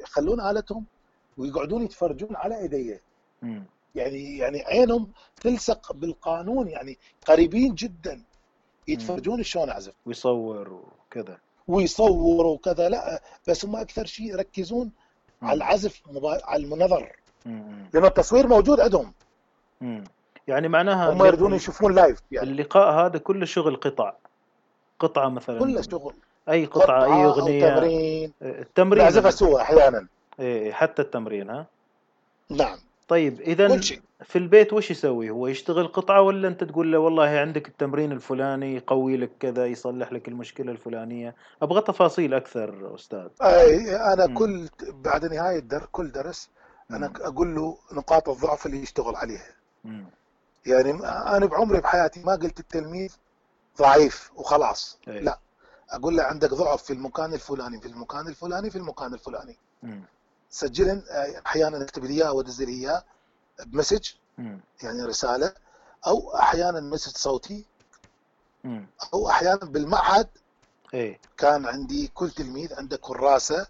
يخلون 0.00 0.40
آلتهم 0.40 0.84
ويقعدون 1.38 1.82
يتفرجون 1.82 2.36
على 2.36 2.58
إيديه. 2.60 3.02
يعني 3.94 4.38
يعني 4.38 4.62
عينهم 4.62 5.10
تلصق 5.40 5.92
بالقانون 5.92 6.68
يعني 6.68 6.98
قريبين 7.26 7.74
جدا. 7.74 8.22
يتفرجون 8.88 9.42
شلون 9.42 9.68
أعزف. 9.70 9.94
ويصور 10.06 10.72
وكذا. 10.72 11.38
ويصور 11.68 12.46
وكذا. 12.46 12.88
لا 12.88 13.20
بس 13.48 13.64
هم 13.64 13.76
أكثر 13.76 14.06
شيء 14.06 14.26
يركزون. 14.26 14.90
على 15.42 15.56
العزف 15.56 16.02
مبا... 16.10 16.40
على 16.44 16.64
النظر 16.64 17.16
لأن 17.92 18.04
التصوير 18.04 18.46
موجود 18.46 18.80
عندهم. 18.80 19.12
يعني 20.48 20.68
معناها 20.68 21.12
هم 21.12 21.26
يريدون 21.26 21.54
يشوفون 21.54 21.94
لايف 21.94 22.20
يعني. 22.30 22.50
اللقاء 22.50 23.06
هذا 23.06 23.18
كله 23.18 23.46
شغل 23.46 23.76
قطع. 23.76 24.12
قطعه 24.98 25.28
مثلا. 25.28 25.58
كله 25.58 25.82
شغل. 25.82 26.14
أي 26.48 26.64
قطعه 26.64 27.04
أي 27.04 27.24
أغنية. 27.24 27.74
تمرين. 27.74 28.32
التمرين. 28.42 29.02
يعزفها 29.02 29.30
سوا 29.30 29.62
أحيانا. 29.62 30.06
إيه 30.40 30.72
حتى 30.72 31.02
التمرين 31.02 31.50
ها؟ 31.50 31.66
نعم. 32.50 32.78
طيب 33.08 33.40
اذا 33.40 33.80
في 34.24 34.36
البيت 34.38 34.72
وش 34.72 34.90
يسوي 34.90 35.30
هو 35.30 35.46
يشتغل 35.46 35.86
قطعة 35.86 36.22
ولا 36.22 36.48
أنت 36.48 36.64
تقول 36.64 36.92
له 36.92 36.98
والله 36.98 37.28
عندك 37.28 37.68
التمرين 37.68 38.12
الفلاني 38.12 38.74
يقوي 38.76 39.16
لك 39.16 39.30
كذا 39.40 39.66
يصلح 39.66 40.12
لك 40.12 40.28
المشكلة 40.28 40.72
الفلانية 40.72 41.34
أبغى 41.62 41.80
تفاصيل 41.80 42.34
أكثر 42.34 42.94
أستاذ 42.94 43.28
أي 43.42 43.96
أنا 43.96 44.26
م. 44.26 44.34
كل 44.34 44.68
بعد 44.84 45.24
نهاية 45.24 45.58
در 45.58 45.86
كل 45.92 46.12
درس 46.12 46.50
أنا. 46.90 47.12
أقول 47.20 47.54
له 47.54 47.78
نقاط 47.92 48.28
الضعف 48.28 48.66
اللي 48.66 48.82
يشتغل 48.82 49.16
عليها 49.16 49.54
م. 49.84 50.04
يعني 50.66 50.90
أنا 51.36 51.46
بعمري 51.46 51.80
بحياتي 51.80 52.22
ما 52.22 52.32
قلت 52.32 52.60
التلميذ 52.60 53.16
ضعيف 53.78 54.30
وخلاص 54.36 54.98
أي. 55.08 55.20
لا 55.20 55.38
أقول 55.90 56.16
له 56.16 56.22
عندك 56.22 56.50
ضعف 56.54 56.82
في 56.82 56.92
المكان 56.92 57.34
الفلاني 57.34 57.80
في 57.80 57.86
المكان 57.86 58.28
الفلاني 58.28 58.70
في 58.70 58.76
المكان 58.78 59.14
الفلاني 59.14 59.56
م. 59.82 60.00
سجلن 60.56 61.02
أحيانا 61.46 61.82
أكتب 61.82 62.04
لي 62.04 62.14
اياه 62.14 62.32
وأدز 62.32 62.62
لي 62.62 62.72
اياه 62.72 63.04
ب 63.66 63.72
message 63.72 64.10
يعني 64.82 65.02
رسالة 65.02 65.52
أو 66.06 66.36
أحيانا 66.36 66.80
message 66.80 67.16
صوتي 67.16 67.64
أو 69.14 69.28
أحيانا 69.30 69.64
بالمعهد 69.64 70.28
إيه 70.94 71.20
كان 71.36 71.66
عندي 71.66 72.08
كل 72.14 72.30
تلميذ 72.30 72.74
عنده 72.74 72.96
كراسة 72.96 73.66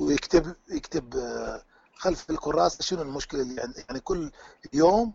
ويكتب 0.00 0.54
يكتب 0.68 1.16
آه، 1.16 1.62
خلف 1.96 2.30
الكراسة 2.30 2.82
شنو 2.82 3.02
المشكلة 3.02 3.42
اللي 3.42 3.60
عنده 3.60 3.84
يعني 3.88 4.00
كل 4.00 4.30
يوم 4.72 5.12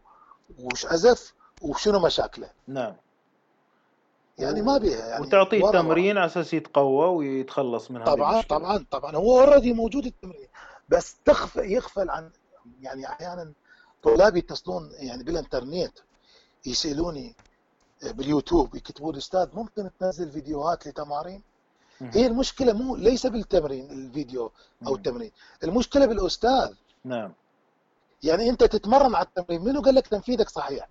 وش 0.60 0.86
عزف 0.86 1.34
وشنو 1.62 2.00
مشاكله. 2.00 2.50
نعم. 2.68 2.94
يعني 4.38 4.62
ما 4.62 4.78
بيها 4.78 5.08
يعني 5.08 5.26
وتعطيه 5.26 5.72
تمرين 5.72 6.18
على 6.18 6.26
أساس 6.26 6.54
يتقوى 6.54 7.08
ويتخلص 7.08 7.92
من 7.92 8.04
طبعا 8.04 8.32
هذه 8.32 8.34
المشكلة. 8.36 8.58
طبعا 8.58 8.86
طبعا. 8.92 9.16
هو 9.16 9.42
اوريدي 9.42 9.74
موجود 9.74 10.06
التمرين. 10.06 10.48
بس 10.90 11.16
تخفى 11.26 11.60
يغفل 11.60 12.10
عن 12.10 12.32
يعني 12.82 13.08
أحيانا 13.08 13.54
طلاب 14.04 14.38
يتصلون 14.38 14.92
يعني 14.94 15.24
بالانترنت 15.24 16.00
يسألوني 16.66 17.36
باليوتيوب 18.04 18.76
يكتبون 18.76 19.16
أستاذ 19.16 19.48
ممكن 19.54 19.90
تنزل 20.00 20.32
فيديوهات 20.32 20.88
لتمارين؟ 20.88 21.44
هي 22.02 22.26
المشكلة 22.28 22.74
مو 22.74 22.96
ليس 22.96 23.28
بالتمرين 23.28 23.92
الفيديو 23.92 24.52
أو 24.88 24.96
التمرين، 24.96 25.32
المشكلة 25.64 26.06
بالأستاذ. 26.06 26.74
نعم. 27.04 27.34
يعني 28.24 28.50
أنت 28.50 28.64
تتمرن 28.64 29.16
على 29.16 29.26
التمرين 29.26 29.64
منو 29.64 29.82
قال 29.82 29.96
لك 29.96 30.08
تنفيذك 30.08 30.50
صحيح؟ 30.50 30.90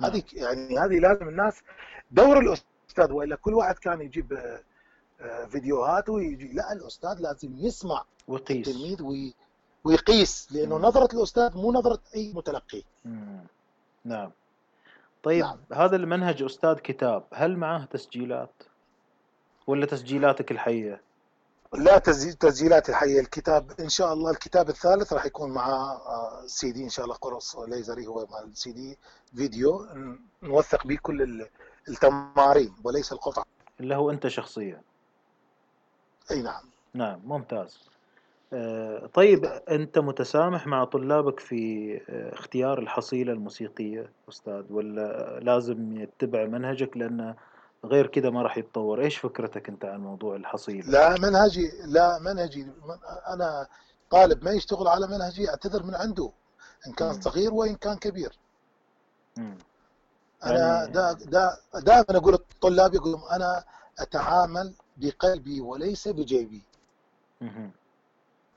هذه 0.00 0.22
يعني 0.32 0.78
هذه 0.78 0.98
لازم 0.98 1.28
الناس 1.28 1.54
دور 2.10 2.38
الأستاذ 2.38 3.12
وإلا 3.12 3.36
كل 3.36 3.54
واحد 3.54 3.74
كان 3.78 4.00
يجيب 4.00 4.58
فيديوهات 5.48 6.08
ويجي 6.08 6.52
لا 6.52 6.72
الأستاذ 6.72 7.20
لازم 7.20 7.56
يسمع 7.56 8.04
ويقيس. 8.28 8.68
التلميذ 8.68 9.02
وي 9.02 9.34
ويقيس 9.84 10.52
لأنه 10.52 10.78
مم. 10.78 10.84
نظرة 10.84 11.16
الأستاذ 11.16 11.56
مو 11.56 11.72
نظرة 11.72 12.00
أي 12.14 12.32
متلقي. 12.32 12.82
مم. 13.04 13.46
نعم. 14.04 14.30
طيب 15.22 15.44
نعم. 15.44 15.58
هذا 15.72 15.96
المنهج 15.96 16.42
أستاذ 16.42 16.74
كتاب 16.74 17.24
هل 17.32 17.56
معاه 17.56 17.84
تسجيلات؟ 17.84 18.62
ولا 19.66 19.86
تسجيلاتك 19.86 20.50
الحية؟ 20.50 21.02
لا 21.74 21.98
تسجيلات 21.98 22.88
الحية. 22.88 23.20
الكتاب 23.20 23.72
إن 23.80 23.88
شاء 23.88 24.12
الله 24.12 24.30
الكتاب 24.30 24.68
الثالث 24.68 25.12
راح 25.12 25.26
يكون 25.26 25.50
معاه 25.50 26.00
سي 26.46 26.72
دي 26.72 26.84
إن 26.84 26.88
شاء 26.88 27.04
الله 27.04 27.16
قرص 27.16 27.56
ليزري 27.56 28.06
هو 28.06 28.26
مع 28.30 28.40
السي 28.40 28.72
دي. 28.72 28.98
فيديو 29.36 29.86
نوثق 30.42 30.86
به 30.86 30.98
كل 31.02 31.46
التمارين 31.88 32.74
وليس 32.84 33.12
القطع. 33.12 33.42
اللي 33.80 33.94
هو 33.94 34.10
أنت 34.10 34.26
شخصيا. 34.26 34.82
أي 36.30 36.42
نعم. 36.42 36.62
نعم 36.94 37.20
ممتاز. 37.24 37.78
آه، 38.52 39.06
طيب 39.14 39.44
أنت 39.44 39.98
متسامح 39.98 40.66
مع 40.66 40.84
طلابك 40.84 41.40
في 41.40 41.94
آه، 42.08 42.34
اختيار 42.34 42.78
الحصيلة 42.78 43.32
الموسيقية 43.32 44.10
أستاذ 44.28 44.62
ولا 44.70 45.38
لازم 45.42 46.00
يتبع 46.00 46.44
منهجك؟ 46.46 46.96
لأن 46.96 47.34
غير 47.84 48.06
كذا 48.06 48.30
ما 48.30 48.42
راح 48.42 48.58
يتطور. 48.58 49.00
إيش 49.00 49.18
فكرتك 49.18 49.68
أنت 49.68 49.84
عن 49.84 50.00
موضوع 50.00 50.36
الحصيلة؟ 50.36 50.90
لا 50.90 51.20
منهجي 51.20 51.70
لا 51.86 52.18
منهجي 52.18 52.66
أنا 53.28 53.66
طالب 54.10 54.44
ما 54.44 54.50
يشتغل 54.50 54.88
على 54.88 55.06
منهجي 55.06 55.50
أعتذر 55.50 55.82
من 55.82 55.94
عنده 55.94 56.30
إن 56.86 56.92
كان 56.92 57.08
م. 57.08 57.20
صغير 57.20 57.54
وإن 57.54 57.74
كان 57.74 57.96
كبير. 57.96 58.38
م. 59.36 59.54
أنا 60.44 60.58
يعني... 60.58 60.92
دا 60.92 61.12
دا 61.12 61.56
دائما 61.80 62.18
أقول 62.18 62.32
للطلاب 62.32 62.94
يقولون 62.94 63.20
أنا 63.32 63.64
أتعامل 63.98 64.74
بقلبي 64.98 65.60
وليس 65.60 66.08
بجيبي. 66.08 66.62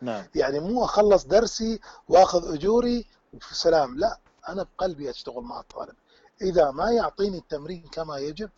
نعم. 0.01 0.25
يعني 0.35 0.59
مو 0.59 0.83
أخلص 0.83 1.25
درسي 1.25 1.79
وأخذ 2.09 2.53
أجوري 2.53 3.05
وفي 3.33 3.55
سلام 3.55 3.97
لا 3.97 4.17
أنا 4.49 4.63
بقلبي 4.63 5.09
أشتغل 5.09 5.43
مع 5.43 5.59
الطالب. 5.59 5.95
إذا 6.41 6.71
ما 6.71 6.91
يعطيني 6.91 7.37
التمرين 7.37 7.83
كما 7.91 8.17
يجب 8.17 8.49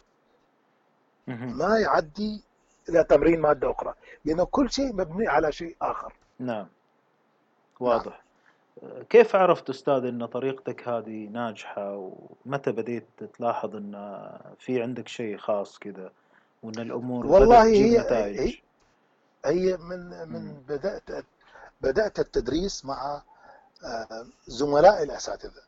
ما 1.28 1.80
يعدي 1.80 2.44
إلى 2.90 3.04
تمرين 3.04 3.42
مادة 3.42 3.72
أخرى. 3.72 3.94
لأنه 4.26 4.46
كل 4.46 4.72
شيء 4.72 4.94
مبني 4.94 5.28
على 5.28 5.52
شيء 5.52 5.76
آخر. 5.82 6.14
نعم. 6.40 6.68
واضح. 7.80 8.06
نعم. 8.06 8.24
كيف 9.10 9.36
عرفت 9.36 9.70
أستاذ 9.70 10.06
إن 10.06 10.26
طريقتك 10.26 10.88
هذه 10.88 11.28
ناجحة؟ 11.28 12.12
ومتى 12.46 12.72
بديت 12.72 13.24
تلاحظ 13.38 13.76
إن 13.76 14.30
في 14.60 14.82
عندك 14.82 15.08
شيء 15.08 15.38
خاص 15.38 15.80
كذا 15.80 16.12
وإن 16.64 16.80
الأمور 16.80 17.26
والله 17.26 17.64
هي 17.66 17.98
نتائج. 18.00 18.56
هي 19.46 19.78
من 19.78 20.30
من 20.30 20.54
بدأت 20.68 21.26
بدأت 21.82 22.20
التدريس 22.20 22.86
مع 22.86 23.22
آه، 23.86 24.26
زملاء 24.48 25.04
الأساتذة. 25.04 25.62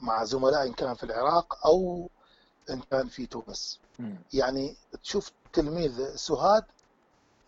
مع 0.00 0.24
زملاء 0.24 0.66
إن 0.66 0.72
كان 0.72 0.94
في 0.94 1.04
العراق 1.04 1.66
أو 1.66 2.10
إن 2.70 2.80
كان 2.80 3.08
في 3.08 3.26
تونس. 3.26 3.80
يعني 4.32 4.76
تشوف 5.02 5.32
تلميذ 5.52 6.16
سهاد 6.16 6.64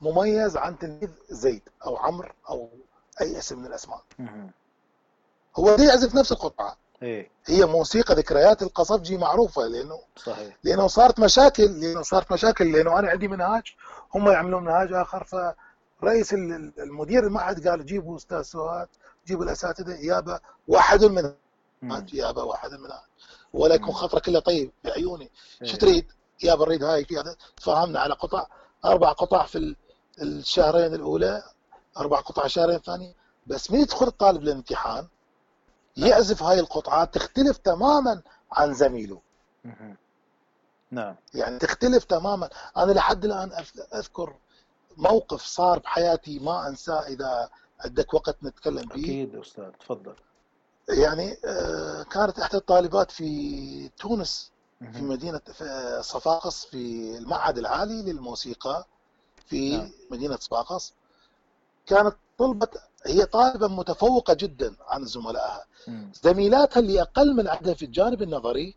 مميز 0.01 0.57
عن 0.57 0.79
تلميذ 0.79 1.11
زيد 1.31 1.63
أو 1.87 1.97
عمرو 1.97 2.33
أو 2.49 2.69
أي 3.21 3.39
اسم 3.39 3.59
من 3.59 3.67
الأسماء. 3.67 4.03
هو 5.57 5.71
يعزف 5.71 6.15
نفس 6.15 6.33
القطعة. 6.33 6.77
إيه؟ 7.03 7.31
هي 7.47 7.65
موسيقى 7.65 8.15
ذكريات 8.15 8.63
القصبجي 8.63 9.17
معروفة 9.19 9.63
لأنه 9.63 10.01
صحيح. 10.17 10.57
لأنه 10.65 10.87
صارت 10.87 11.21
مشاكل 11.21 11.81
لأنه 11.81 12.03
صارت 12.03 12.33
مشاكل 12.33 12.73
لأنه 12.73 12.99
أنا 12.99 13.09
عندي 13.11 13.29
منهاج 13.29 13.63
هم 14.15 14.29
يعملون 14.31 14.65
منهاج 14.65 14.93
آخر 14.93 15.25
فرئيس 16.01 16.33
المدير 16.79 17.27
المعهد 17.27 17.69
قال 17.69 17.87
جيبوا 17.87 18.17
أستاذ 18.17 18.43
سواد 18.43 18.89
جيبوا 19.27 19.45
الأساتذة 19.45 19.95
يابا 19.95 20.41
واحد 20.69 21.05
من 21.05 21.33
يابا 22.13 22.43
واحد 22.43 22.71
من 22.71 22.89
ولا 23.53 23.75
يكون 23.75 23.95
خاطرك 23.95 24.29
الا 24.29 24.41
طيب 24.41 24.73
بعيوني. 24.85 25.31
شو 25.65 25.73
إيه. 25.73 25.79
تريد؟ 25.79 26.07
يابا 26.43 26.63
اريد 26.65 26.85
هاي 26.85 27.05
كذا. 27.05 27.37
تفاهمنا 27.57 28.01
على 28.01 28.15
قطع 28.15 28.47
أربع 28.85 29.13
قطع 29.13 29.47
في 29.47 29.77
الشهرين 30.23 30.95
الأولى 30.95 31.43
أربع 31.99 32.21
قطع 32.21 32.45
الشهرين 32.45 32.77
الثاني 32.77 33.15
بس 33.47 33.71
من 33.71 33.81
يدخل 33.81 34.07
الطالب 34.07 34.43
للامتحان؟ 34.43 35.07
يعزف 36.07 36.43
هاي 36.43 36.61
القطعات 36.61 37.15
تختلف 37.15 37.57
تماما 37.57 38.23
عن 38.53 38.75
زميله. 38.75 39.21
نعم. 40.91 41.17
يعني 41.35 41.59
تختلف 41.59 42.05
تماما. 42.05 42.51
أنا 42.77 42.93
لحد 42.93 43.25
الآن 43.25 43.53
أذكر 43.95 44.35
موقف 44.97 45.43
صار 45.43 45.79
بحياتي 45.79 46.39
ما 46.39 46.69
أنساه 46.69 47.07
إذا 47.07 47.51
عندك 47.81 48.15
وقت 48.15 48.37
نتكلم 48.43 48.89
به 48.89 49.01
أكيد 49.01 49.37
أستاذ 49.37 49.71
تفضل. 49.81 50.15
يعني 50.89 51.37
آه، 51.45 52.03
كانت 52.03 52.39
إحدى 52.39 52.57
الطالبات 52.57 53.11
في 53.11 53.89
تونس 53.89 54.51
في 54.93 55.03
مدينة 55.03 55.41
صفاقس 56.01 56.65
في 56.65 57.17
المعهد 57.19 57.59
العالي 57.59 58.03
للموسيقى 58.03 58.87
في 59.47 59.77
نعم. 59.77 59.91
مدينة 60.11 60.37
صفاقس. 60.37 60.95
كانت 61.87 62.17
طلبت 62.41 62.83
هي 63.07 63.27
طالبة 63.27 63.69
متفوقة 63.69 64.35
جدا 64.35 64.75
عن 64.89 65.05
زملائها. 65.05 65.65
زميلاتها 66.23 66.81
اللي 66.81 67.03
أقل 67.03 67.35
من 67.37 67.49
عندها 67.49 67.75
في 67.75 67.85
الجانب 67.85 68.23
النظري 68.23 68.75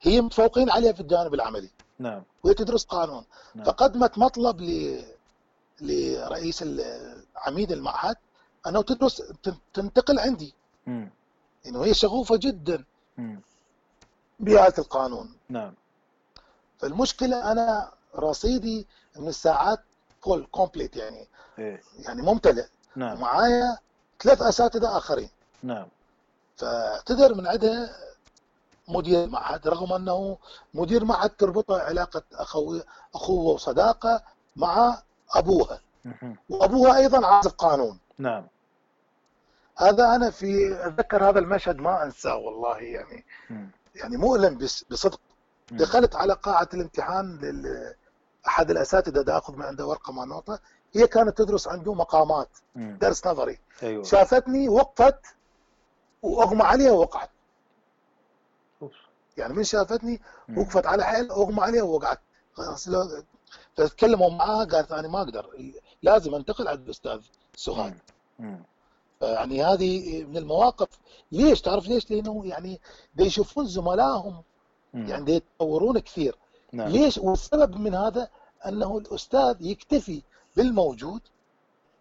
هي 0.00 0.20
متفوقين 0.20 0.70
عليها 0.70 0.92
في 0.92 1.00
الجانب 1.00 1.34
العملي. 1.34 1.70
نعم. 1.98 2.22
وهي 2.42 2.54
تدرس 2.54 2.84
قانون. 2.84 3.24
نعم. 3.54 3.64
فقدمت 3.64 4.18
مطلب 4.18 4.60
ل 4.60 5.02
لرئيس 5.80 6.64
عميد 7.36 7.72
المعهد 7.72 8.16
أنه 8.66 8.82
تدرس 8.82 9.22
تنتقل 9.74 10.18
عندي. 10.18 10.54
مم. 10.86 11.10
إنه 11.66 11.84
هي 11.84 11.94
شغوفة 11.94 12.36
جدا 12.36 12.84
بآلة 14.40 14.74
القانون. 14.78 15.36
نعم. 15.48 15.74
فالمشكلة 16.78 17.52
أنا 17.52 17.92
رصيدي 18.16 18.86
من 19.16 19.28
الساعات 19.28 19.80
full 20.22 20.46
complete 20.50 20.96
يعني. 20.96 21.28
إيه؟ 21.58 21.82
يعني 21.98 22.22
ممتلئ. 22.22 22.64
نعم. 22.96 23.16
ومعايا 23.16 23.78
ثلاث 24.20 24.42
أساتذة 24.42 24.96
آخرين. 24.96 25.30
نعم. 25.62 25.86
فاعتذر 26.56 27.34
من 27.34 27.46
عندها 27.46 27.96
مدير 28.88 29.26
معهد 29.26 29.68
رغم 29.68 29.92
أنه 29.92 30.38
مدير 30.74 31.04
معهد 31.04 31.30
تربطه 31.30 31.82
علاقة 31.82 32.22
اخوه 32.32 32.84
أخوه 33.14 33.54
وصداقة 33.54 34.22
مع 34.56 35.02
أبوها. 35.34 35.80
وأبوها 36.48 36.96
أيضا 36.96 37.26
عازف 37.26 37.52
قانون. 37.52 37.98
نعم. 38.18 38.46
هذا 39.76 40.14
أنا 40.14 40.30
في 40.30 40.78
أتذكر 40.86 41.28
هذا 41.28 41.38
المشهد 41.38 41.76
ما 41.76 42.04
أنساه 42.04 42.36
والله 42.36 42.78
يعني. 42.78 43.24
يعني 43.94 44.16
مؤلم 44.16 44.58
بصدق. 44.90 45.20
دخلت 45.70 46.16
على 46.16 46.32
قاعة 46.32 46.68
الامتحان 46.74 47.38
أحد 48.46 48.70
الأساتذة 48.70 49.22
دا 49.22 49.38
أخذ 49.38 49.56
من 49.56 49.62
عنده 49.62 49.86
ورقة 49.86 50.12
مع 50.12 50.24
نوطة 50.24 50.60
هي 50.94 51.06
كانت 51.06 51.38
تدرس 51.38 51.68
عنده 51.68 51.94
مقامات 51.94 52.48
درس 52.76 53.26
نظري. 53.26 53.58
أيوة. 53.82 54.04
شافتني 54.04 54.68
وقفت 54.68 55.20
وأغمى 56.22 56.62
عليها 56.62 56.92
ووقعت. 56.92 57.30
يعني 59.36 59.54
من 59.54 59.64
شافتني 59.64 60.20
وقفت 60.58 60.86
على 60.86 61.04
حيل 61.04 61.30
أغمى 61.30 61.60
عليها 61.62 61.82
ووقعت. 61.82 62.20
فتكلموا 63.76 64.30
معاها 64.30 64.64
قالت 64.64 64.92
أنا 64.92 65.08
ما 65.08 65.18
أقدر. 65.22 65.72
لازم 66.02 66.34
أنتقل 66.34 66.68
عند 66.68 66.84
الأستاذ 66.84 67.20
سهاد 67.56 67.98
يعني 69.22 69.64
هذه 69.64 70.24
من 70.24 70.36
المواقف. 70.36 70.88
ليش؟ 71.32 71.60
تعرف 71.60 71.88
ليش؟ 71.88 72.10
لأنه 72.10 72.46
يعني 72.46 72.80
دي 73.14 73.24
يشوفون 73.24 73.66
زملائهم. 73.66 74.42
يعني 74.94 75.32
يتطورون 75.32 75.98
كثير. 75.98 76.36
نعم. 76.72 76.88
ليش 76.88 77.18
والسبب 77.18 77.76
من 77.76 77.94
هذا 77.94 78.28
أنه 78.66 78.98
الأستاذ 78.98 79.56
يكتفي 79.60 80.22
بالموجود 80.56 81.20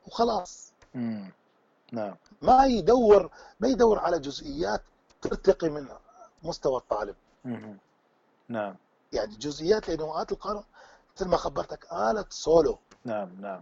وخلاص 0.08 0.74
مم. 0.96 1.32
نعم 1.92 2.16
ما 2.42 2.66
يدور 2.66 3.32
ما 3.60 3.68
يدور 3.68 4.00
على 4.00 4.20
جزئيات 4.20 4.82
ترتقي 5.22 5.70
من 5.70 5.88
مستوى 6.44 6.78
الطالب 6.78 7.16
مم. 7.46 7.78
نعم 8.48 8.76
يعني 9.14 9.36
جزئيات 9.36 9.88
لأنه 9.90 10.16
آلة 10.18 10.28
القانون 10.32 10.64
مثل 11.16 11.28
ما 11.28 11.38
خبرتك 11.38 11.86
آلة 11.94 12.26
سولو 12.30 12.80
نعم 13.06 13.42
نعم 13.42 13.62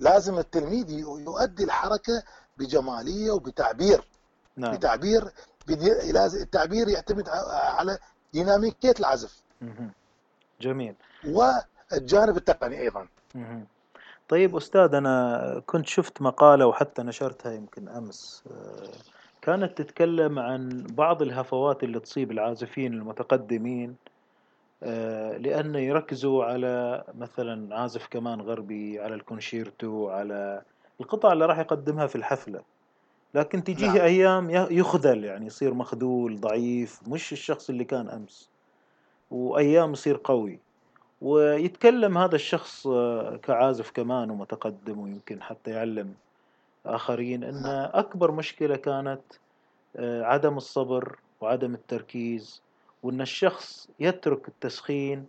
لازم 0.00 0.38
التلميذ 0.38 0.90
يؤدي 0.90 1.64
الحركة 1.64 2.22
بجمالية 2.58 3.30
وبتعبير 3.30 4.08
نعم. 4.56 4.76
بتعبير 4.76 5.32
لازم 6.12 6.42
التعبير 6.42 6.88
يعتمد 6.88 7.28
على 7.52 7.98
ديناميكية 8.32 8.94
العزف 9.00 9.42
مم. 9.60 9.92
جميل 10.60 10.94
والجانب 11.24 12.36
التقني 12.36 12.80
أيضا 12.80 13.06
مم. 13.34 13.64
طيب 14.28 14.56
أستاذ 14.56 14.94
أنا 14.94 15.62
كنت 15.66 15.86
شفت 15.86 16.22
مقالة 16.22 16.66
وحتى 16.66 17.02
نشرتها 17.02 17.52
يمكن 17.52 17.88
أمس 17.88 18.44
كانت 19.42 19.82
تتكلم 19.82 20.38
عن 20.38 20.86
بعض 20.90 21.22
الهفوات 21.22 21.84
اللي 21.84 22.00
تصيب 22.00 22.30
العازفين 22.30 22.92
المتقدمين 22.92 23.96
لأن 25.38 25.74
يركزوا 25.74 26.44
على 26.44 27.04
مثلا 27.18 27.76
عازف 27.76 28.06
كمان 28.06 28.40
غربي 28.40 29.00
على 29.00 29.14
الكونشيرتو 29.14 30.10
على 30.10 30.62
القطع 31.00 31.32
اللي 31.32 31.46
راح 31.46 31.58
يقدمها 31.58 32.06
في 32.06 32.16
الحفلة 32.16 32.60
لكن 33.34 33.64
تجيه 33.64 33.86
نعم. 33.86 33.96
أيام 33.96 34.50
يخذل 34.50 35.24
يعني 35.24 35.46
يصير 35.46 35.74
مخذول 35.74 36.40
ضعيف 36.40 37.00
مش 37.08 37.32
الشخص 37.32 37.70
اللي 37.70 37.84
كان 37.84 38.08
أمس 38.08 38.49
وأيام 39.30 39.92
يصير 39.92 40.20
قوي. 40.24 40.58
ويتكلم 41.20 42.18
هذا 42.18 42.34
الشخص 42.34 42.88
كعازف 43.42 43.90
كمان 43.90 44.30
ومتقدم 44.30 44.98
ويمكن 44.98 45.42
حتى 45.42 45.70
يعلم 45.70 46.14
آخرين 46.86 47.44
أن. 47.44 47.66
أكبر 47.94 48.30
مشكلة 48.30 48.76
كانت 48.76 49.20
عدم 49.98 50.56
الصبر 50.56 51.18
وعدم 51.40 51.74
التركيز 51.74 52.62
وأن 53.02 53.20
الشخص 53.20 53.88
يترك 54.00 54.48
التسخين 54.48 55.26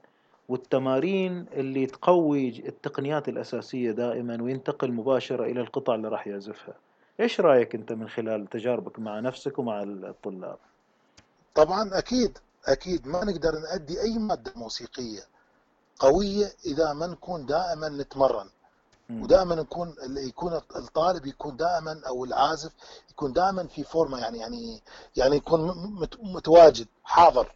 والتمارين 0.49 1.45
اللي 1.53 1.85
تقوي 1.85 2.49
التقنيات 2.49 3.29
الأساسية 3.29 3.91
دائما 3.91 4.43
وينتقل 4.43 4.91
مباشرة 4.91 5.43
إلى 5.43 5.61
القطع 5.61 5.95
اللي 5.95 6.07
راح 6.07 6.27
يعزفها. 6.27 6.73
إيش 7.19 7.41
رأيك 7.41 7.75
أنت 7.75 7.93
من 7.93 8.09
خلال 8.09 8.47
تجاربك 8.49 8.99
مع 8.99 9.19
نفسك 9.19 9.59
ومع 9.59 9.83
الطلاب؟ 9.83 10.57
طبعا 11.55 11.89
أكيد. 11.93 12.37
أكيد 12.65 13.07
ما 13.07 13.23
نقدر 13.25 13.59
نأدي 13.59 14.01
أي 14.01 14.17
مادة 14.17 14.53
موسيقية 14.55 15.21
قوية 15.99 16.53
إذا 16.65 16.93
ما 16.93 17.07
نكون 17.07 17.45
دائما 17.45 17.89
نتمرن. 17.89 18.49
ودائما 19.09 19.55
نكون 19.55 19.95
يكون 20.17 20.53
الطالب 20.75 21.25
يكون 21.25 21.57
دائما 21.57 22.01
أو 22.07 22.25
العازف 22.25 22.71
يكون 23.09 23.33
دائما 23.33 23.67
في 23.67 23.83
فورمة 23.83 24.19
يعني 24.19 24.39
يعني 24.39 24.81
يعني 25.15 25.35
يكون 25.35 25.61
متواجد 26.21 26.87
حاضر. 27.03 27.55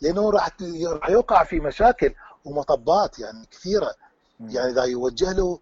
لأنه 0.00 0.30
راح 0.30 0.56
راح 0.86 1.10
يوقع 1.10 1.44
في 1.44 1.60
مشاكل 1.60 2.14
ومطبات 2.44 3.18
يعني 3.18 3.46
كثيرة. 3.50 3.94
يعني 4.40 4.70
إذا 4.70 4.84
يوجه 4.84 5.32
له 5.32 5.58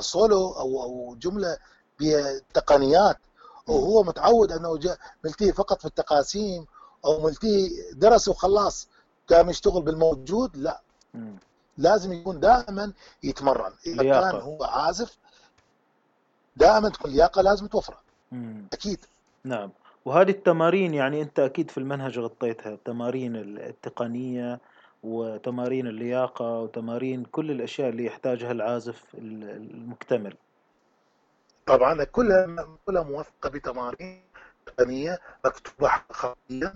سولو 0.00 0.52
آه، 0.52 0.60
أو 0.60 0.82
أو 0.82 1.16
جملة 1.18 1.58
بتقنيات 2.00 3.18
وهو 3.66 4.02
متعود 4.02 4.52
أنه 4.52 4.78
ملتهي 5.24 5.52
فقط 5.52 5.80
في 5.80 5.86
التقاسيم 5.86 6.66
أو 7.04 7.24
ملتهي 7.24 7.68
درس 7.92 8.28
وخلاص 8.28 8.88
قام 9.28 9.50
يشتغل 9.50 9.82
بالموجود 9.82 10.56
لا. 10.56 10.80
لازم 11.78 12.12
يكون 12.12 12.40
دائما 12.40 12.92
يتمرن. 13.22 13.72
إذا 13.86 14.02
لياقة. 14.02 14.30
كان 14.30 14.40
هو 14.40 14.64
عازف 14.64 15.18
دائما 16.56 16.88
تكون 16.88 17.10
لياقة 17.10 17.42
لازم 17.42 17.66
توفره. 17.66 18.00
أكيد. 18.72 18.98
نعم. 19.44 19.70
وهذه 20.04 20.30
التمارين 20.30 20.94
يعني 20.94 21.22
أنت 21.22 21.38
أكيد 21.38 21.70
في 21.70 21.78
المنهج 21.78 22.18
غطيتها 22.18 22.72
التمارين 22.74 23.36
التقنية 23.36 24.60
وتمارين 25.02 25.86
اللياقة 25.86 26.58
وتمارين 26.58 27.24
كل 27.24 27.50
الأشياء 27.50 27.88
اللي 27.88 28.04
يحتاجها 28.04 28.52
العازف 28.52 29.02
المكتمل. 29.14 30.36
طبعا 31.66 32.04
كلها 32.04 32.68
كلها 32.86 33.02
موثقه 33.02 33.48
بتمارين 33.48 34.22
تقنية 34.66 35.18
مكتوبة 35.44 35.90
خطيا 36.10 36.74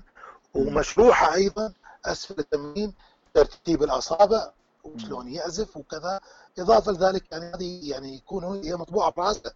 ومشروحة 0.56 1.34
أيضا 1.34 1.72
أسفل 2.04 2.34
التمرين 2.38 2.94
ترتيب 3.34 3.82
الأصابع 3.82 4.50
وشلون 4.84 5.28
يعزف 5.28 5.76
وكذا. 5.76 6.20
إضافة 6.58 6.92
لذلك 6.92 7.32
يعني 7.32 7.44
هذه 7.44 7.90
يعني 7.90 8.16
يكون 8.16 8.44
هي 8.44 8.76
مطبوعة 8.76 9.12
براسه 9.16 9.52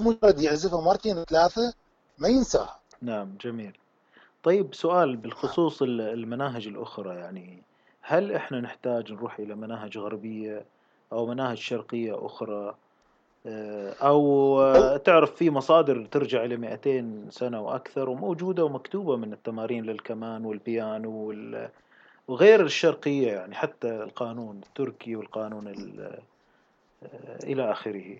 مجرد 0.00 0.40
يعزفها 0.40 0.80
مرتين 0.80 1.24
ثلاثة 1.24 1.74
ما 2.18 2.28
ينساها. 2.28 2.80
نعم 3.02 3.36
جميل. 3.40 3.78
طيب 4.42 4.74
سؤال 4.74 5.16
بخصوص 5.16 5.82
المناهج 5.82 6.66
الأخرى 6.66 7.16
يعني 7.16 7.62
هل 8.00 8.32
إحنا 8.32 8.60
نحتاج 8.60 9.12
نروح 9.12 9.38
إلى 9.38 9.54
مناهج 9.54 9.98
غربية 9.98 10.64
أو 11.12 11.26
مناهج 11.26 11.56
شرقية 11.56 12.26
أخرى؟ 12.26 12.54
آه، 12.68 12.74
أو 13.46 14.96
تعرف 14.96 15.34
في 15.34 15.50
مصادر 15.50 16.06
ترجع 16.10 16.44
إلى 16.44 16.56
200 16.56 17.30
سنة 17.30 17.60
وأكثر 17.60 18.08
وموجودة 18.08 18.64
ومكتوبة 18.64 19.16
من 19.16 19.32
التمارين 19.32 19.84
للكمان 19.84 20.44
والبيانو 20.44 21.10
وال 21.10 21.68
وغير 22.28 22.64
الشرقية 22.64 23.32
يعني 23.32 23.54
حتى 23.54 23.88
القانون 23.88 24.60
التركي 24.66 25.16
والقانون 25.16 25.68
آه، 25.68 26.18
إلى 27.44 27.72
آخره. 27.72 28.18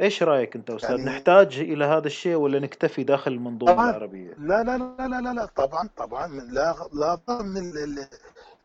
إيش 0.00 0.22
رأيك 0.22 0.56
أنت 0.56 0.70
أستاذ؟ 0.70 0.90
يعني 0.90 1.04
نحتاج 1.04 1.58
إلى 1.58 1.84
هذا 1.84 2.06
الشيء 2.06 2.34
ولا 2.34 2.58
نكتفي 2.58 3.04
داخل 3.04 3.32
المنظومة 3.32 3.90
العربية؟ 3.90 4.34
لا 4.38 4.62
لا 4.62 4.78
لا 4.78 5.08
لا 5.08 5.20
لا, 5.20 5.32
لا 5.32 5.46
طبعا 5.56 5.88
طبعا. 5.96 6.26
لا 6.26 6.74
لا 6.92 7.18
من 7.28 7.56
ال 7.56 7.78
ال 7.78 7.98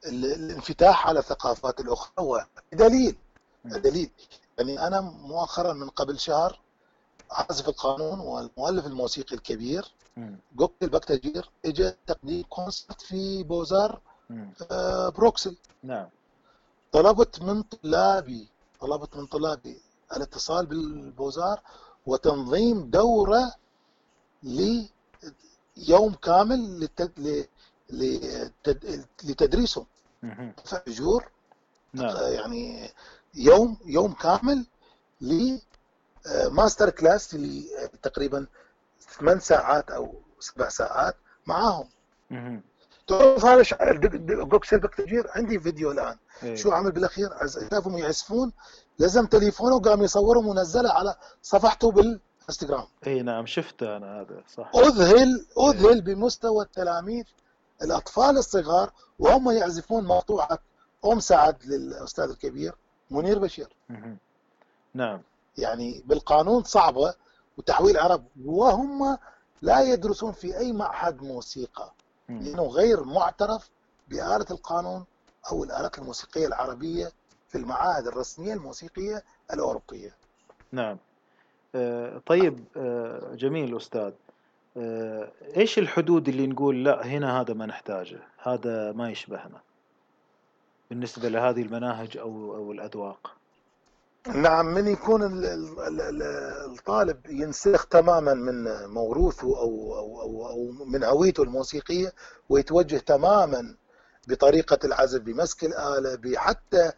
ال 0.08 0.26
الانفتاح 0.26 1.08
على 1.08 1.20
الثقافات 1.20 1.80
الأخرى. 1.80 2.46
دليل 2.74 3.16
دليل. 3.66 4.10
يعني 4.58 4.88
أنا 4.88 5.02
مؤخرا 5.02 5.74
من 5.74 5.90
قبل 5.90 6.20
شهر 6.20 6.60
عازف 7.32 7.70
القانون 7.70 8.20
والمؤلف 8.20 8.86
الموسيقي 8.86 9.36
الكبير 9.36 9.94
جوكل 10.56 10.74
البكتاجير 10.82 11.50
اجى 11.66 11.92
تقديم 12.08 12.44
concert 12.50 13.02
في 13.02 13.44
بوزار 13.44 14.02
آه، 14.72 15.10
بروكسل 15.10 15.58
نعم. 15.84 16.10
طلبت 16.92 17.42
من 17.42 17.62
طلابي 17.62 18.48
طلبت 18.80 19.16
من 19.18 19.26
طلابي 19.26 19.82
الاتصال 20.16 20.66
بالبوزار 20.66 21.62
وتنظيم 22.06 22.90
دورة 22.90 23.54
ليوم 24.44 26.14
كامل 26.22 26.90
لتدريسهم. 29.24 29.86
أجور. 30.88 31.32
نعم. 31.94 32.16
يعني 32.34 32.90
يوم 33.38 33.78
يوم 33.86 34.14
كامل 34.14 34.66
ل 35.22 35.46
master 35.46 36.90
class 36.90 37.38
تقريبا 38.04 38.48
ثمان 39.00 39.40
ساعات 39.40 39.92
أو 39.92 40.14
سبع 40.40 40.70
ساعات 40.70 41.16
معاهم. 41.46 41.90
تعرف 43.08 43.46
هذا 43.46 43.64
جوكسل 44.44 44.80
بكتجير 44.80 45.28
عندي 45.36 45.60
فيديو 45.60 45.92
الآن. 45.92 46.18
إيه. 46.44 46.56
شو 46.56 46.72
عمل 46.72 46.92
بالأخير؟ 46.92 47.30
شافهم 47.72 47.98
يعزفون 47.98 48.52
لزم 49.00 49.26
تليفونه 49.26 49.76
وقام 49.76 50.04
يصورهم 50.04 50.48
ونزله 50.48 50.92
على 50.92 51.16
صفحته 51.42 51.92
بالإنستغرام. 51.92 52.88
اي 53.08 53.22
نعم 53.22 53.46
شفته 53.46 53.98
أنا 53.98 54.22
هذا 54.22 54.44
صح. 54.56 54.72
أذهل 54.76 55.46
أذهل 55.60 55.94
إيه. 55.94 56.02
بمستوى 56.02 56.64
التلاميذ 56.64 57.24
الأطفال 57.82 58.38
الصغار 58.38 58.92
وهم 59.20 59.52
يعزفون 59.52 60.04
مقطوعه 60.04 60.60
أم 61.06 61.20
سعد 61.20 61.66
للأستاذ 61.66 62.30
الكبير. 62.30 62.76
منير 63.12 63.40
بشير. 63.40 63.68
نعم. 64.94 65.22
يعني 65.58 66.04
بالقانون 66.06 66.64
صعبة 66.64 67.14
وتحويل 67.58 67.98
عرب 67.98 68.26
وهم 68.46 69.18
لا 69.62 69.82
يدرسون 69.82 70.32
في 70.32 70.58
أي 70.58 70.72
معهد 70.72 71.24
موسيقى 71.24 71.94
لأنه 72.30 72.64
غير 72.64 73.04
معترف 73.04 73.70
بآلة 74.08 74.46
القانون 74.52 75.06
أو 75.52 75.64
الآلات 75.64 75.98
الموسيقية 75.98 76.48
العربية 76.48 77.12
في 77.50 77.58
المعاهد 77.58 78.08
الرسمية 78.08 78.54
الموسيقية 78.54 79.24
الأوروبية. 79.54 80.16
نعم. 80.72 80.98
آه، 81.76 82.22
طيب 82.26 82.64
آه، 82.78 83.36
جميل 83.36 83.78
أستاذ. 83.78 84.12
آه، 84.78 85.32
إيش 85.58 85.80
الحدود 85.80 86.28
اللي 86.28 86.48
نقول 86.48 86.84
لا 86.84 87.06
هنا 87.06 87.42
هذا 87.42 87.54
ما 87.54 87.66
نحتاجه 87.66 88.20
هذا 88.44 88.92
ما 88.92 89.10
يشبهنا؟ 89.10 89.62
بالنسبة 90.90 91.30
لهذه 91.30 91.62
المناهج 91.62 92.18
أو 92.18 92.56
أو 92.56 92.72
الأذواق؟ 92.72 93.38
نعم 94.28 94.66
من 94.66 94.88
يكون 94.88 95.22
الطالب 96.72 97.26
ينسلخ 97.30 97.86
تماما 97.86 98.34
من 98.34 98.86
موروثه 98.86 99.48
أو, 99.48 99.96
أو, 99.98 100.22
أو, 100.22 100.48
أو 100.48 100.86
من 100.86 101.04
هويته 101.04 101.44
الموسيقية 101.44 102.14
ويتوجه 102.50 102.98
تماما 102.98 103.76
بطريقة 104.28 104.80
العزف 104.84 105.22
بمسك 105.22 105.64
الآلة 105.64 106.16
بحتى 106.16 106.92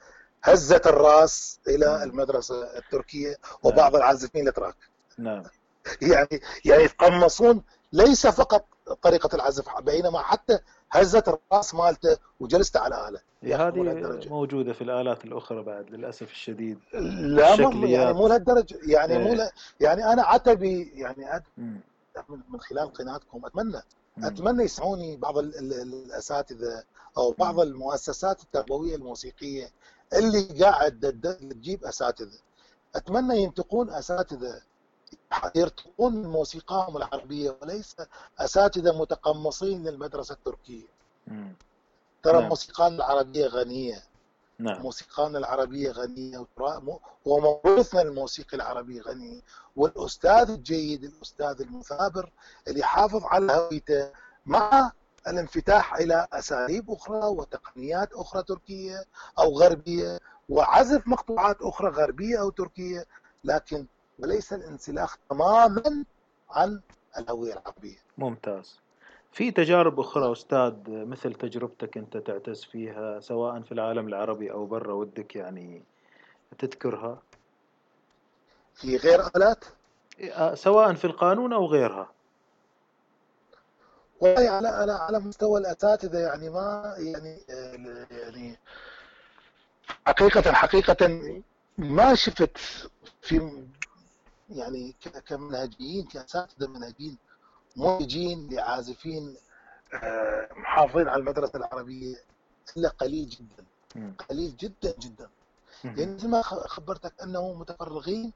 هزة 0.44 0.82
الراس 0.86 1.60
إلى 1.68 2.04
المدرسة 2.04 2.78
التركية 2.78 3.36
وبعض 3.64 3.92
نعم. 3.92 4.02
العازفين 4.02 4.44
الإتراك. 4.44 4.76
نعم. 5.18 5.44
يعني 6.02 6.42
يعني 6.66 6.84
يتقمصون 6.84 7.64
ليس 7.94 8.28
فقط 8.28 8.66
طريقة 9.02 9.36
العزف 9.36 9.66
بينما 9.82 10.22
حتى 10.22 10.60
هزت 10.92 11.28
الرأس 11.28 11.76
مالته 11.76 12.18
وجلست 12.40 12.78
على 12.78 13.08
آلة. 13.08 13.20
هذه 13.56 14.30
موجودة 14.30 14.74
في 14.74 14.82
الآلات 14.84 15.26
الأخرى 15.26 15.64
بعد 15.64 15.90
للأسف 15.90 16.32
الشديد. 16.32 16.80
لا 16.94 17.56
مو 17.56 17.86
يعني 17.88 18.14
مو 18.14 18.28
لهالدرجة. 18.28 18.80
يعني 18.84 19.18
مو 19.18 19.34
إيه. 19.34 19.52
يعني 19.80 20.14
أنا 20.14 20.24
عتبي 20.24 20.92
يعني 20.96 21.36
أد... 21.36 21.44
من 22.50 22.60
خلال 22.60 22.94
قناتكم 22.94 23.46
أتمنى. 23.46 23.82
أتمنى 24.24 24.64
يسمعوني 24.64 25.18
بعض 25.18 25.38
الأساتذة 25.38 26.84
أو 27.18 27.32
بعض 27.32 27.60
المؤسسات 27.60 28.42
التربوية 28.42 28.96
الموسيقية 28.96 29.70
اللي 30.14 30.64
قاعد 30.64 31.20
تجيب 31.52 31.86
أساتذة. 31.86 32.40
أتمنى 32.96 33.44
ينتقون 33.44 33.90
أساتذة 33.90 34.62
يرتقون 35.56 36.16
من 36.16 36.28
موسيقاهم 36.28 36.98
العربية 36.98 37.58
وليس 37.62 37.96
أساتذة 38.40 39.00
متقمصين 39.02 39.84
للمدرسة 39.88 40.34
التركية. 40.34 40.88
ترى 42.24 42.40
نعم. 42.40 42.50
موسيقانا 42.50 42.96
العربية 42.96 43.48
غنية. 43.48 44.04
نعم. 44.60 44.82
موسيقانا 44.82 45.38
العربية 45.38 45.92
غنية 45.92 46.46
وموروثنا 47.26 48.02
الموسيقي 48.02 48.58
العربي 48.58 49.02
غني 49.02 49.44
والأستاذ 49.76 50.50
الجيد 50.50 51.04
الأستاذ 51.04 51.62
المثابر 51.62 52.32
اللي 52.68 52.80
يحافظ 52.80 53.24
على 53.24 53.54
هويته 53.54 54.12
مع 54.46 54.92
الانفتاح 55.28 55.96
إلى 55.96 56.28
أساليب 56.34 56.92
أخرى 56.92 57.26
وتقنيات 57.26 58.14
أخرى 58.14 58.44
تركية 58.44 59.06
أو 59.40 59.58
غربية 59.60 60.20
وعزف 60.50 61.08
مقطوعات 61.08 61.58
أخرى 61.62 61.90
غربية 61.90 62.42
أو 62.42 62.50
تركية 62.50 63.06
لكن 63.44 63.86
وليس 64.20 64.54
الانسلاخ 64.54 65.18
تماما 65.30 66.06
عن 66.50 66.82
الهوية 67.18 67.54
العربية. 67.54 67.98
ممتاز. 68.18 68.80
في 69.32 69.52
تجارب 69.52 70.00
أخرى 70.00 70.32
أستاذ 70.32 70.74
مثل 70.88 71.34
تجربتك 71.34 71.98
أنت 71.98 72.18
تعتز 72.18 72.64
فيها 72.64 73.20
سواء 73.20 73.62
في 73.62 73.72
العالم 73.72 74.08
العربي 74.08 74.52
أو 74.52 74.66
برا 74.66 74.94
ودك 74.94 75.36
يعني 75.36 75.84
تذكرها 76.58 77.22
في 78.76 78.98
غير 78.98 79.28
آلات 79.36 79.66
آه، 80.22 80.56
سواء 80.56 80.94
في 80.94 81.06
القانون 81.06 81.54
أو 81.54 81.66
غيرها 81.66 82.10
والله 84.20 84.50
على 84.50 84.68
على 84.68 84.92
على 84.92 85.20
مستوى 85.20 85.60
الاساتذه 85.60 86.18
يعني 86.18 86.50
ما 86.50 86.96
يعني 86.98 87.40
يعني 88.12 88.60
حقيقة 90.08 90.52
حقيقة 90.54 91.32
ما 91.78 92.16
شفت 92.16 92.58
في 93.22 93.64
يعني 94.50 94.96
كمنهجيين 95.28 96.06
كأساتذة 96.06 96.68
منهجيين 96.68 97.18
منتجين 97.76 98.50
لعازفين 98.52 99.36
آه، 99.94 100.50
محافظين 100.56 101.08
على 101.08 101.20
المدرسة 101.20 101.58
العربية 101.60 102.16
إلا 102.78 102.90
قليل 102.90 103.30
جدا. 103.30 103.66
قليل 104.30 104.56
جدا 104.58 104.94
جدا. 105.00 105.30
يعني 105.84 106.16
مثل 106.16 106.28
ما 106.28 106.42
خبرتك 106.42 107.14
أنه 107.24 107.54
متفرغين 107.54 108.34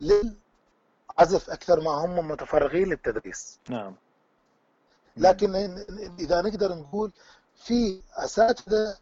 للعزف 0.00 1.50
أكثر 1.50 1.80
ما 1.80 1.90
هم 1.90 2.28
متفرغين 2.28 2.88
للتدريس. 2.88 3.58
نعم. 3.70 3.94
لكن 5.16 5.54
إذا 6.18 6.40
نقدر 6.42 6.74
نقول 6.74 7.12
في 7.56 8.02
أساتذة 8.16 8.96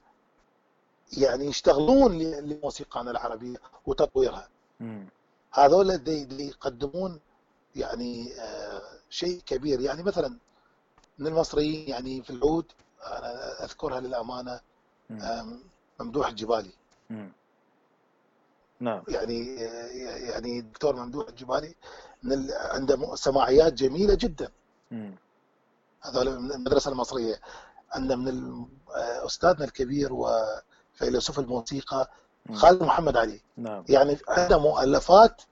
يعني 1.18 1.44
يشتغلون 1.46 2.18
لموسيقانا 2.18 3.10
العربية 3.10 3.56
وتطويرها. 3.86 4.48
هذول 5.52 5.90
يقدمون 6.40 7.20
يعني 7.76 8.40
آه، 8.40 8.82
شيء 9.10 9.40
كبير. 9.46 9.80
يعني 9.80 10.02
مثلا 10.02 10.38
من 11.18 11.26
المصريين 11.26 11.88
يعني 11.88 12.22
في 12.22 12.30
العود 12.30 12.66
أنا 13.06 13.64
أذكرها 13.64 14.00
للأمانة 14.00 14.60
ممدوح 16.00 16.28
الجبالي. 16.28 16.72
نعم. 18.80 19.02
يعني 19.08 19.54
يعني 20.30 20.58
الدكتور 20.58 20.96
ممدوح 20.96 21.28
الجبالي 21.28 21.74
من 22.22 22.50
عنده 22.50 23.14
سماعيات 23.14 23.72
جميلة 23.72 24.14
جدا. 24.14 24.52
هذول 26.00 26.40
من 26.40 26.52
المدرسة 26.52 26.90
المصرية. 26.90 27.40
عندنا 27.92 28.16
من 28.16 28.66
أستاذنا 29.26 29.64
الكبير 29.64 30.10
وفيلسوف 30.12 31.38
الموسيقى 31.38 32.10
خالد 32.54 32.82
محمد 32.82 33.16
علي. 33.16 33.40
نعم. 33.56 33.84
يعني 33.88 34.18
عنده 34.28 34.58
مؤلفات 34.58 35.42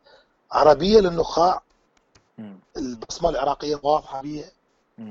عربية 0.52 1.00
للنخاع. 1.00 1.62
البصمة 2.76 3.30
العراقية 3.30 3.80
واضحة 3.82 4.22
بيها. 4.22 4.50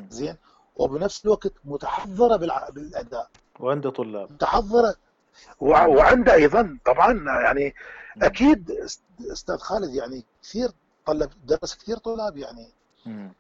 زين. 0.10 0.36
وبنفس 0.76 1.26
الوقت 1.26 1.54
متحضرة 1.66 2.36
بالأداء. 2.70 3.30
وعنده 3.60 3.90
طلاب. 3.90 4.32
متحضرة. 4.32 4.96
وعنده 5.60 6.34
أيضا 6.34 6.78
طبعا 6.86 7.42
يعني 7.44 7.76
أكيد 8.22 8.72
أستاذ 9.32 9.58
خالد 9.58 9.94
يعني 9.94 10.26
كثير 10.44 10.72
طلب 11.06 11.30
درس 11.46 11.76
كثير 11.76 11.98
طلاب 11.98 12.38
يعني. 12.38 12.70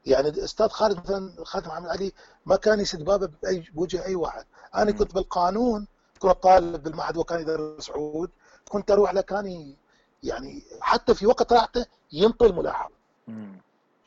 يعني 0.06 0.44
أستاذ 0.44 0.68
خالد 0.68 1.00
مثلا 1.00 1.34
خالد 1.44 1.68
محمد 1.68 1.90
علي 1.90 2.14
ما 2.46 2.56
كان 2.56 2.80
يسد 2.80 3.04
بابه 3.04 3.30
باي 3.44 3.64
بوجه 3.74 4.06
أي 4.06 4.16
واحد. 4.16 4.46
أنا 4.76 4.92
كنت 4.92 5.14
بالقانون 5.16 5.88
كنت 6.20 6.32
طالب 6.44 6.84
بالمعهد 6.84 7.18
وكان 7.18 7.42
يدرس 7.42 7.90
عود 7.90 8.30
كنت 8.70 8.92
أروح 8.92 9.14
له 9.14 9.22
كان 9.22 9.74
يعني 10.24 10.64
حتى 10.82 11.16
في 11.16 11.26
وقت 11.26 11.54
راحته 11.54 11.86
ينطي 12.12 12.46
الملاحظة 12.46 12.94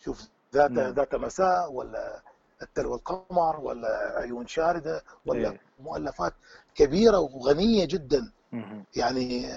شوف 0.04 0.28
ذات 0.54 0.70
نعم. 0.70 0.92
ذات 0.92 1.14
مساء 1.14 1.72
ولا 1.72 2.22
التلو 2.62 2.94
القمر 2.94 3.60
ولا 3.60 4.12
عيون 4.16 4.46
شاردة 4.46 5.02
ولا 5.26 5.50
إيه. 5.50 5.60
مؤلفات 5.80 6.34
كبيرة 6.74 7.18
وغنية 7.18 7.84
جدا 7.84 8.32
مم. 8.52 8.84
يعني 8.96 9.52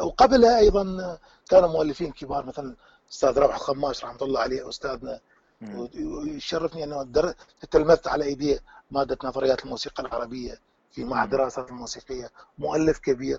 وقبلها 0.00 0.58
أيضا 0.58 1.18
كانوا 1.48 1.68
مؤلفين 1.68 2.12
كبار 2.12 2.46
مثلا 2.46 2.76
أستاذ 3.12 3.38
رابح 3.38 3.54
الخماش 3.54 4.04
رحمة 4.04 4.22
الله 4.22 4.40
عليه 4.40 4.68
استاذنا 4.68 5.20
ويشرفني 6.04 6.84
أنه 6.84 7.34
تلمذت 7.70 8.08
على 8.08 8.24
ايديه 8.24 8.60
مادة 8.90 9.18
نظريات 9.24 9.64
الموسيقى 9.64 10.02
العربية 10.02 10.58
في 10.92 11.04
معهد 11.04 11.30
دراسات 11.30 11.70
الموسيقيه 11.70 12.30
مؤلف 12.58 12.98
كبير 12.98 13.38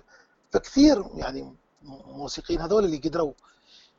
فكثير 0.52 1.04
يعني 1.14 1.54
الموسيقيين 1.84 2.60
هذول 2.60 2.84
اللي 2.84 2.96
قدروا 2.96 3.32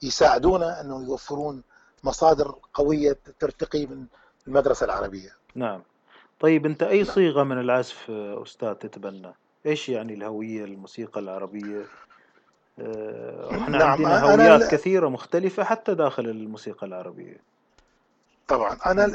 يساعدونا 0.04 0.82
إنه 0.82 1.04
يوفرون 1.04 1.64
مصادر 2.04 2.56
قوية 2.74 3.18
ترتقي 3.40 3.86
من 3.86 4.06
المدرسة 4.48 4.86
العربية. 4.86 5.30
نعم. 5.56 5.82
طيب 6.40 6.66
أنت 6.66 6.84
أي 6.84 7.04
نعم. 7.04 7.14
صيغة 7.14 7.44
من 7.44 7.60
العزف 7.60 8.12
أستاذ 8.12 8.74
تتبنى؟ 8.74 9.34
إيش 9.66 9.90
يعني 9.90 10.14
الهوية 10.14 10.66
الموسيقى 10.66 11.20
العربية؟ 11.20 11.86
آه، 12.80 13.52
إحنا 13.52 13.78
نعم 13.78 13.90
عندنا 13.92 14.24
هويات 14.24 14.72
كثيرة 14.72 15.10
مختلفة 15.10 15.64
حتى 15.64 15.96
داخل 15.96 16.26
الموسيقى 16.26 16.88
العربية. 16.88 17.38
طبعا. 18.48 18.78
أنا 18.86 19.06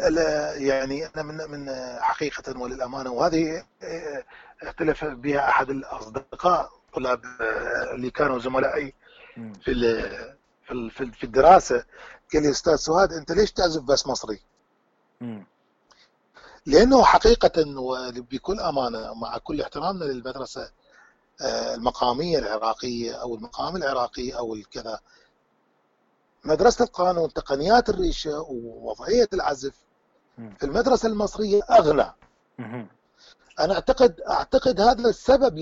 يعني 0.57 1.07
أنا 1.07 1.23
من 1.23 1.37
من 1.51 1.71
حقيقة 2.01 2.59
وللأمانة 2.61 3.11
وهذه 3.13 3.65
اختلف 4.63 5.05
بها 5.05 5.49
أحد 5.49 5.71
الأصدقاء 5.71 6.71
طلاب 6.95 7.21
اللي 7.95 8.11
كانوا 8.11 8.39
زملائي 8.39 8.95
في 9.65 9.75
في 10.67 11.11
في 11.13 11.25
الدراسة 11.25 11.85
قال 12.35 12.43
لي 12.43 12.51
أستاذ 12.51 12.77
سواد 12.77 13.13
أنت 13.13 13.33
ليش 13.33 13.53
تعزف 13.53 13.83
بس 13.83 14.07
مصري؟ 14.07 14.41
لأنه 16.67 17.05
حقيقة 17.05 17.65
وبكل 17.79 18.61
أمانة 18.61 19.15
مع 19.15 19.39
كل 19.39 19.61
احترامنا 19.61 20.05
للمدرسة 20.05 20.71
آه، 21.43 21.75
المقامية 21.75 22.39
العراقية 22.39 23.13
أو 23.23 23.35
المقام 23.35 23.77
العراقي 23.77 24.31
أو 24.31 24.55
الكذا 24.55 25.01
مدرسة 26.45 26.85
القانون 26.85 27.33
تقنيات 27.33 27.89
الريشة 27.89 28.41
ووضعية 28.41 29.29
العزف 29.33 29.75
في 30.59 30.67
المدرسة 30.67 31.09
المصرية 31.09 31.63
اغنى 31.71 32.13
أنا 33.61 33.75
أعتقد 33.75 34.21
أعتقد 34.21 34.81
هذا 34.81 35.09
السبب 35.09 35.59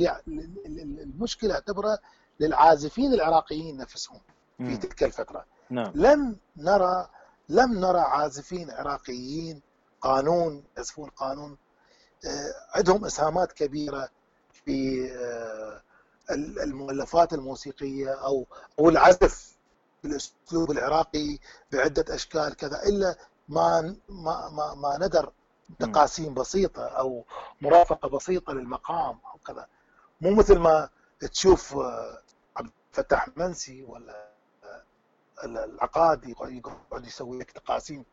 المشكلة 1.03 1.55
اعتبره 1.55 1.99
للعازفين 2.41 3.13
العراقيين 3.15 3.77
نفسهم 3.77 4.21
في 4.59 4.77
تلك 4.77 5.03
الفترة. 5.05 5.45
نعم. 5.71 5.93
لم 5.95 6.37
نرى 6.57 7.09
لم 7.49 7.79
نرى 7.81 8.01
عازفين 8.01 8.71
عراقيين 8.71 9.63
قانون 10.01 10.65
يعزفون 10.77 11.11
قانون 11.11 11.57
آه، 12.27 12.77
عندهم 12.79 13.05
إسهامات 13.05 13.53
كبيرة 13.53 14.09
في 14.53 15.09
آه، 15.13 15.83
المؤلفات 16.65 17.33
الموسيقية 17.33 18.11
أو 18.11 18.47
أو 18.79 18.89
العزف. 18.89 19.58
بالأسلوب 20.03 20.71
العراقي 20.71 21.39
بعدة 21.73 22.15
أشكال 22.15 22.57
كذا 22.57 22.83
إلا 22.83 23.17
ما 23.49 23.97
ما 24.09 24.49
ما, 24.49 24.75
ما 24.75 25.07
ندر 25.07 25.33
تقاسيم 25.79 26.35
بسيطة 26.35 26.87
أو 26.87 27.25
مرافقة 27.61 28.09
بسيطة 28.09 28.53
للمقام 28.53 29.19
أو 29.33 29.39
كذا. 29.47 29.67
مو 30.21 30.31
مثل 30.35 30.59
ما 30.59 30.89
تشوف 31.21 31.77
آه، 31.77 32.23
عبد 32.57 32.71
الفتاح 32.91 33.29
منسي 33.37 33.83
ولا 33.83 34.29
آه، 34.65 35.45
العقاد 35.45 36.29
يقعد 36.29 37.07
يسوي 37.07 37.39
لك 37.39 37.51
تقاسيم 37.51 38.05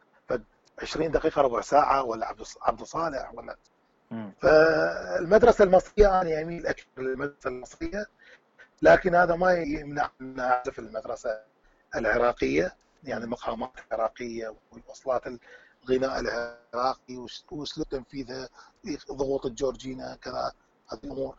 20 0.82 1.12
دقيقة 1.12 1.42
ربع 1.42 1.62
ساعة 1.62 2.04
ولا 2.04 2.28
عبد 2.28 2.44
عبد 2.62 2.84
صالح 2.84 3.34
ولا. 3.34 3.58
فالمدرسة 4.42 5.64
المصرية 5.64 6.22
أنا 6.22 6.30
يميل 6.40 6.68
أكثر 6.68 6.88
للمدرسه 7.02 7.48
المصرية 7.50 8.06
لكن 8.82 9.16
هذا 9.16 9.36
ما 9.36 9.54
يمنع 9.54 10.10
من 10.20 10.40
اعزف 10.40 10.80
المدرسة. 10.80 11.55
العراقية 11.96 12.76
يعني 13.04 13.24
المقامات 13.24 13.72
العراقية 13.92 14.54
والوصلات 14.72 15.24
الغناء 15.90 16.20
العراقي 16.20 17.18
واسلوب 17.52 17.88
تنفيذها 17.90 18.50
ضغوط 19.12 19.46
الجورجينا 19.46 20.18
كذا 20.22 20.52
هذه 20.92 21.00
الأمور. 21.04 21.36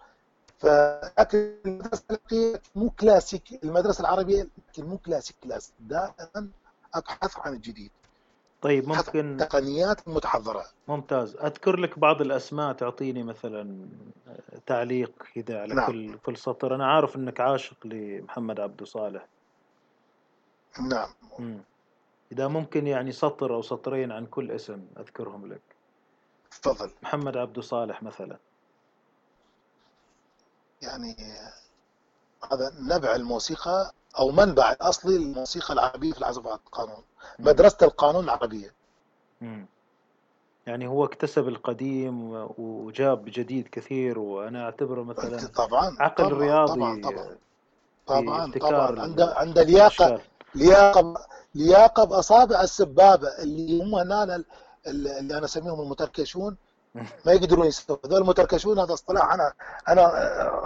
فلكن 0.58 1.56
المدرسة 1.66 2.04
العراقية 2.10 2.60
مو 2.74 2.90
كلاسيك 2.90 3.64
المدرسة 3.64 4.00
العربية 4.00 4.48
مو 4.78 4.98
classic 4.98 5.36
class 5.44 5.72
دائما 5.80 6.48
أبحث 6.94 7.38
عن 7.38 7.52
الجديد. 7.52 7.90
طيب 8.62 8.88
ممكن 8.88 9.36
تقنيات 9.40 10.08
متحضرة. 10.08 10.64
ممتاز. 10.88 11.36
أذكر 11.36 11.76
لك 11.76 11.98
بعض 11.98 12.20
الأسماء 12.20 12.72
تعطيني 12.72 13.22
مثلا 13.22 13.88
تعليق 14.66 15.12
كذا 15.34 15.60
على 15.60 15.74
نعم. 15.74 15.86
كل 15.86 16.18
كل 16.18 16.36
سطر. 16.36 16.74
أنا 16.74 16.86
عارف 16.86 17.16
إنك 17.16 17.40
عاشق 17.40 17.86
لمحمد 17.86 18.60
عبد 18.60 18.84
صالح. 18.84 19.26
نعم 20.80 21.08
مم. 21.38 21.60
إذا 22.32 22.48
ممكن 22.48 22.86
يعني 22.86 23.12
سطر 23.12 23.54
أو 23.54 23.62
سطرين 23.62 24.12
عن 24.12 24.26
كل 24.26 24.50
اسم 24.50 24.86
أذكرهم 24.98 25.52
لك 25.52 25.60
تفضل 26.50 26.90
محمد 27.02 27.36
عبد 27.36 27.60
صالح 27.60 28.02
مثلا 28.02 28.36
يعني 30.82 31.16
هذا 32.52 32.72
نبع 32.80 33.14
الموسيقى 33.14 33.92
أو 34.18 34.30
منبع 34.30 34.72
الأصلي 34.72 35.18
للموسيقى 35.18 35.74
العربية 35.74 36.12
في 36.12 36.18
العزف 36.18 36.46
على 36.46 36.56
القانون 36.66 37.02
مم. 37.38 37.46
مدرسة 37.46 37.78
القانون 37.82 38.24
العربية 38.24 38.72
مم. 39.40 39.66
يعني 40.66 40.86
هو 40.86 41.04
اكتسب 41.04 41.48
القديم 41.48 42.46
وجاب 42.58 43.24
جديد 43.26 43.68
كثير 43.68 44.18
وأنا 44.18 44.64
أعتبره 44.64 45.02
مثلا 45.02 45.46
طبعا 45.46 45.96
عقل 46.00 46.24
طبعا 46.24 46.38
رياضي 46.38 46.80
طبعا 46.80 47.00
طبعا 47.02 47.36
طبعا, 48.06 48.52
طبعا. 48.52 49.00
عنده 49.00 49.34
عنده 49.36 49.62
لياقة 49.62 50.20
لياقه 50.56 51.26
لياقه 51.54 52.04
باصابع 52.04 52.60
السبابة 52.60 53.28
اللي 53.28 53.82
هم 53.82 53.94
هنا 53.94 54.44
اللي 54.86 55.38
أنا 55.38 55.44
أسميهم 55.44 55.80
المتركشون. 55.80 56.56
ما 57.26 57.32
يقدرون 57.32 57.66
يسووا. 57.66 57.98
هذول 58.04 58.20
المتركشون 58.20 58.78
هذا 58.78 58.92
اصطلاح 58.92 59.32
أنا 59.32 59.52
أنا 59.88 60.02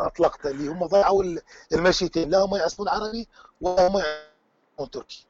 أطلقته 0.06 0.50
اللي 0.50 0.68
هم 0.68 0.86
ضيعوا 0.86 1.24
المشيتين. 1.72 2.30
لا 2.30 2.38
هم 2.38 2.56
يعزفون 2.56 2.88
عربي 2.88 3.28
ولا 3.60 3.86
هم 3.86 3.98
يعزفون 3.98 4.90
تركي. 4.92 5.26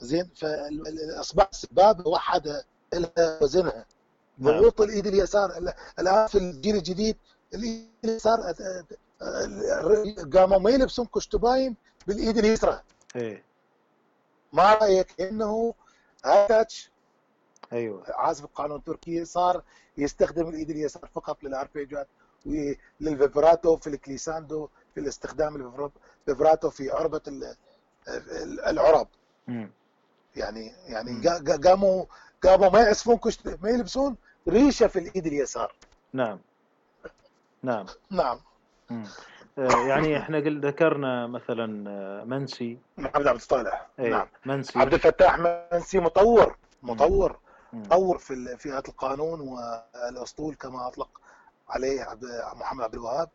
زين؟ 0.00 0.30
فاصبع 0.36 1.48
السبابة 1.52 2.10
وحدها 2.10 2.64
لها 2.94 3.42
وزنها. 3.42 3.84
نعم. 4.38 4.60
ضغوط 4.60 4.80
الإيد 4.80 5.06
اليسار 5.06 5.72
الآن 5.98 6.26
في 6.26 6.38
الجيل 6.38 6.76
الجديد 6.76 7.16
الإيد 7.54 7.88
اليسار 8.04 8.54
قاموا 10.34 10.58
ما 10.58 10.70
يلبسون 10.70 11.06
كشتباين 11.06 11.76
بالإيد 12.06 12.38
اليسرى. 12.38 12.80
إيه. 13.16 13.42
ما 14.52 14.74
رأيك 14.74 15.20
إنه 15.20 15.74
هاتش 16.24 16.90
أيوه. 17.72 18.04
عازف 18.08 18.44
القانون 18.44 18.78
التركي 18.78 19.24
صار 19.24 19.62
يستخدم 19.98 20.48
الإيد 20.48 20.70
اليسار 20.70 21.10
فقط 21.14 21.44
للاربيجات 21.44 22.08
ولل 22.46 22.85
vibrato 22.85 23.76
في 23.76 23.86
ال 23.86 23.94
glissando 23.94 24.68
في 24.94 25.00
الاستخدام 25.00 25.56
ال 26.26 26.31
vibrato 26.31 26.70
في 26.70 26.90
عربة 26.90 27.20
العرب. 28.66 29.08
يعني 30.36 30.72
يعني 30.86 31.28
قاموا 31.64 32.04
قاموا 32.42 32.68
ما 32.68 32.80
يعزفون 32.80 33.16
كشت 33.16 33.48
ما 33.62 33.70
يلبسون 33.70 34.16
ريشة 34.48 34.86
في 34.86 34.98
الإيد 34.98 35.26
اليسار. 35.26 35.74
نعم. 36.12 36.40
نعم. 37.62 37.86
نعم. 38.10 38.40
آه، 38.90 39.04
يعني 39.58 40.18
إحنا 40.18 40.38
قل 40.38 40.60
ذكرنا 40.66 41.26
مثلا 41.26 41.90
آه، 41.90 42.24
منسي. 42.24 42.78
محمد 42.98 43.26
عبد 43.26 43.36
الصالح. 43.36 43.86
إيه 43.98 44.10
نعم. 44.10 44.28
منسي. 44.46 44.78
عبد 44.78 44.94
الفتاح 44.94 45.38
منسي 45.38 45.98
مطور 46.00 46.56
مطور 46.82 47.38
مطور 47.72 48.18
في 48.18 48.56
فئات 48.58 48.88
القانون 48.88 49.40
والأسطول 49.40 50.54
كما 50.54 50.86
أطلق 50.88 51.08
عليه 51.68 52.02
عبد 52.02 52.24
محمد 52.54 52.84
عبد 52.84 52.94
الوهاب. 52.94 53.28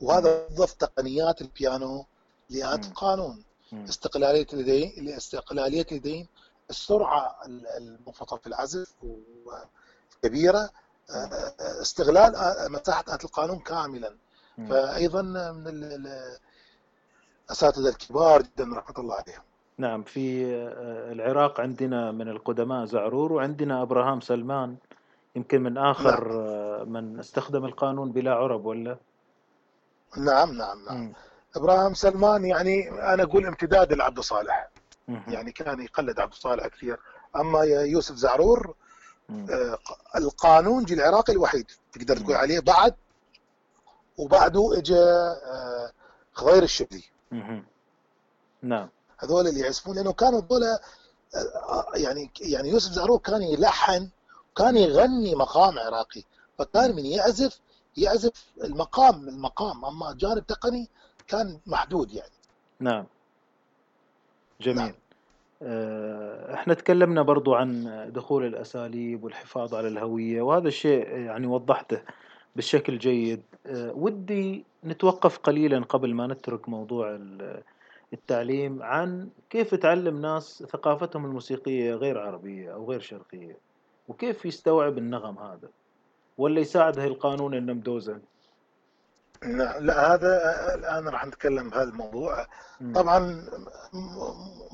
وهذا 0.00 0.46
ضف 0.52 0.72
تقنيات 0.72 1.40
البيانو 1.40 2.06
لآلات 2.50 2.84
القانون. 2.86 3.42
استقلالية 3.72 4.46
اليدين 4.52 5.08
استقلاليه 5.08 5.86
اليدين 5.92 6.26
السرعة 6.70 7.36
المنخفضه 7.78 8.36
في 8.36 8.46
العزف 8.46 8.94
كبيره 10.22 10.70
آه، 11.10 11.54
استغلال 11.82 12.32
مساحة 12.72 13.04
آلة 13.08 13.18
القانون 13.24 13.58
كاملا. 13.58 14.14
فايضا 14.56 15.22
من 15.52 15.66
الأساتذة 17.50 17.88
الكبار 17.88 18.42
جدا 18.42 18.64
رحمة 18.76 18.94
الله 18.98 19.14
عليهم. 19.14 19.42
نعم 19.78 20.02
في 20.02 20.46
آه، 20.54 21.12
العراق 21.12 21.60
عندنا 21.60 22.12
من 22.12 22.28
القدماء 22.28 22.84
زعرور 22.84 23.32
وعندنا 23.32 23.82
أبراهام 23.82 24.20
سلمان 24.20 24.76
يمكن 25.36 25.62
من 25.62 25.78
آخر 25.78 26.28
نعم. 26.28 26.40
آه، 26.40 26.84
من 26.84 27.18
استخدم 27.18 27.64
القانون 27.64 28.12
بلا 28.12 28.34
عرب 28.34 28.64
ولا؟ 28.66 28.96
نعم 30.16 30.52
نعم 30.52 30.84
نعم. 30.84 31.04
م. 31.04 31.12
أبراهام 31.56 31.94
سلمان 31.94 32.44
يعني 32.44 32.90
أنا 32.90 33.22
أقول 33.22 33.46
امتداد 33.46 33.92
لعبد 33.92 34.18
الصالح 34.18 34.68
يعني 35.08 35.52
كان 35.52 35.80
يقلد 35.80 36.20
عبد 36.20 36.32
الصالح 36.32 36.66
كثير. 36.66 36.98
أما 37.36 37.62
يوسف 37.64 38.14
زعرور 38.14 38.74
آه 39.30 39.78
القانونجي 40.16 40.94
العراقي 40.94 41.32
الوحيد 41.32 41.70
تقدر 41.92 42.16
تقول 42.16 42.34
عليه 42.34 42.60
بعد 42.60 42.94
وبعده 44.18 44.78
اجى 44.78 44.98
آه، 44.98 45.90
خضير 46.32 46.62
الشبلي. 46.62 47.04
نعم. 48.62 48.88
هذول 49.18 49.48
اللي 49.48 49.60
يعزفون 49.60 49.96
لأنه 49.96 50.12
كانوا 50.12 50.40
هذول 50.40 50.62
آه، 50.64 50.78
آه، 51.68 51.86
يعني 51.94 52.30
يعني 52.40 52.68
يوسف 52.68 52.92
زعروق 52.92 53.22
كان 53.22 53.42
يلحن 53.42 54.08
كان 54.56 54.76
يغني 54.76 55.34
مقام 55.34 55.78
عراقي. 55.78 56.22
فكان 56.58 56.96
من 56.96 57.06
يعزف 57.06 57.60
يعزف 57.96 58.46
المقام 58.64 59.28
المقام. 59.28 59.84
أما 59.84 60.14
جانب 60.18 60.46
تقني 60.46 60.88
كان 61.28 61.60
محدود 61.66 62.12
يعني. 62.12 62.32
نعم. 62.80 63.06
جميل. 64.60 64.76
نعم. 64.76 64.94
آه، 65.62 66.54
إحنا 66.54 66.74
تكلمنا 66.74 67.22
برضو 67.22 67.54
عن 67.54 68.10
دخول 68.14 68.46
الأساليب 68.46 69.24
والحفاظ 69.24 69.74
على 69.74 69.88
الهوية 69.88 70.42
وهذا 70.42 70.68
الشيء 70.68 71.08
يعني 71.08 71.46
وضحته. 71.46 72.02
بشكل 72.56 72.98
جيد. 72.98 73.42
آه، 73.66 73.92
ودي 73.92 74.64
نتوقف 74.84 75.38
قليلا 75.38 75.84
قبل 75.84 76.14
ما 76.14 76.26
نترك 76.26 76.68
موضوع 76.68 77.18
التعليم 78.12 78.82
عن 78.82 79.28
كيف 79.50 79.74
تعلم 79.74 80.20
ناس 80.20 80.64
ثقافتهم 80.72 81.24
الموسيقية 81.24 81.94
غير 81.94 82.18
عربية 82.18 82.74
أو 82.74 82.90
غير 82.90 83.00
شرقية 83.00 83.58
وكيف 84.08 84.46
يستوعب 84.46 84.98
النغم 84.98 85.38
هذا 85.38 85.68
ولا 86.38 86.60
يساعد 86.60 86.98
القانون 86.98 87.54
إنه 87.54 87.72
مدوزن 87.72 88.20
لا 89.80 90.14
هذا 90.14 90.74
الآن 90.74 91.08
راح 91.08 91.26
نتكلم 91.26 91.70
بهذا 91.70 91.88
الموضوع. 91.88 92.46
طبعا 92.94 93.46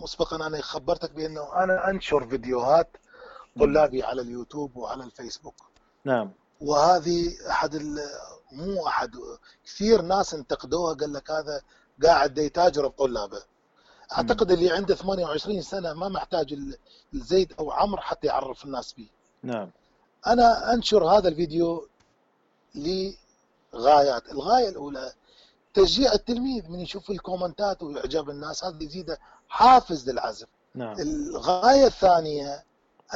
مسبقا 0.02 0.46
أنا 0.46 0.60
خبرتك 0.60 1.12
بأنه 1.12 1.62
أنا 1.62 1.90
أنشر 1.90 2.26
فيديوهات 2.26 2.96
طلابي 3.58 4.02
على 4.02 4.22
اليوتيوب 4.22 4.76
وعلى 4.76 5.04
الفيسبوك. 5.04 5.54
نعم. 6.04 6.30
وهذه 6.62 7.32
أحد 7.50 7.76
مو 8.52 8.86
أحد 8.86 9.10
كثير 9.64 10.02
ناس 10.02 10.34
انتقدوها 10.34 10.94
قال 10.94 11.12
لك 11.12 11.30
هذا 11.30 11.60
قاعد 12.02 12.38
يتاجر 12.38 12.88
بطلابه 12.88 13.42
أعتقد 14.12 14.50
اللي 14.50 14.70
عنده 14.70 14.94
28 14.94 15.62
سنة 15.62 15.92
ما 15.92 16.08
محتاج 16.08 16.58
الزيد 17.14 17.52
أو 17.58 17.70
عمر 17.70 18.00
حتى 18.00 18.26
يعرف 18.26 18.64
الناس 18.64 18.92
به 18.92 19.08
نعم. 19.42 19.70
أنا 20.26 20.74
أنشر 20.74 21.04
هذا 21.04 21.28
الفيديو 21.28 21.88
لغايات 22.74 24.32
الغاية 24.32 24.68
الأولى 24.68 25.12
تشجيع 25.74 26.12
التلميذ 26.12 26.68
من 26.68 26.80
يشوف 26.80 27.10
الكومنتات 27.10 27.82
ويعجب 27.82 28.30
الناس 28.30 28.64
هذا 28.64 28.82
يزيده 28.82 29.18
حافز 29.48 30.10
للعزف. 30.10 30.48
نعم. 30.74 31.00
الغاية 31.00 31.86
الثانية 31.86 32.64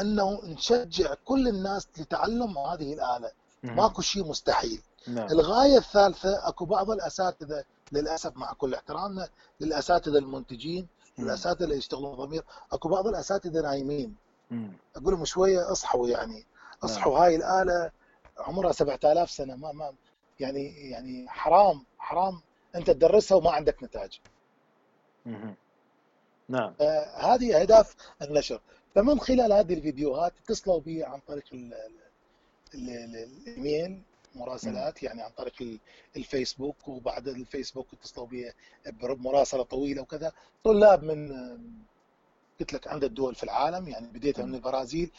أنه 0.01 0.41
نشجع 0.45 1.15
كل 1.25 1.49
الناس 1.49 1.89
لتعلم 1.99 2.59
هذه 2.59 2.93
الآلة. 2.95 3.31
ماكو 3.63 4.03
شيء 4.03 4.25
مستحيل 4.25 4.83
نعم. 5.09 5.27
الغاية 5.27 5.77
الثالثة 5.77 6.49
أكو 6.49 6.65
بعض 6.65 6.91
الأساتذة 6.91 7.65
للأسف 7.93 8.37
مع 8.37 8.53
كل 8.53 8.75
احترامنا 8.75 9.29
للأساتذة 9.61 10.19
المنتجين 10.19 10.89
الاساتذه 11.19 11.65
اللي 11.65 11.77
يشتغلون 11.77 12.15
ضمير 12.15 12.45
أكو 12.73 12.89
بعض 12.89 13.07
الأساتذة 13.07 13.61
نايمين 13.63 14.17
أقول 14.97 15.15
لهم 15.15 15.25
شوية 15.25 15.73
اصحوا 15.73 16.09
يعني 16.09 16.45
اصحوا 16.85 17.13
نعم. 17.13 17.23
هاي 17.23 17.37
الآلة 17.37 17.91
عمرها 18.39 18.73
7000 18.73 19.31
سنة 19.31 19.57
ما 19.57 19.73
ما 19.73 19.93
يعني 20.41 20.91
يعني 20.91 21.29
حرام 21.29 21.85
حرام 21.99 22.41
أنت 22.75 22.91
تدرسها 22.91 23.37
وما 23.37 23.51
عندك 23.51 23.83
نتائج. 23.83 24.19
نعم. 26.49 26.75
هذه 27.15 27.61
أهداف 27.61 27.95
النشر، 28.23 28.61
فمن 28.97 29.21
خلال 29.21 29.53
هذه 29.53 29.75
الفيديوهات 29.75 30.33
اتصلوا 30.45 30.81
بي 30.81 31.05
عن 31.05 31.21
طريق 31.29 31.45
الإيميل 32.75 34.03
مراسلات 34.35 35.03
يعني 35.03 35.23
عن 35.23 35.31
طريق 35.31 35.79
الفيسبوك 36.17 36.89
وبعد 36.89 37.29
الفيسبوك 37.29 37.87
اتصلوا 37.93 38.27
بي 38.27 38.53
بمراسله 38.87 39.63
طويلة 39.63 40.03
وكذا. 40.03 40.33
طلاب 40.65 41.05
من 41.05 41.33
قلت 42.61 42.73
لك 42.73 42.89
عند 42.89 43.05
الدول 43.05 43.35
في 43.35 43.43
العالم 43.43 43.89
يعني 43.89 44.07
بديتها 44.07 44.45
من 44.45 44.55
البرازيل. 44.55 45.11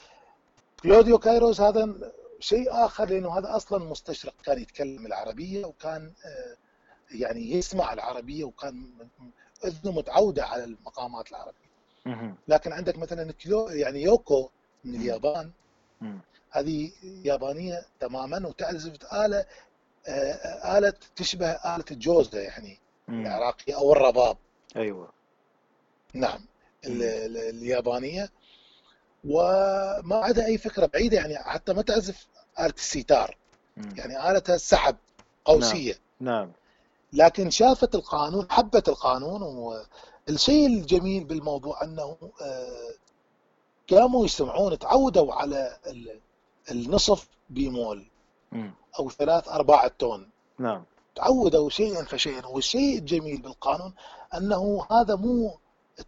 كلوديو 0.84 1.18
كايروس 1.18 1.62
هذا 1.62 2.12
شيء 2.40 2.86
آخر 2.86 3.06
لأنه 3.06 3.38
هذا 3.38 3.56
أصلا 3.56 3.86
مستشرق 3.86 4.34
كان 4.44 4.62
يتكلم 4.62 5.06
العربية 5.06 5.66
وكان 5.66 6.12
آه، 6.26 6.58
يعني 7.16 7.52
يسمع 7.52 7.94
العربية 7.94 8.44
وكان 8.44 8.90
أذنه 9.66 9.92
متعودة 9.92 10.46
على 10.46 10.64
المقامات 10.64 11.32
العربية. 11.32 11.67
لكن 12.48 12.72
عندك 12.74 12.98
مثلا 12.98 13.32
كيلو 13.32 13.70
يعني 13.70 14.02
يوكو 14.02 14.50
من 14.86 14.96
اليابان. 14.96 15.52
هذه 16.52 16.92
يابانية 17.04 17.86
تماما 18.00 18.48
وتعزف 18.48 19.14
آلة 19.14 19.46
آه، 20.08 20.78
آلة 20.78 20.94
تشبه 21.16 21.52
آلة 21.52 21.86
الجوزه 21.92 22.40
يعني 22.40 22.80
العراقية 23.10 23.76
أو 23.76 23.94
الرباب. 23.94 24.38
أيوه. 24.76 25.12
نعم. 26.14 26.40
اليابانية. 26.86 28.30
وما 29.26 30.16
عندها 30.16 30.46
أي 30.46 30.58
فكرة 30.58 30.86
بعيدة 30.86 31.18
يعني 31.18 31.38
حتى 31.38 31.74
ما 31.74 31.82
تعزف 31.82 32.28
آلة 32.60 32.74
السيتار 32.78 33.38
يعني 33.96 34.32
التها 34.32 34.56
السحب 34.56 34.96
قوسية. 35.46 35.96
نعم. 36.20 36.36
نعم. 36.36 36.52
لكن 37.14 37.50
شافت 37.50 37.96
القانون 37.96 38.48
حبت 38.50 38.90
القانون 38.90 39.42
والشيء 40.30 40.68
الجميل 40.68 41.24
بالموضوع 41.24 41.84
أنه 41.84 42.18
آه، 42.42 42.94
قاموا 43.92 44.26
يسمعون 44.26 44.80
تعودوا 44.80 45.34
على 45.34 45.78
النصف 46.72 47.28
بيمول 47.50 48.06
أو 49.00 49.10
ثلاث 49.10 49.48
أرباع 49.48 49.86
التون. 49.86 50.30
نعم. 50.60 50.84
تعودوا 51.16 51.70
شيئا 51.70 52.04
فشيئا. 52.04 52.46
والشيء 52.46 52.98
الجميل 52.98 53.42
بالقانون 53.42 53.94
أنه 54.34 54.86
هذا 54.92 55.16
مو 55.16 55.58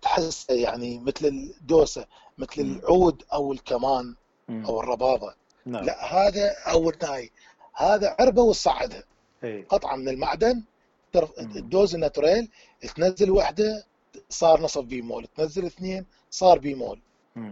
تحس 0.01 0.49
يعني 0.49 0.99
مثل 0.99 1.26
الدوسة 1.26 2.05
مثل 2.38 2.61
العود 2.61 3.24
أو 3.34 3.53
الكمان 3.53 4.15
أو 4.49 4.80
الربابه 4.80 5.34
نعم. 5.65 5.84
لا 5.84 6.13
هذا 6.13 6.51
أو 6.67 6.89
الناي. 6.89 7.32
هذا 7.74 8.15
عربة 8.20 8.41
وتصعدها 8.41 9.03
إيه. 9.43 9.67
قطعة 9.67 9.95
من 9.95 10.09
المعدن 10.09 10.63
الدوز 11.39 11.95
الناتوريل 11.95 12.49
تنزل 12.95 13.32
وحدة 13.32 13.86
صار 14.30 14.62
نصف 14.62 14.82
bémol 14.82 15.28
تنزل 15.36 15.66
اثنين 15.66 16.05
صار 16.30 16.60
bémol 16.59 17.01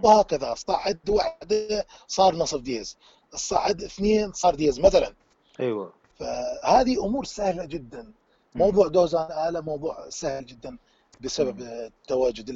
وهكذا 0.03 0.53
صعد 0.53 1.09
وحده 1.09 1.85
صار 2.07 2.35
نصف 2.35 2.61
dièse. 2.61 2.97
الصعد 3.33 3.83
اثنين 3.83 4.31
صار 4.31 4.55
dièse 4.55 4.79
مثلا. 4.79 5.13
أيوه. 5.59 5.93
فهذه 6.19 7.05
أمور 7.05 7.25
سهلة 7.25 7.65
جدا. 7.65 8.11
موضوع 8.55 8.87
دوزان 8.87 9.47
آلة 9.49 9.61
موضوع 9.61 10.09
سهل 10.09 10.45
جدا 10.45 10.77
بسبب 11.21 11.89
تواجد 12.07 12.49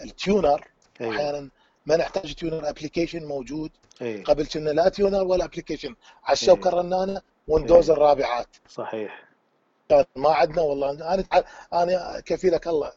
ال 0.00 0.10
tuner. 0.10 0.68
أيوة. 1.00 1.14
أحيانا 1.14 1.50
ما 1.86 1.96
نحتاج 1.96 2.34
tuner 2.34 2.68
application 2.68 3.24
موجود. 3.24 3.70
أيوة. 4.02 4.22
قبل 4.24 4.46
كنا 4.46 4.70
لا 4.70 4.88
tuner 4.88 5.24
ولا 5.24 5.44
application 5.44 5.94
على 6.24 6.32
الشوكة 6.32 6.68
أيوة. 6.68 6.80
الرنانة 6.80 7.20
ويندوز 7.48 7.90
أيوة. 7.90 8.02
الرابعات. 8.02 8.48
صحيح. 8.68 9.24
ما 10.16 10.30
عندنا 10.30 10.62
والله. 10.62 10.90
أنا 10.90 11.24
أنا 11.72 12.20
كفيلك 12.20 12.66
الله. 12.66 12.92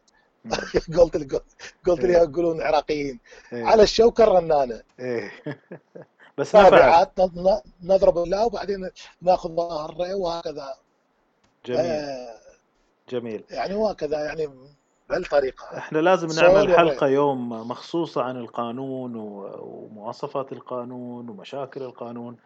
قلت 0.97 1.17
لي 1.17 1.39
قلت 1.85 2.05
لي 2.05 2.13
يقولون 2.13 2.61
عراقيين. 2.61 3.19
إيه. 3.53 3.65
على 3.65 3.84
الشوكه 3.84 4.23
الرنانه 4.23 4.81
إيه. 4.99 5.31
بس 6.38 6.55
رابعات 6.55 7.11
نضرب 7.84 8.17
الله 8.17 8.45
وبعدين 8.45 8.89
ناخذ 9.22 9.49
ظهر 9.49 9.95
وهكذا. 10.15 10.73
جميل. 11.65 11.80
آه 11.80 12.35
جميل. 13.09 13.43
يعني 13.49 13.76
وهكذا 13.76 14.26
يعني 14.26 14.49
بهالطريقة. 15.09 15.77
إحنا 15.77 15.97
لازم 15.97 16.27
نعمل 16.27 16.76
حلقة 16.76 17.07
يوم 17.07 17.49
مخصوصة 17.49 18.22
عن 18.22 18.38
القانون 18.38 19.15
ومواصفات 19.15 20.51
القانون 20.51 21.30
ومشاكل 21.30 21.81
القانون. 21.81 22.38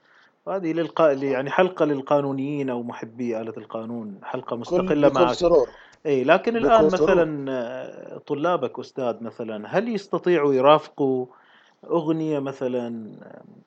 هذه 0.49 0.73
للقاء 0.73 1.23
يعني 1.23 1.49
حلقة 1.49 1.85
للقانونيين 1.85 2.69
أو 2.69 2.83
محبي 2.83 3.41
آلة 3.41 3.53
القانون 3.57 4.19
حلقة 4.23 4.55
مستقلة 4.55 5.09
معك. 5.09 5.33
سرور. 5.33 5.67
إي 6.05 6.23
لكن 6.23 6.57
الآن 6.57 6.85
مثلا 6.85 7.51
آه، 7.51 8.17
طلابك 8.17 8.79
أستاذ 8.79 9.23
مثلا 9.23 9.77
هل 9.77 9.87
يستطيعوا 9.95 10.53
يرافقوا 10.53 11.25
أغنية 11.85 12.39
مثلا 12.39 12.89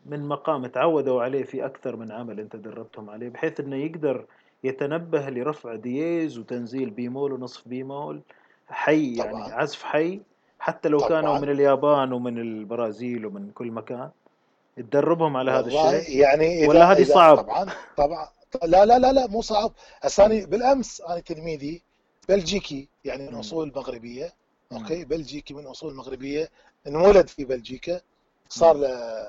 من 0.06 0.28
مقام 0.28 0.66
تعودوا 0.66 1.22
عليه 1.22 1.42
في 1.44 1.64
أكثر 1.66 1.96
من 1.96 2.12
عمل 2.12 2.40
أنت 2.40 2.56
دربتهم 2.56 3.10
عليه 3.10 3.28
بحيث 3.28 3.60
إنه 3.60 3.76
يقدر 3.76 4.24
يتنبه 4.64 5.30
لرفع 5.30 5.74
دييز 5.74 6.38
وتنزيل 6.38 6.90
بيمول 6.90 7.32
ونصف 7.32 7.68
بيمول؟ 7.68 8.20
حي 8.68 9.16
يعني 9.16 9.32
طبعا. 9.32 9.52
عزف 9.52 9.82
حي 9.82 10.20
حتى 10.58 10.88
لو 10.88 10.98
طبعا. 10.98 11.08
كانوا 11.10 11.38
من 11.38 11.50
اليابان 11.50 12.12
ومن 12.12 12.38
البرازيل 12.38 13.26
ومن 13.26 13.50
كل 13.50 13.70
مكان؟ 13.70 14.10
تدربهم 14.76 15.36
على 15.36 15.50
هذا 15.50 15.66
الشيء؟ 15.66 16.18
يعني 16.18 16.68
ولا 16.68 16.92
هذه 16.92 17.04
صعب؟ 17.04 17.36
طبعا 17.36 17.72
طبعا 17.96 18.28
لا 18.64 18.84
لا 18.84 18.98
لا 18.98 19.12
لا 19.12 19.26
مو 19.26 19.42
صعب. 19.42 19.72
هسه 20.00 20.46
بالأمس 20.46 21.00
أنا 21.00 21.20
تلميذي 21.20 21.82
بلجيكي 22.28 22.88
يعني 23.04 23.28
من 23.28 23.34
أصول 23.34 23.72
مغربيه 23.76 24.32
okay؟ 24.72 25.04
بلجيكي 25.04 25.54
من 25.54 25.66
أصول 25.66 25.94
مغربيه 25.94 26.50
انولد 26.86 27.28
في 27.28 27.44
بلجيكا. 27.44 28.00
صار 28.48 28.76
له 28.76 29.26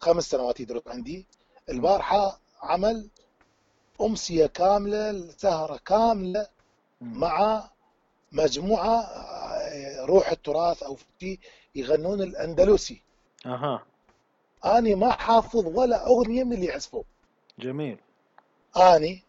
خمس 0.00 0.30
سنوات 0.30 0.60
يدرس 0.60 0.82
عندي. 0.86 1.26
البارحة 1.68 2.40
عمل 2.62 3.08
أمسية 4.00 4.46
كاملة 4.46 5.30
سهرة 5.38 5.80
كاملة 5.86 6.46
مع 7.00 7.70
مجموعة 8.32 9.00
آه، 9.00 10.04
روح 10.04 10.30
التراث 10.30 10.82
أو 10.82 10.96
في 11.18 11.38
يغنون 11.74 12.22
الأندلسي. 12.22 13.02
أها. 13.46 13.82
أني 14.64 14.94
ما 14.94 15.10
حافظ 15.10 15.66
ولا 15.78 16.06
أغنية 16.06 16.44
من 16.44 16.52
اللي 16.52 16.66
يعزفوا. 16.66 17.02
جميل. 17.58 17.98
أني 18.76 19.22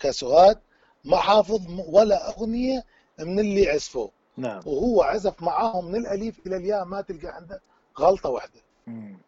كسواد 0.00 0.58
ما 1.04 1.16
حافظ 1.16 1.60
ولا 1.88 2.28
أغنية 2.28 2.84
من 3.18 3.38
اللي 3.38 3.70
عزفوا 3.70 4.08
نعم. 4.36 4.60
وهو 4.66 5.02
عزف 5.02 5.42
معاهم 5.42 5.84
من 5.84 5.96
الأليف 5.96 6.46
إلى 6.46 6.56
الياء 6.56 6.84
ما 6.84 7.00
تلقى 7.00 7.28
عنده 7.28 7.60
غلطة 7.98 8.30
واحدة. 8.30 8.60
مم. 8.86 9.18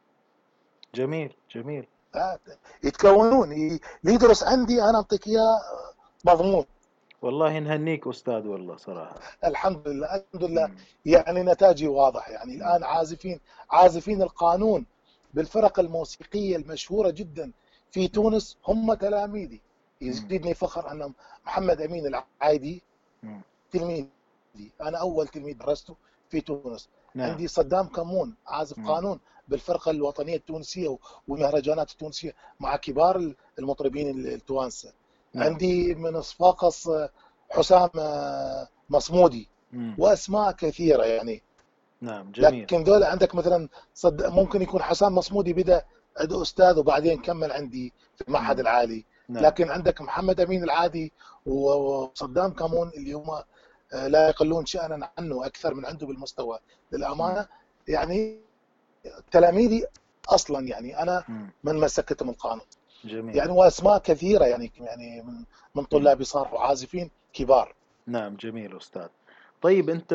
جميل 0.94 1.34
جميل. 1.54 1.86
آه، 2.14 2.38
يتكونون 2.84 3.78
يدرس 4.04 4.42
عندي 4.42 4.82
أنا 4.82 4.96
أعطيك 4.96 5.26
إياه 5.26 5.58
مضمون. 6.24 6.64
والله 7.22 7.58
نهنيك 7.58 8.06
أستاذ 8.06 8.46
والله 8.46 8.76
صراحة. 8.76 9.16
الحمد 9.44 9.88
لله 9.88 10.14
الحمد 10.14 10.44
لله. 10.44 10.70
يعني 11.06 11.42
نتاجي 11.42 11.88
واضح 11.88 12.28
يعني 12.28 12.54
الآن 12.54 12.84
عازفين 12.84 13.40
عازفين 13.70 14.22
القانون. 14.22 14.86
بالفرق 15.34 15.80
الموسيقية 15.80 16.56
المشهورة 16.56 17.10
جدا 17.10 17.52
في 17.90 18.08
تونس 18.08 18.56
هم 18.68 18.94
تلاميذي 18.94 19.60
يزيدني 20.00 20.54
فخر 20.54 20.90
أن 20.92 21.12
محمد 21.46 21.80
أمين 21.80 22.06
العايدي. 22.06 22.82
تلميذي 23.70 24.08
أنا 24.80 24.98
أول 24.98 25.28
تلميذ 25.28 25.58
درسته 25.58 25.96
في 26.30 26.40
تونس 26.40 26.88
نعم 27.14 27.30
عندي 27.30 27.48
صدام 27.48 27.86
كمون 27.88 28.36
عازف 28.46 28.78
مم. 28.78 28.88
قانون 28.88 29.20
بالفرقة 29.48 29.90
الوطنية 29.90 30.36
التونسية 30.36 30.98
والمهرجانات 31.28 31.90
التونسية 31.90 32.34
مع 32.60 32.76
كبار 32.76 33.34
المطربين 33.58 34.26
التوانسة 34.26 34.92
نعم. 35.34 35.46
عندي 35.46 35.94
من 35.94 36.22
صفاقس 36.22 36.90
حسام 37.50 37.90
مصمودي 38.90 39.48
مم. 39.72 39.94
وأسماء 39.98 40.52
كثيرة 40.52 41.04
يعني 41.04 41.42
نعم 42.04 42.30
جميل. 42.32 42.62
لكن 42.62 42.84
دول 42.84 43.02
عندك 43.04 43.34
مثلا 43.34 43.68
صد 43.94 44.22
ممكن 44.26 44.62
يكون 44.62 44.82
حسام 44.82 45.14
مصمودي 45.14 45.52
بدا 45.52 45.84
عنده 46.20 46.42
أستاذ 46.42 46.78
وبعدين 46.78 47.22
كمل 47.22 47.52
عندي 47.52 47.92
في 48.16 48.24
المعهد. 48.28 48.60
العالي. 48.60 49.04
نعم. 49.28 49.44
لكن 49.44 49.70
عندك 49.70 50.00
محمد 50.00 50.40
أمين 50.40 50.64
العادي 50.64 51.12
وصدام 51.46 52.50
كمون 52.52 52.88
اللي 52.96 53.12
هم 53.12 53.30
آه، 53.92 54.06
لا 54.06 54.28
يقلون 54.28 54.66
شأنا 54.66 55.10
عنه 55.18 55.46
أكثر 55.46 55.74
من 55.74 55.86
عنده 55.86 56.06
بالمستوى. 56.06 56.58
للأمانة 56.92 57.46
يعني 57.88 58.40
تلاميذي 59.30 59.86
أصلا 60.28 60.68
يعني 60.68 61.02
أنا. 61.02 61.24
من 61.64 61.80
مسكتهم 61.80 62.30
القانون. 62.30 62.66
جميل. 63.04 63.36
يعني 63.36 63.52
وأسماء 63.52 63.98
كثيرة 63.98 64.44
يعني 64.44 64.72
يعني 64.80 65.22
من 65.22 65.44
من 65.74 65.84
طلابي 65.84 66.24
صاروا 66.24 66.60
عازفين 66.60 67.10
كبار. 67.32 67.74
نعم 68.06 68.36
جميل 68.36 68.76
أستاذ. 68.76 69.08
طيب 69.64 69.90
أنت 69.90 70.12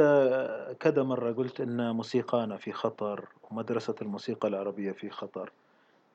كذا 0.80 1.04
مرة 1.04 1.32
قلت 1.32 1.62
أن 1.62 1.92
موسيقانا 1.96 2.58
في 2.58 2.72
خطر 2.72 3.26
ومدرسة 3.52 3.96
الموسيقى 4.02 4.48
العربية 4.48 4.92
في 4.92 5.10
خطر. 5.10 5.52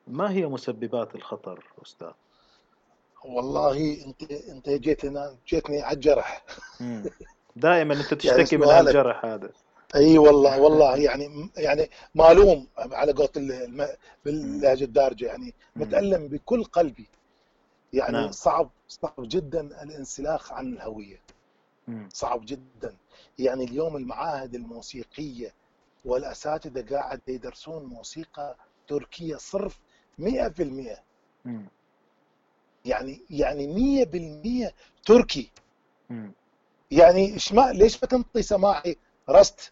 ما 0.07 0.31
هي 0.31 0.45
مسببات 0.47 1.15
الخطر 1.15 1.65
أستاذ؟ 1.85 2.11
والله 3.25 4.05
أنت 4.05 4.31
أنت 4.31 4.69
جيت 4.69 5.05
لنا 5.05 5.35
جيتني 5.47 5.81
على 5.81 5.95
الجرح. 5.95 6.43
مم. 6.79 7.03
دائما 7.55 7.93
أنت 7.93 8.25
يعني 8.25 8.43
تشتكي 8.43 8.57
من 8.57 8.65
سؤالك. 8.65 8.87
هالجرح 8.87 9.25
هذا. 9.25 9.49
أي 9.95 10.17
والله 10.17 10.61
والله 10.61 10.97
يعني 10.97 11.49
يعني 11.57 11.89
معلوم 12.15 12.67
على 12.77 13.11
قولة 13.11 13.29
الم- 13.37 13.87
باللهجه 14.25 14.83
الدارجة. 14.83 15.25
يعني. 15.25 15.53
متألم 15.75 16.27
بكل 16.27 16.63
قلبي. 16.63 17.07
يعني 17.93 18.13
نعم. 18.17 18.31
صعب 18.31 18.69
صعب 18.87 19.13
جدا 19.19 19.61
الانسلاخ 19.83 20.51
عن 20.53 20.73
الهوية. 20.73 21.19
مم. 21.87 22.09
صعب 22.13 22.41
جدا. 22.45 22.95
يعني 23.39 23.63
اليوم 23.63 23.95
المعاهد 23.97 24.55
الموسيقية 24.55 25.53
والأساتذة 26.05 26.95
قاعد 26.95 27.21
يدرسون 27.27 27.85
موسيقى 27.85 28.55
تركية 28.87 29.35
صرف 29.37 29.79
100% 30.21 30.23
مم. 31.45 31.67
يعني 32.85 33.21
يعني 33.29 33.67
100% 34.67 34.73
تركي 35.05 35.51
مم. 36.09 36.31
يعني 36.91 37.33
إيش 37.33 37.53
ما 37.53 37.71
ليش 37.73 38.03
ما 38.03 38.07
تنطي 38.09 38.41
سماعي 38.41 38.97
رست 39.29 39.71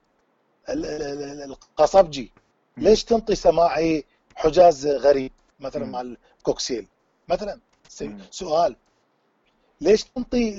ال- 0.69 0.85
ال- 0.85 1.01
ال- 1.23 1.43
القصبجي. 1.43 2.31
ليش 2.77 3.03
تنطي 3.03 3.35
سماعي 3.35 4.05
حجاز 4.35 4.87
غريب 4.87 5.31
مثلا 5.59 5.85
مم. 5.85 5.91
مع 5.91 6.01
الكوكسيل 6.01 6.87
مثلا. 7.29 7.59
سؤال 8.31 8.75
ليش 9.81 10.03
تنطي 10.03 10.51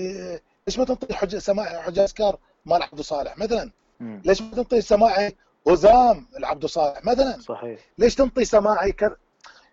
ليش 0.67 0.79
ما 0.79 0.85
تنطي 0.85 1.15
حج... 1.15 1.37
سماعي 1.37 1.83
حجاز 1.83 2.13
كار 2.13 2.39
مال 2.67 2.83
عبد 2.83 3.01
صالح 3.01 3.39
مثلا 3.39 3.71
مم. 4.01 4.23
ليش 4.25 4.43
ما 4.43 4.51
تنطي 4.51 4.81
سماعي 4.81 5.37
هزام 5.69 6.27
العبد 6.39 6.67
صالح 6.67 7.05
مثلا 7.05 7.41
صحيح 7.41 7.81
ليش 7.99 8.15
تنطي 8.15 8.45
سماعي 8.45 8.93
كر... 8.93 9.17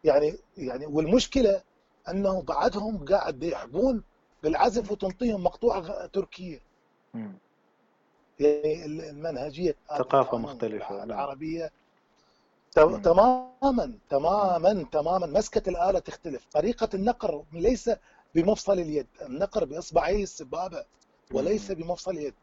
يعني 0.03 0.35
يعني 0.57 0.85
والمشكلة 0.85 1.61
انه 2.09 2.41
بعدهم 2.41 3.05
قاعد 3.05 3.43
يحبون 3.43 4.03
بالعزف 4.43 4.91
وتنطيهم 4.91 5.43
مقطوعة 5.43 6.05
تركية 6.05 6.59
مم. 7.13 7.33
يعني 8.39 8.85
ال- 8.85 9.01
المنهجية 9.09 9.75
مختلفة 10.37 10.89
الع- 10.89 10.97
نعم 10.97 11.11
العربية 11.11 11.71
مم. 12.77 13.01
تماما. 13.01 13.93
تماما 14.09 14.85
تماما 14.91 15.27
مسكة 15.27 15.69
الآلة 15.69 15.99
تختلف 15.99 16.45
طريقة 16.53 16.89
النقر 16.93 17.43
ليس 17.53 17.89
بمفصل 18.35 18.73
اليد 18.73 19.07
النقر 19.21 19.65
بإصبعي 19.65 20.23
السبابة 20.23 20.85
وليس. 21.31 21.71
بمفصل 21.71 22.11
اليد. 22.11 22.33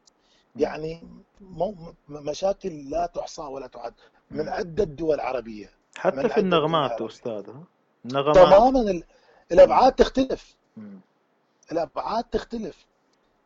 يعني 0.58 1.02
مشاكل 2.08 2.90
لا 2.90 3.06
تحصى 3.06 3.42
ولا 3.42 3.66
تعد 3.66 3.94
من. 4.30 4.48
عدة 4.48 4.84
دول 4.84 5.20
عربية 5.20 5.70
حتى 5.96 6.28
في 6.28 6.40
النغمات 6.40 7.02
ها؟ 7.48 7.64
النغمات 8.04 8.34
تماما. 8.36 9.02
الأبعاد 9.52 9.92
تختلف 9.92 10.54
مم. 10.76 11.00
الأبعاد 11.72 12.24
تختلف 12.24 12.86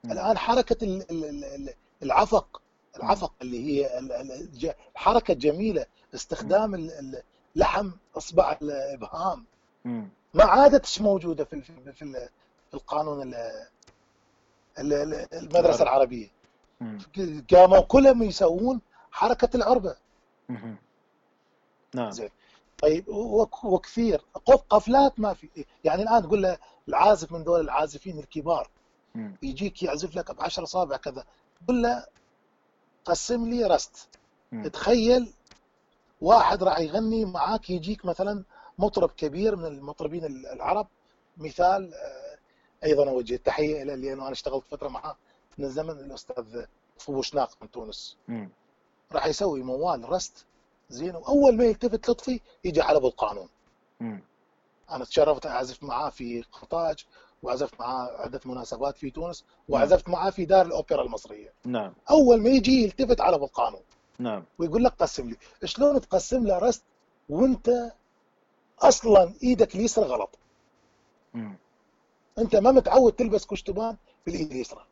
مم. 0.05 0.12
الآن 0.12 0.39
حركة 0.39 0.84
ال- 0.84 1.10
ال- 1.10 1.24
ال- 1.24 1.44
ال- 1.44 1.74
العفق. 2.02 2.62
العفق 2.97 3.32
اللي 3.43 3.66
هي 3.66 3.98
الحركه 4.97 5.32
الجميله. 5.32 5.86
استخدام 6.14 6.90
لحم 7.56 7.90
أصبع 8.16 8.59
الإبهام. 8.62 9.44
ما 10.34 10.44
عادتش 10.44 11.01
موجودة 11.01 11.44
في 11.44 11.60
في 11.62 12.02
ال- 12.02 12.28
في 12.68 12.74
القانون 12.74 13.22
ال- 13.22 13.34
ال- 14.78 14.93
ال- 14.93 15.34
المدرسة 15.34 15.82
العربي 15.82 15.82
العربية. 15.82 16.28
قاموا 17.54 17.80
كلهم 17.80 18.22
يسوون 18.22 18.80
حركة 19.10 19.56
العربة. 19.56 19.96
نعم. 21.94 22.10
زين. 22.10 22.28
طيب 22.82 23.09
وك- 23.09 23.64
وكثير. 23.64 24.24
قف- 24.46 24.64
قفلات 24.70 25.20
ما 25.20 25.34
في. 25.34 25.48
يعني 25.84 26.02
الآن 26.02 26.22
تقول 26.22 26.42
له 26.42 26.59
العازف 26.88 27.32
من 27.32 27.44
دول 27.44 27.60
العازفين 27.60 28.18
الكبار. 28.18 28.70
يجيك 29.42 29.82
يعزف 29.82 30.16
لك 30.16 30.30
بعشر 30.36 30.62
اصابع 30.62 30.96
كذا. 30.96 31.24
قل 31.68 31.82
له 31.82 32.06
قسم 33.04 33.48
لي 33.48 33.64
رست. 33.64 34.09
تخيل 34.68 35.32
واحد 36.20 36.62
راح 36.62 36.78
يغني 36.78 37.24
معاك 37.24 37.70
يجيك 37.70 38.04
مثلا 38.04 38.44
مطرب 38.78 39.10
كبير 39.10 39.56
من 39.56 39.64
المطربين 39.66 40.24
العرب. 40.24 40.86
مثال 41.36 41.94
آه، 41.94 42.38
أيضا 42.84 43.10
أوجه 43.10 43.34
التحية 43.34 43.82
له 43.82 43.94
لأنه 43.94 44.22
أنا 44.22 44.32
اشتغلت 44.32 44.64
فترة 44.70 44.88
معاه. 44.88 45.16
من 45.58 45.64
الزمن 45.64 45.90
الاستاذ 45.90 46.64
فوشناق 46.98 47.50
من 47.62 47.70
تونس. 47.70 48.16
راح 49.12 49.26
يسوي 49.26 49.62
موال 49.62 50.12
رست 50.12 50.46
زين 50.88 51.16
وأول 51.16 51.56
ما 51.56 51.64
يلتفت 51.64 52.10
لطفي 52.10 52.40
يجي 52.64 52.80
على 52.80 52.98
ابو 52.98 53.06
القانون. 53.08 53.48
مم. 54.00 54.22
أنا 54.90 55.04
تشرفت 55.04 55.46
أعزف 55.46 55.82
معاه 55.82 56.10
في 56.10 56.42
قرطاج 56.42 57.06
وعزفت 57.42 57.80
معاه 57.80 58.08
عدة 58.08 58.40
مناسبات 58.44 58.98
في 58.98 59.10
تونس 59.10 59.44
وعزفت 59.68 60.08
معاه 60.08 60.30
في 60.30 60.44
دار 60.44 60.66
الأوبرا 60.66 61.02
المصرية. 61.02 61.52
نعم. 61.64 61.94
أول 62.10 62.42
ما 62.42 62.48
يجي 62.48 62.82
يلتفت 62.82 63.20
على 63.20 63.36
ابو 63.36 63.44
القانون. 63.44 63.82
نعم. 64.18 64.44
ويقول 64.58 64.84
لك 64.84 64.92
قسم 64.92 65.28
لي. 65.28 65.36
شلون 65.64 66.00
تقسم 66.00 66.46
له 66.46 66.58
رست 66.58 66.84
وانت 67.28 67.92
أصلا 68.78 69.34
إيدك 69.42 69.74
اليسرى 69.74 70.04
غلط؟ 70.04 70.38
مم. 71.34 71.56
أنت 72.38 72.56
ما 72.56 72.70
متعود 72.70 73.12
تلبس 73.12 73.46
كشتبان 73.46 73.96
بالايد 74.26 74.50
اليسرى. 74.50 74.86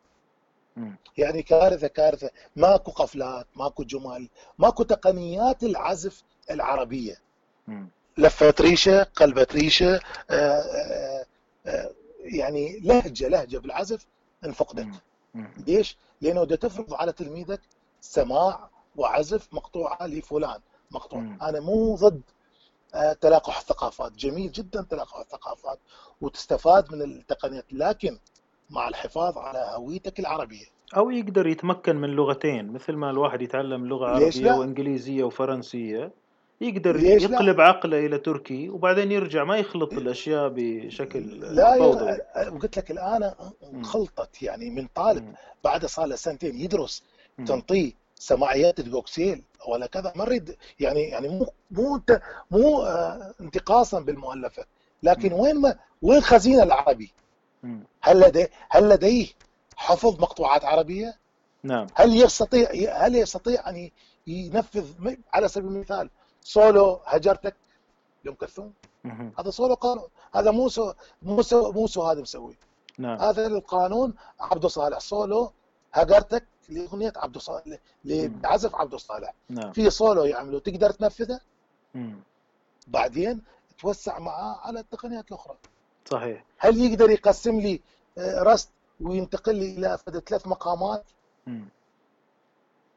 يعني 1.17 1.43
كارثة 1.43 1.87
كارثة. 1.87 2.29
ماكو 2.55 2.91
قفلات 2.91 3.47
ماكو 3.55 3.83
جمل 3.83 4.29
ماكو 4.59 4.83
تقنيات 4.83 5.63
العزف 5.63 6.23
العربية. 6.51 7.17
لفة 8.17 8.53
ريشه 8.59 9.03
قلبت 9.03 9.55
ريشه 9.55 9.99
آه، 10.29 10.33
آه، 10.33 11.25
آه، 11.65 11.91
يعني 12.19 12.79
لهجة 12.79 13.27
لهجة 13.27 13.57
بالعزف 13.57 14.05
انفقدت. 14.45 14.95
ليش؟ 15.67 15.97
لأنه 16.21 16.43
بدها 16.43 16.57
تفرض 16.57 16.93
على 16.93 17.11
تلميذك 17.11 17.61
سماع 18.01 18.69
وعزف 18.95 19.47
مقطوعة 19.53 20.07
لفلان. 20.07 20.59
مقطوع. 20.91 21.19
أنا 21.41 21.59
مو 21.59 21.95
ضد 21.95 22.21
تلاقح 23.21 23.57
الثقافات. 23.57 24.11
جميل 24.11 24.51
جدا 24.51 24.81
تلاقح 24.89 25.17
الثقافات 25.17 25.79
وتستفاد 26.21 26.93
من 26.93 27.01
التقنيات. 27.01 27.65
لكن 27.71 28.19
مع 28.71 28.87
الحفاظ 28.87 29.37
على 29.37 29.65
هويتك 29.77 30.19
العربية 30.19 30.65
أو 30.97 31.09
يقدر 31.09 31.47
يتمكن 31.47 31.95
من 31.95 32.09
لغتين 32.09 32.71
مثل 32.71 32.93
ما 32.93 33.09
الواحد 33.09 33.41
يتعلم 33.41 33.85
لغة 33.85 34.07
عربية 34.07 34.29
لا؟ 34.29 34.55
وإنجليزية 34.55 35.23
وفرنسية 35.23 36.11
يقدر 36.61 36.97
ليش 36.97 37.23
لا؟ 37.25 37.35
يقلب 37.35 37.61
عقله 37.61 38.05
إلى 38.05 38.17
تركي 38.17 38.69
وبعدين 38.69 39.11
يرجع 39.11 39.43
ما 39.43 39.57
يخلط 39.57 39.93
الأشياء 39.93 40.51
بشكل 40.55 41.39
لا 41.55 41.77
فوضوي 41.77 42.17
قلت 42.61 42.77
لك 42.77 42.91
الآن. 42.91 43.31
انخلطت 43.73 44.43
يعني 44.43 44.69
من 44.69 44.87
طالب. 44.95 45.35
بعد 45.63 45.85
صار 45.85 46.05
له 46.05 46.15
سنتين 46.15 46.55
يدرس. 46.55 47.03
تنطيه 47.47 47.91
سماعيات 48.15 48.79
الكوكسيل 48.79 49.43
ولا 49.67 49.85
كذا 49.85 50.13
ما 50.15 50.25
نريد 50.25 50.55
يعني 50.79 51.01
يعني 51.01 51.27
مو 51.29 51.47
مو 51.71 51.95
انت 51.95 52.21
مو 52.51 52.81
آه، 52.81 53.33
انتقاصا 53.41 53.99
بالمؤلفة 53.99 54.65
لكن. 55.03 55.33
وين 55.33 55.61
ما 55.61 55.75
وين 56.01 56.21
خزينة 56.21 56.63
العربي؟ 56.63 57.11
هل 58.01 58.19
لديه 58.19 58.49
هل 58.69 58.89
لديه 58.89 59.27
حفظ 59.75 60.21
مقطوعات 60.21 60.65
عربية؟ 60.65 61.17
نعم. 61.63 61.87
هل 61.95 62.21
يستطيع 62.21 62.69
هل 63.05 63.15
يستطيع 63.15 63.69
أن 63.69 63.89
ينفذ 64.27 65.15
على 65.33 65.47
سبيل 65.47 65.71
المثال 65.71 66.09
سولو 66.41 67.01
هجرتك 67.05 67.55
لام 68.23 68.35
كلثوم. 68.35 68.73
هذا 69.39 69.49
سولو 69.49 69.73
قانون. 69.73 70.07
هذا 70.35 70.51
مو 70.51 70.69
سو 70.69 70.93
مو 71.21 71.41
سو 71.41 71.71
مو 71.71 71.87
سو 71.87 72.03
هذا 72.03 72.21
مسوي. 72.21 72.57
نعم. 72.97 73.19
هذا 73.19 73.47
القانون 73.47 74.13
عبد 74.39 74.65
الصالح 74.65 74.99
سولو 74.99 75.51
هجرتك 75.93 76.47
لأغنية 76.69 77.13
عبد 77.15 77.35
الصالح. 77.35 77.77
لعزف 78.05 78.75
عبد 78.75 78.93
الصالح 78.93 79.33
نعم. 79.49 79.71
في 79.71 79.89
سولو 79.89 80.23
يعمله 80.23 80.59
تقدر 80.59 80.89
تنفذه. 80.89 81.39
بعدين 82.87 83.41
توسع 83.79 84.19
معاه 84.19 84.59
على 84.61 84.79
التقنيات 84.79 85.27
الأخرى. 85.27 85.57
صحيح 86.05 86.43
هل 86.57 86.77
يقدر 86.81 87.09
يقسم 87.09 87.59
لي 87.59 87.81
آه، 88.17 88.43
رست 88.43 88.69
وينتقل 89.01 89.55
لي 89.55 89.71
إلى 89.77 89.97
ثلاث 90.25 90.47
مقامات. 90.47 91.03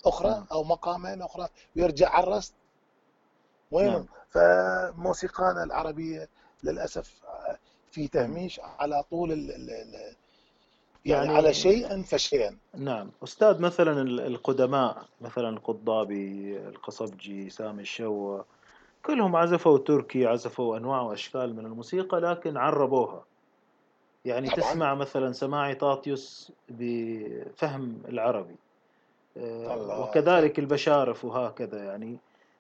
أخرى. 0.07 0.45
أو 0.53 0.65
مقامين 0.65 1.23
أخرى 1.23 1.49
ويرجع 1.77 2.09
على 2.11 2.27
الرست 2.27 2.55
وينهم 3.71 3.93
نعم. 3.95 4.07
فموسيقانا 4.31 5.65
العربية 5.65 6.29
للأسف 6.63 7.21
في 7.91 8.09
تهميش 8.09 8.61
على 8.61 9.03
طول 9.11 9.33
ال 9.33 9.51
ال 9.51 9.71
ال 9.71 9.95
يعني, 11.05 11.27
يعني- 11.27 11.37
على 11.37 11.55
شيئا 11.55 12.03
فشيئا 12.03 12.57
نعم 12.75 13.11
أستاذ 13.25 13.61
مثلا 13.61 14.03
ال- 14.03 14.21
القدماء 14.21 15.05
مثلا 15.21 15.49
القضابي 15.49 16.59
القصبجي 16.59 17.51
سامي 17.51 17.83
الشوى 17.83 18.45
كلهم 19.07 19.37
عزفوا 19.37 19.79
تركي 19.79 20.27
عزفوا 20.27 20.77
أنواع 20.77 21.01
وأشكال 21.01 21.57
من 21.57 21.67
الموسيقى 21.67 22.21
لكن 22.21 22.57
عربوها. 22.57 23.25
يعني 24.25 24.51
طبعاً. 24.51 24.61
تسمع 24.71 24.95
مثلا 24.95 25.33
سماعي 25.33 25.75
طاطيوس 25.75 26.53
بفهم 26.69 27.99
العربي. 28.09 28.57
آه، 29.37 29.75
الله. 29.75 30.01
وكذلك 30.01 30.59
البشارف 30.59 31.25
وهكذا 31.25 31.85
يعني. 31.85 32.17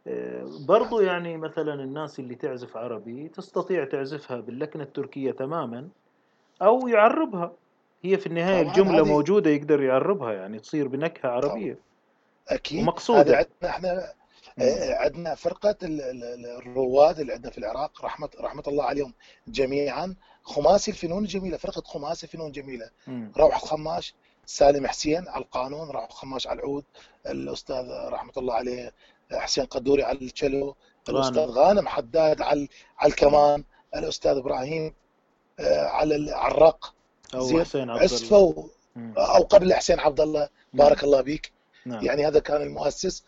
آه، 0.06 0.44
برضو 0.68 1.00
يعني 1.00 1.36
مثلا 1.36 1.74
الناس 1.74 2.18
اللي 2.18 2.34
تعزف 2.34 2.76
عربي 2.76 3.28
تستطيع 3.28 3.84
تعزفها 3.84 4.40
باللكنة 4.40 4.82
التركية 4.82 5.30
تماما 5.30 5.88
أو 6.62 6.88
يعربها. 6.88 7.52
هي 8.02 8.16
في 8.18 8.26
النهاية 8.26 8.62
طبعاً 8.62 8.72
الجملة 8.76 9.00
هذه- 9.00 9.08
موجودة 9.08 9.50
يقدر 9.50 9.82
يعربها 9.82 10.32
يعني 10.32 10.58
تصير 10.58 10.88
بنكهة 10.88 11.28
عربية. 11.30 11.78
ومقصودة. 12.74 13.20
هذا 13.20 13.36
عندنا 13.36 13.70
إحنا 13.70 14.12
عندنا 15.04 15.34
فرقة 15.34 15.76
ال- 15.82 16.00
ال- 16.00 16.24
ال- 16.24 16.46
الرواد 16.46 17.20
اللي 17.20 17.32
عندنا 17.32 17.50
في 17.50 17.58
العراق 17.58 18.04
رحمه 18.04 18.28
رحمة 18.40 18.62
الله 18.68 18.84
عليهم 18.84 19.14
جميعا. 19.48 20.14
خماسي 20.42 20.90
الفنون 20.90 21.22
الجميله 21.24 21.56
فرقة 21.56 21.82
خماسي 21.82 22.26
الفنون 22.26 22.46
الجميله 22.46 22.90
مم. 23.06 23.32
روح 23.36 23.56
الخماش 23.62 24.14
سالم 24.46 24.86
حسين 24.86 25.28
على 25.28 25.44
القانون 25.44 25.90
روح 25.90 26.04
الخماش 26.04 26.46
على 26.46 26.58
العود 26.58 26.84
الأستاذ 27.26 27.84
رحمة 27.90 28.32
الله 28.36 28.54
عليه 28.54 28.92
حسين 29.32 29.64
قدوري 29.64 30.02
على 30.02 30.18
الشلو 30.18 30.76
الأستاذ 31.08 31.40
غانم 31.50 31.88
حداد 31.88 32.42
على 32.42 32.68
على 32.98 33.10
الكمان 33.12 33.64
الأستاذ 33.96 34.36
إبراهيم 34.36 34.94
آه، 35.60 35.86
على 35.86 36.32
على 36.34 36.54
الرق. 36.54 36.94
زين. 37.36 37.64
حسين 37.64 37.90
عبد 37.90 38.02
الله. 38.02 38.02
أو 39.18 39.42
قبل 39.42 39.74
حسين 39.74 40.00
عبد 40.00 40.20
الله. 40.20 40.48
بارك 40.72 41.04
الله 41.04 41.20
بيك 41.20 41.52
نعم. 41.86 42.04
يعني 42.04 42.26
هذا 42.26 42.38
كان 42.38 42.62
المؤسس 42.62 43.24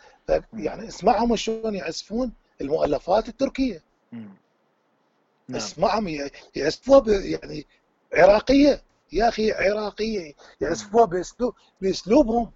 يعني 0.53 0.89
اسمعهم 0.89 1.37
شلون 1.37 1.75
يعزفون 1.75 2.33
المؤلفات 2.61 3.29
التركية. 3.29 3.83
نعم 4.13 5.57
اسمعهم 5.61 6.09
يعزفوها 6.57 7.03
يعني 7.21 7.67
عراقية 8.15 8.83
يا 9.13 9.29
أخي 9.29 9.53
عراقية 9.53 10.35
يعزفوها 10.61 11.05
باسلوب 11.05 11.55
بأسلوبهم. 11.81 12.51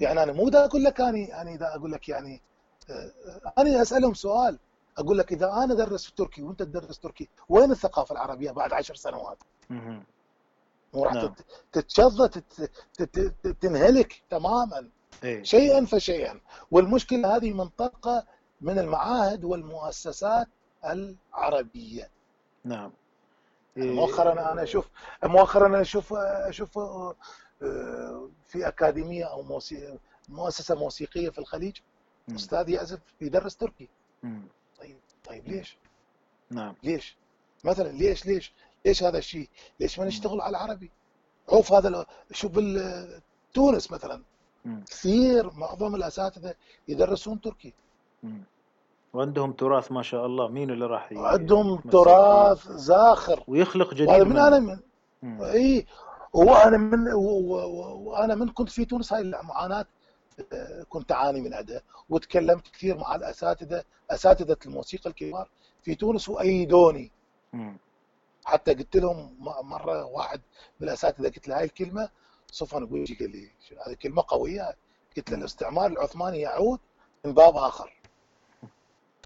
يعني 0.00 0.22
أنا 0.22 0.32
مو 0.32 0.48
دا 0.48 0.64
أقول 0.64 0.84
لك 0.84 1.00
أني 1.00 1.40
أنا 1.42 1.56
دا 1.56 1.74
أقول 1.76 1.92
لك 1.92 2.08
يعني 2.08 2.42
آه، 2.90 3.12
أنا 3.58 3.82
أسألهم 3.82 4.14
سؤال 4.14 4.58
أقول 4.98 5.18
لك 5.18 5.32
إذا 5.32 5.46
أنا 5.52 5.72
ادرس 5.74 6.04
في 6.06 6.14
تركي 6.14 6.42
وأنت 6.42 6.62
تدرس 6.62 6.98
تركي 6.98 7.28
وين 7.48 7.70
الثقافة 7.70 8.12
العربية 8.12 8.50
بعد 8.50 8.72
عشر 8.72 8.94
سنوات؟ 8.94 9.38
مو 10.94 11.04
راح 11.04 11.14
نعم. 11.14 11.26
تت- 11.26 11.44
تتشظى 11.72 12.28
تت- 12.28 12.70
تت- 12.94 13.18
تت- 13.18 13.56
تنهلك 13.60 14.22
تماما 14.30 14.88
إيه. 15.24 15.42
شيئا 15.42 15.84
فشيئا 15.84 16.40
والمشكلة 16.70 17.36
هذه 17.36 17.52
منطقة 17.52 18.26
من 18.60 18.78
المعاهد 18.78 19.44
والمؤسسات 19.44 20.48
العربية 20.84 22.10
نعم 22.64 22.92
مؤخرا 23.76 24.52
أنا 24.52 24.62
أشوف 24.62 24.88
مؤخرا 25.24 25.66
أنا 25.66 25.80
أشوف 25.80 26.12
أشوف 26.14 26.78
آه، 26.78 27.16
في 28.48 28.68
أكاديمية 28.68 29.24
أو. 29.24 29.60
مؤسسة 30.28 30.74
موسيقية 30.74 31.30
في 31.30 31.38
الخليج. 31.38 31.76
أستاذ 32.34 32.68
يعزف 32.68 33.00
يدرس 33.20 33.56
تركي. 33.56 33.88
طيب 34.80 34.98
طيب 35.24 35.48
ليش؟ 35.48 35.76
نعم 36.50 36.74
ليش؟ 36.82 37.16
مثلا 37.64 37.88
ليش 37.88 38.26
ليش؟ 38.26 38.52
ليش 38.86 39.02
هذا 39.02 39.18
الشيء؟ 39.18 39.48
ليش 39.80 39.98
ما 39.98 40.04
نشتغل 40.04 40.40
على 40.40 40.50
العربي؟ 40.50 40.90
عوف 41.48 41.72
هذا 41.72 42.06
شوف 42.32 42.52
تونس 43.54 43.92
مثلا. 43.92 44.22
كثير 44.90 45.50
معظم 45.54 45.94
الأساتذة 45.94 46.54
يدرسون 46.88 47.40
تركي 47.40 47.74
مم. 48.22 48.42
وعندهم 49.12 49.52
تراث 49.52 49.92
ما 49.92 50.02
شاء 50.02 50.26
الله 50.26 50.48
مين 50.48 50.70
اللي 50.70 50.86
راح 50.86 51.12
يتمسك 51.12 51.92
تراث؟ 51.92 52.68
زاخر 52.68 53.44
ويخلق 53.48 53.94
جديد 53.94 54.08
وهذا 54.08 54.24
من. 54.24 54.38
أنا 54.38 54.58
من. 54.58 54.78
إي 55.42 55.86
وأنا 56.32 56.76
من 56.76 57.12
وأنا 57.12 58.34
من 58.34 58.48
كنت 58.48 58.68
في 58.68 58.84
تونس 58.84 59.12
هاي 59.12 59.20
المعاناة 59.22 59.86
آه، 60.52 60.82
كنت 60.88 61.12
أعاني 61.12 61.40
من 61.40 61.54
عندها 61.54 61.82
وتكلمت 62.08 62.68
كثير 62.68 62.98
مع 62.98 63.14
الأساتذة 63.14 63.84
أساتذة 64.10 64.56
الموسيقى 64.66 65.10
الكبار 65.10 65.48
في 65.82 65.94
تونس 65.94 66.28
وأيدوني 66.28 67.10
مم. 67.52 67.76
حتى 68.44 68.74
قلت 68.74 68.96
لهم 68.96 69.36
مرة 69.62 70.04
واحد 70.04 70.40
من 70.80 70.88
الأساتذة 70.88 71.28
قلت 71.28 71.48
له 71.48 71.58
هاي 71.58 71.64
الكلمة 71.64 72.08
صفن 72.52 72.86
قويجي 72.86 73.14
قال 73.14 73.30
لي 73.30 73.50
هذه 73.86 73.94
كلمة 73.94 74.24
قوية 74.28 74.76
قلت 75.16 75.30
له 75.30 75.36
الاستعمار 75.38 75.86
العثماني 75.86 76.40
يعود 76.40 76.80
من 77.24 77.34
باب 77.34 77.56
آخر 77.56 77.96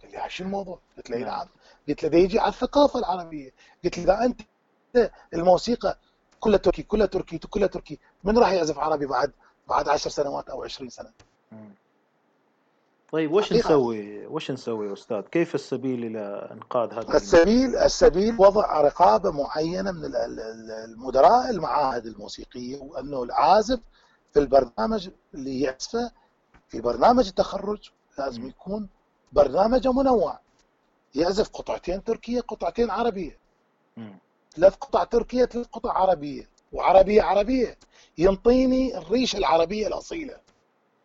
قال 0.03 0.13
لي 0.13 0.31
شو 0.31 0.45
الموضوع؟ 0.45 0.79
قلت 0.97 1.11
له 1.11 1.17
إي 1.17 1.23
نعم. 1.23 1.31
نعم 1.31 1.49
قلت 1.89 2.03
له 2.03 2.09
ده 2.09 2.19
يجي 2.19 2.39
على 2.39 2.49
الثقافة 2.49 2.99
العربية 2.99 3.51
قلت 3.85 3.99
له 3.99 4.05
إذا 4.05 4.25
أنت 4.25 4.41
الموسيقى 5.35 5.99
كلها 6.41 6.59
تركي 6.59 6.83
كلها 6.83 7.07
تركي 7.07 7.39
كلها 7.39 7.67
تركي 7.69 7.99
من 8.25 8.39
راح 8.39 8.53
يعزف 8.53 8.79
عربي 8.79 9.07
بعد 9.07 9.33
بعد 9.69 9.89
10 9.89 10.11
سنوات 10.11 10.51
أو 10.51 10.65
20 10.65 10.91
سنة؟ 10.91 11.13
طيب 13.15 13.33
وش 13.33 13.45
حقيقة. 13.51 13.67
نسوي 13.69 14.27
وش 14.27 14.51
نسوي 14.51 14.93
أستاذ 14.93 15.21
كيف 15.21 15.55
السبيل 15.55 16.05
إلى 16.05 16.49
إنقاذ 16.53 16.93
هذا؟ 16.93 17.17
السبيل 17.17 17.77
السبيل 17.77 18.37
وضع 18.39 18.81
رقابة 18.81 19.31
معينة 19.31 19.93
من 19.93 20.05
ال- 20.05 20.17
ال- 20.17 20.41
ال- 20.41 20.71
المدراء 20.71 21.51
المعاهد 21.51 22.07
الموسيقية 22.07 22.79
وأنه 22.79 23.23
العازف 23.23 23.81
في 24.33 24.39
البرنامج 24.41 25.09
اللي 25.35 25.61
يعزفه 25.61 26.11
في 26.69 26.81
برنامج 26.81 27.27
التخرج 27.27 27.91
لازم. 28.19 28.49
يكون 28.49 28.89
برنامجه 29.33 29.93
منوع 29.93 30.39
يعزف 31.15 31.49
قطعتين 31.49 32.05
تركية 32.05 32.41
قطعتين 32.41 32.91
عربية. 32.91 33.39
ثلاث 34.57 34.75
قطع 34.75 35.05
تركية 35.05 35.45
ثلاث 35.45 35.67
قطع 35.67 35.93
عربية 35.93 36.49
وعربية 36.73 37.23
عربية 37.23 37.79
ينطيني 38.19 38.99
الريشه 38.99 39.37
العربية 39.37 39.87
الأصيلة 39.87 40.37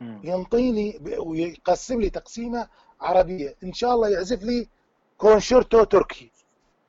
ينطيني 0.02 1.00
ويقسم 1.18 2.02
لي 2.02 2.10
تقسيمة 2.10 2.68
عربية. 3.02 3.56
إن 3.64 3.74
شاء 3.74 3.94
الله 3.94 4.10
يعزف 4.10 4.44
لي 4.44 4.70
كونشيرتو 5.18 5.84
تركي. 5.84 6.32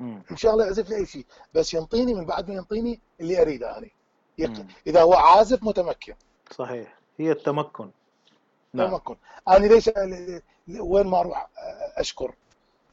إن 0.00 0.36
شاء 0.36 0.52
الله 0.52 0.64
يعزف 0.64 0.90
لي 0.90 0.96
أي 0.96 1.06
شيء. 1.06 1.26
بس 1.54 1.74
ينطيني 1.74 2.14
من 2.14 2.24
بعد 2.24 2.48
ما 2.48 2.54
ينطيني 2.54 3.00
اللي 3.20 3.42
أريده 3.42 3.78
أنا. 3.78 3.88
مم. 4.38 4.68
إذا 4.86 5.02
هو 5.02 5.14
عازف 5.14 5.62
متمكن. 5.62 6.14
صحيح. 6.50 6.98
هي 7.18 7.32
التمكن. 7.32 7.90
نعم. 8.72 8.90
تمكن. 8.90 9.16
أنا 9.48 9.66
ليش 9.66 9.90
وين 10.80 11.06
ما 11.06 11.20
أروح 11.20 11.48
أشكر 11.96 12.34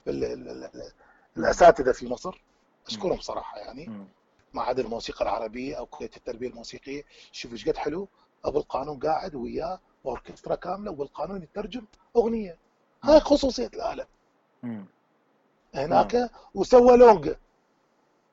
ال- 0.07 0.23
ال- 0.23 0.49
ال- 0.49 0.91
الأساتذة 1.37 1.91
في 1.91 2.07
مصر. 2.07 2.43
أشكرهم 2.87 3.19
صراحة 3.19 3.57
يعني. 3.57 4.07
معهد 4.53 4.79
الموسيقى 4.79 5.25
العربية 5.25 5.75
أو 5.75 5.85
كلية 5.85 6.11
التربية 6.17 6.47
الموسيقية. 6.47 7.03
شوف 7.31 7.51
إيش 7.51 7.69
قد 7.69 7.77
حلو. 7.77 8.07
أبو 8.45 8.59
القانون 8.59 8.99
قاعد 8.99 9.35
وياه. 9.35 9.79
اوركسترا 10.05 10.55
كاملة 10.55 10.91
والقانون 10.91 11.43
يترجم 11.43 11.85
أغنية. 12.15 12.57
هاي 13.03 13.19
خصوصية 13.19 13.67
الاله 13.67 14.05
مم. 14.63 14.85
هناك 15.75 16.29
وسوى 16.55 16.97
لونجا 16.97 17.35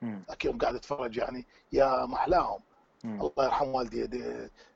مم. 0.01 0.23
أكيد 0.29 0.61
قاعد 0.63 0.75
أتفرج 0.75 1.17
يعني 1.17 1.45
يا 1.71 2.05
محلاهم. 2.05 2.59
الله 3.05 3.31
يرحم 3.45 3.67
والدي 3.67 4.07
دي 4.07 4.19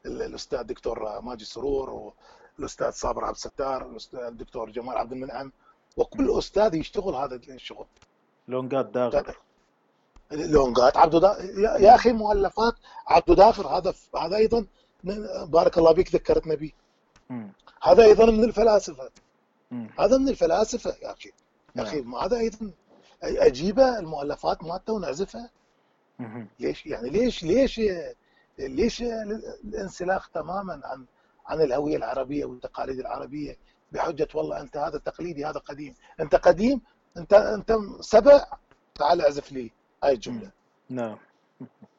ال- 0.06 0.22
الأستاذ 0.22 0.62
دكتور 0.64 1.22
ماجد 1.22 1.44
سرور 1.44 2.14
والأستاذ 2.58 2.90
صابر 2.92 3.26
عبد 3.26 3.36
الستار 3.36 3.86
الأستاذ 3.86 4.20
الدكتور 4.20 4.70
جمال 4.70 4.98
عبد 4.98 5.12
المنعم 5.12 5.52
وكل 5.98 6.38
أستاذ 6.38 6.76
يشتغل 6.76 7.16
هذا 7.16 7.36
الشغل. 7.36 7.86
لونجات 8.48 8.86
داغر 8.86 9.38
لونجات. 10.32 10.98
عبدو 10.98 11.20
دا... 11.20 11.38
يا 11.80 11.96
أخي 11.96 12.12
مؤلفات 12.12 12.74
عبدو 13.08 13.34
داخر 13.34 13.68
هذا 13.68 13.94
هذا 14.18 14.36
أيضا 14.38 14.66
بارك 15.48 15.78
الله 15.78 15.92
بك 15.92 16.16
ذكرتنا 16.16 16.56
به. 16.56 16.72
هذا 17.84 18.04
أيضا 18.04 18.26
من 18.26 18.44
الفلاسفة. 18.44 19.10
هذا 20.00 20.18
من 20.18 20.30
الفلاسفة 20.30 20.96
يا 21.02 21.12
أخي. 21.12 21.32
يا 21.76 21.84
أخي 21.84 22.02
نعم. 22.02 22.16
هذا 22.16 22.38
أيضا 22.38 22.72
أجيبه 23.24 24.00
المؤلفات 24.00 24.64
مالته 24.64 24.94
ونعزفها. 24.94 25.50
ليش؟ 26.60 26.86
يعني 26.86 27.10
ليش 27.10 27.44
ليش 27.44 27.82
ليش 28.60 29.02
الانسلاخ 29.64 30.30
تماما 30.30 30.82
عن 30.84 31.06
عن 31.46 31.62
الهوية 31.62 31.98
العربية 31.98 32.46
والتقاليد 32.46 33.00
العربية؟ 33.00 33.58
بحجة 33.92 34.28
والله 34.34 34.62
أنت 34.62 34.78
هذا 34.78 34.98
تقليدي 34.98 35.46
هذا 35.46 35.60
قديم. 35.60 35.96
أنت 36.20 36.36
قديم 36.36 36.82
أنت 37.18 37.34
أنت 37.34 37.78
سبع 38.00 38.46
تعال 38.96 39.22
اعزف 39.22 39.52
لي 39.52 39.72
هاي 40.04 40.14
الجملة. 40.14 40.52
نعم. 40.90 41.18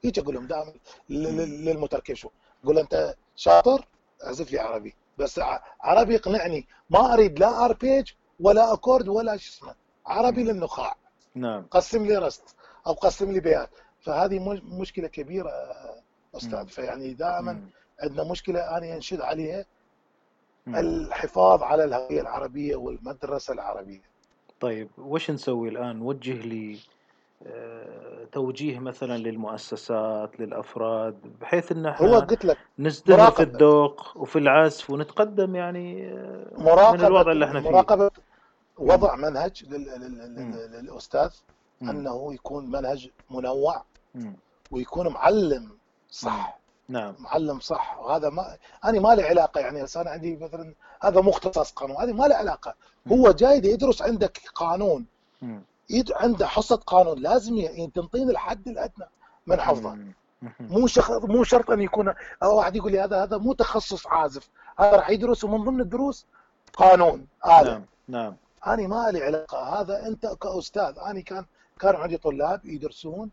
يجي 0.04 0.20
أقول 0.20 0.34
لهم 0.34 0.46
دائما 0.46 0.72
للمتركب 1.08 2.14
شو 2.62 2.64
أقول 2.64 2.76
له 2.76 2.82
أنت 2.82 3.14
شاطر؟ 3.36 3.86
أعزف 4.26 4.52
لي 4.52 4.58
عربي. 4.58 4.94
بس 5.18 5.40
عربي 5.80 6.14
يقنعني. 6.14 6.66
ما 6.90 7.14
أريد 7.14 7.38
لا 7.38 7.64
أربيج 7.64 8.12
ولا 8.40 8.72
أكورد 8.72 9.08
ولا 9.08 9.36
شو 9.36 9.50
اسمه. 9.52 9.74
عربي 10.06 10.44
للنخاع. 10.44 10.94
نعم. 11.34 11.66
قسم 11.70 12.06
لي 12.06 12.16
رست 12.16 12.56
أو 12.86 12.92
قسم 12.92 13.32
لي 13.32 13.40
بيات 13.40 13.70
فهذه 14.00 14.38
مش- 14.38 14.62
مشكلة 14.64 15.08
كبيرة 15.08 15.50
أستاذ. 16.36 16.66
فيعني 16.66 17.14
دائما. 17.14 17.60
عندنا 18.02 18.24
مشكلة 18.30 18.76
أنا 18.76 18.94
انشد 18.96 19.20
عليها. 19.20 19.64
الحفاظ 20.68 21.62
على 21.62 21.84
الهوية 21.84 22.20
العربية 22.20 22.76
والمدرسة 22.76 23.52
العربية. 23.54 24.02
طيب 24.60 24.88
وش 24.98 25.30
نسوي 25.30 25.68
الآن؟ 25.68 26.02
وجه 26.02 26.32
لي 26.32 26.78
توجيه 28.32 28.78
مثلا 28.78 29.18
للمؤسسات 29.18 30.40
للأفراد 30.40 31.14
بحيث 31.40 31.72
هو 31.72 31.88
إحنا 31.88 32.18
قلت 32.18 32.44
لك 32.44 32.58
نزدهر 32.78 33.30
في. 33.30 33.42
الذوق 33.42 34.16
وفي 34.16 34.38
العزف 34.38 34.90
ونتقدم 34.90 35.56
يعني 35.56 36.12
آه، 36.12 36.92
من 36.92 37.04
الوضع 37.04 37.32
اللي 37.32 37.44
إحنا 37.44 37.60
فيه. 37.60 37.70
مراقبة 37.70 38.10
وضع 38.78 39.16
منهج 39.16 39.64
للأستاذ. 39.68 41.30
أنه 41.82 42.34
يكون 42.34 42.70
منهج 42.70 43.10
منوع. 43.30 43.84
ويكون 44.70 45.08
معلم 45.08 45.70
صح. 46.10 46.60
نعم. 46.88 47.14
معلم 47.18 47.60
صح. 47.60 47.98
وهذا 48.00 48.30
ما 48.30 48.56
أنا 48.84 49.00
ما 49.00 49.14
لي 49.14 49.22
علاقة 49.22 49.60
يعني 49.60 49.84
أنا 49.96 50.10
عندي 50.10 50.36
مثلا 50.36 50.74
هذا 51.02 51.20
مو 51.20 51.30
اختصاص 51.30 51.72
قانون 51.72 51.96
هذه 51.96 52.12
ما 52.12 52.24
له 52.24 52.34
علاقة. 52.34 52.74
هو 53.12 53.30
جاي 53.30 53.56
يدرس 53.56 54.02
عندك 54.02 54.40
قانون. 54.54 55.06
عنده 56.16 56.46
حصة 56.46 56.76
قانون 56.76 57.18
لازم 57.18 57.56
ي- 57.56 57.86
تنطيني 57.94 58.30
الحد 58.30 58.68
الأدنى 58.68 59.06
من 59.46 59.60
حفظه. 59.60 59.98
مو 60.60 60.86
شخ... 60.86 61.10
مو 61.10 61.44
شرط 61.44 61.70
أن 61.70 61.80
يكون 61.80 62.14
أو 62.42 62.56
واحد 62.58 62.76
يقول 62.76 62.92
لي 62.92 63.00
هذا 63.00 63.22
هذا 63.22 63.36
مو 63.38 63.52
تخصص 63.52 64.06
عازف. 64.06 64.48
هذا 64.78 64.96
راح 64.96 65.10
يدرس 65.10 65.44
ومن 65.44 65.64
ضمن 65.64 65.80
الدروس 65.80 66.26
قانون 66.72 67.26
آلة 67.46 67.62
نعم 67.72 67.84
نعم. 68.08 68.36
أنا 68.66 68.86
ما 68.86 69.10
لي 69.10 69.22
علاقة. 69.24 69.80
هذا 69.80 70.06
أنت 70.06 70.26
كأستاذ 70.26 70.94
أنا 71.06 71.20
كان 71.20 71.44
كان 71.80 71.96
عندي 71.96 72.16
طلاب 72.16 72.64
يدرسون 72.66 73.30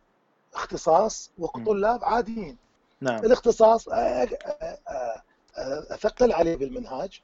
اختصاص 0.53 1.31
وطلاب 1.37 2.03
عاديين. 2.03 2.57
نعم. 3.01 3.19
الاختصاص 3.25 3.87
أثقل 5.91 6.31
عليه 6.33 6.55
بالمنهاج 6.55 7.21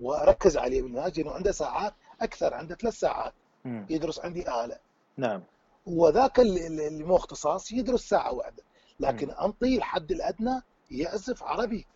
وأركز 0.00 0.56
عليه 0.56 0.82
بالمنهاج 0.82 1.20
لأنه 1.20 1.32
عنده 1.32 1.52
ساعات 1.52 1.94
أكثر 2.22 2.54
عنده 2.54 2.74
ثلاث 2.74 2.94
ساعات. 2.94 3.32
مم. 3.64 3.86
يدرس 3.90 4.20
عندي 4.20 4.64
آلة 4.64 4.78
نعم 5.16 5.42
وذاك 5.86 6.40
اللي 6.40 7.04
مو 7.04 7.16
اختصاص 7.16 7.72
يدرس 7.72 8.08
ساعة 8.08 8.32
واحدة 8.32 8.62
لكن 9.00 9.30
انطيه 9.30 9.78
الحد 9.78 10.10
الأدنى 10.12 10.60
يعزف 10.90 11.42
عربي 11.42 11.86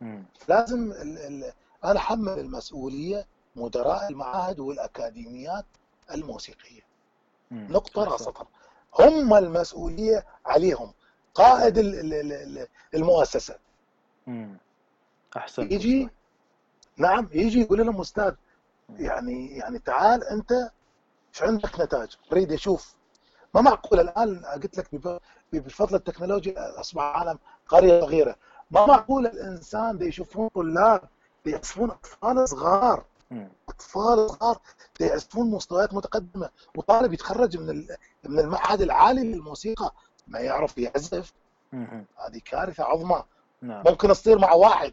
مم. 0.00 0.24
لازم 0.48 0.92
ال 0.92 1.18
ال 1.18 1.52
أنا 1.84 1.98
أحمل 1.98 2.38
المسؤولية 2.38 3.26
مدراء 3.56 4.08
المعاهد 4.10 4.60
والأكاديميات 4.60 5.64
الموسيقية 6.14 6.80
مم. 7.50 7.66
نقطة 7.70 8.12
أحسن. 8.12 8.24
سطر 8.24 8.46
هم 8.98 9.34
المسؤولية 9.34 10.26
عليهم 10.46 10.92
قائد 11.34 11.78
ال- 11.78 11.94
ال- 12.00 12.14
ال- 12.14 12.32
ال- 12.58 12.68
المؤسسة 12.94 13.58
مم. 14.26 14.56
أحسن 15.36 15.62
يجي 15.72 16.08
نعم 16.96 17.28
يجي 17.32 17.60
يقول 17.60 17.86
لهم 17.86 18.00
أستاذ 18.00 18.34
يعني 18.98 19.56
يعني 19.56 19.78
تعال 19.78 20.24
أنت 20.24 20.70
إيش 21.38 21.48
عندك 21.48 21.80
نتائج؟ 21.80 22.10
اريد 22.32 22.52
أشوف 22.52 22.94
ما 23.54 23.60
معقول 23.60 24.00
الآن 24.00 24.44
قلت 24.44 24.78
لك 24.78 24.94
بف- 24.94 25.18
بفضل 25.52 25.96
التكنولوجيا 25.96 26.80
أصبح 26.80 27.02
العالم 27.02 27.38
قرية 27.68 28.00
صغيرة. 28.00 28.36
ما 28.70 28.86
معقول 28.86 29.26
الإنسان 29.26 29.98
دا 29.98 30.06
يشوفون 30.06 30.48
طلاب 30.48 31.00
يعزفون 31.46 31.90
أطفال 31.90 32.48
صغار. 32.48 33.04
أطفال 33.68 34.30
صغار 34.30 34.58
يعزفون 35.00 35.50
مستويات 35.50 35.94
متقدمة. 35.94 36.50
وطالب 36.76 37.12
يتخرج 37.12 37.56
من 37.56 37.86
من 38.24 38.38
المعهد 38.38 38.80
العالي 38.80 39.22
للموسيقى. 39.32 39.92
ما 40.26 40.38
يعرف 40.38 40.78
يعزف. 40.78 41.32
هذه 42.26 42.40
كارثة 42.44 42.84
عظمى. 42.84 43.24
نعم. 43.62 43.84
ممكن 43.86 44.08
تصير 44.08 44.38
مع 44.38 44.52
واحد. 44.52 44.92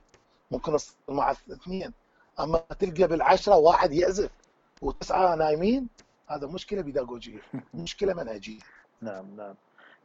ممكن 0.52 0.76
تصير 0.76 0.96
مع 1.10 1.32
اثنين. 1.32 1.94
أما 2.40 2.58
تلقى 2.58 3.08
بالعشرة 3.08 3.56
واحد 3.56 3.94
يعزف. 3.94 4.30
وتسعة 4.82 5.36
نايمين. 5.36 5.88
هذا 6.28 6.48
مشكلة 6.48 6.82
بيداغوجيه 6.82 7.40
مشكلة 7.74 8.14
منهجية. 8.14 8.60
نعم 9.02 9.26
نعم. 9.38 9.56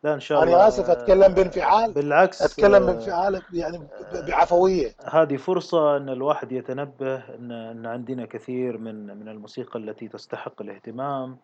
لا 0.05 0.15
إن 0.15 0.21
شاء 0.21 0.43
الله 0.43 0.57
أنا 0.57 0.69
آسف 0.69 0.91
أتكلم 0.91 1.35
بانفعال. 1.35 1.93
بالعكس 1.93 2.43
أتكلم 2.43 2.83
آه، 2.83 2.93
بانفعال 2.93 3.43
يعني 3.53 3.81
بعفوية. 4.29 4.95
هذه 5.05 5.37
فرصة 5.37 5.97
أن 5.97 6.09
الواحد 6.09 6.53
يتنبه 6.53 7.15
أن 7.17 7.53
أن 7.53 7.87
عندنا 7.87 8.27
كثير 8.27 8.79
من 8.79 9.07
من 9.19 9.29
الموسيقى 9.29 9.79
التي 9.79 10.09
تستحق 10.09 10.63
الاهتمام. 10.63 11.37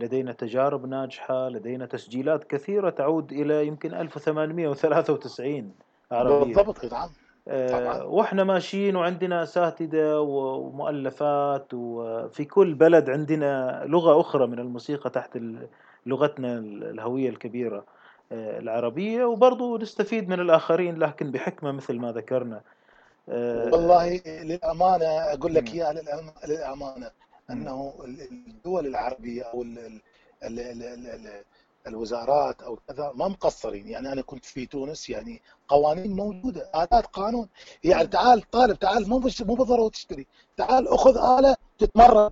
لدينا 0.00 0.32
تجارب 0.32 0.86
ناجحة 0.86 1.48
لدينا 1.48 1.86
تسجيلات 1.86 2.44
كثيرة 2.44 2.90
تعود 2.90 3.32
إلى 3.32 3.66
يمكن 3.66 3.94
1893 3.94 5.72
عربية. 6.12 6.54
بالضبط 6.54 6.92
نعم. 6.92 7.08
طبعاً. 7.48 8.02
وإحنا 8.02 8.44
ماشيين 8.44 8.96
وعندنا 8.96 9.42
اساتذه 9.42 10.18
ومؤلفات 10.20 11.74
وفي 11.74 12.44
كل 12.44 12.74
بلد 12.74 13.10
عندنا 13.10 13.82
لغة 13.86 14.20
أخرى 14.20 14.46
من 14.46 14.58
الموسيقى 14.58 15.10
تحت 15.10 15.38
لغتنا 16.06 16.58
الهوية 16.58 17.28
الكبيرة 17.28 17.84
آه، 18.32 18.58
العربية 18.58 19.24
وبرضو 19.24 19.78
نستفيد 19.78 20.28
من 20.28 20.40
الآخرين 20.40 20.98
لكن 20.98 21.30
بحكمة 21.30 21.72
مثل 21.72 21.98
ما 21.98 22.12
ذكرنا 22.12 22.60
آه، 23.28 23.70
والله 23.72 24.20
للأمانة 24.26 25.06
أقول 25.06 25.54
لك. 25.54 25.74
إياها 25.74 25.92
للأمانة 26.46 27.10
أنه 27.50 27.94
ال- 28.04 28.28
الدول 28.48 28.86
العربية 28.86 29.42
أو 29.42 29.64
ال 31.88 31.94
ال 31.94 32.14
ال 32.14 32.14
ال 32.14 32.18
ال 32.18 32.28
ال 32.28 32.28
الوزارات 32.28 32.62
أو 32.62 32.78
كذا 32.88 33.12
ما 33.14 33.28
مقصرين 33.28 33.88
يعني 33.88 34.12
أنا 34.12 34.22
كنت 34.22 34.44
في 34.44 34.66
تونس 34.66 35.10
يعني 35.10 35.42
قوانين 35.68 36.16
موجودة 36.16 36.70
الات 36.74 37.06
قانون 37.06 37.48
يعني. 37.84 38.06
تعال 38.06 38.50
طالب 38.50 38.78
تعال 38.78 39.08
مو 39.08 39.18
مو 39.40 39.54
بالضرورة 39.54 39.88
تشتري 39.88 40.26
تعال 40.56 40.88
أخذ 40.88 41.38
آلة 41.38 41.56
تتمرن 41.78 42.30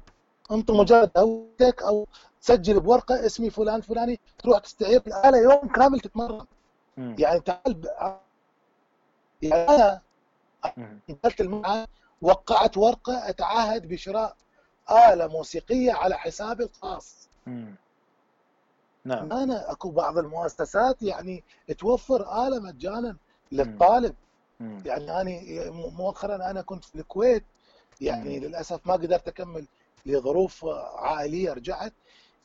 أنت 0.51 0.71
مجرد 0.71 1.11
هويتك 1.19 1.83
أو 1.83 2.07
تسجل 2.43 2.81
بورقة 2.81 3.27
اسمي 3.27 3.51
فلان 3.51 3.81
فلاني 3.81 4.21
تروح 4.39 4.59
تستعير 4.59 5.03
الآلة 5.07 5.39
يوم 5.39 5.69
كامل 5.69 6.01
تتمرن. 6.01 6.47
يعني 7.19 7.41
تعال 7.41 7.75
ب... 7.75 7.87
يعني 9.43 9.69
أنا. 9.69 10.01
دخلت 11.09 11.41
المعهد 11.41 11.89
وقعت 12.23 12.77
ورقة 12.77 13.29
اتعهد 13.29 13.89
بشراء 13.89 14.37
آلة 14.91 15.27
موسيقية 15.27 15.93
على 15.93 16.19
حسابي 16.19 16.65
الخاص. 16.65 17.29
نعم. 19.07 19.33
أنا 19.33 19.73
أكو 19.73 19.91
بعض 19.91 20.19
المؤسسات 20.19 21.03
يعني 21.03 21.45
توفر 21.79 22.47
آلة 22.47 22.61
مجانا 22.61 23.17
للطالب. 23.53 24.15
مم. 24.61 24.83
يعني 24.87 25.21
أنا 25.21 25.71
مؤخرا 25.71 26.51
أنا 26.51 26.63
كنت 26.63 26.85
في 26.85 26.95
الكويت 26.95 27.45
يعني 28.01 28.41
مم. 28.41 28.45
للأسف 28.45 28.87
ما 28.87 28.93
قدرت 28.93 29.29
أكمل 29.29 29.67
لظروف 30.07 30.65
عائلية 30.95 31.53
رجعت. 31.53 31.93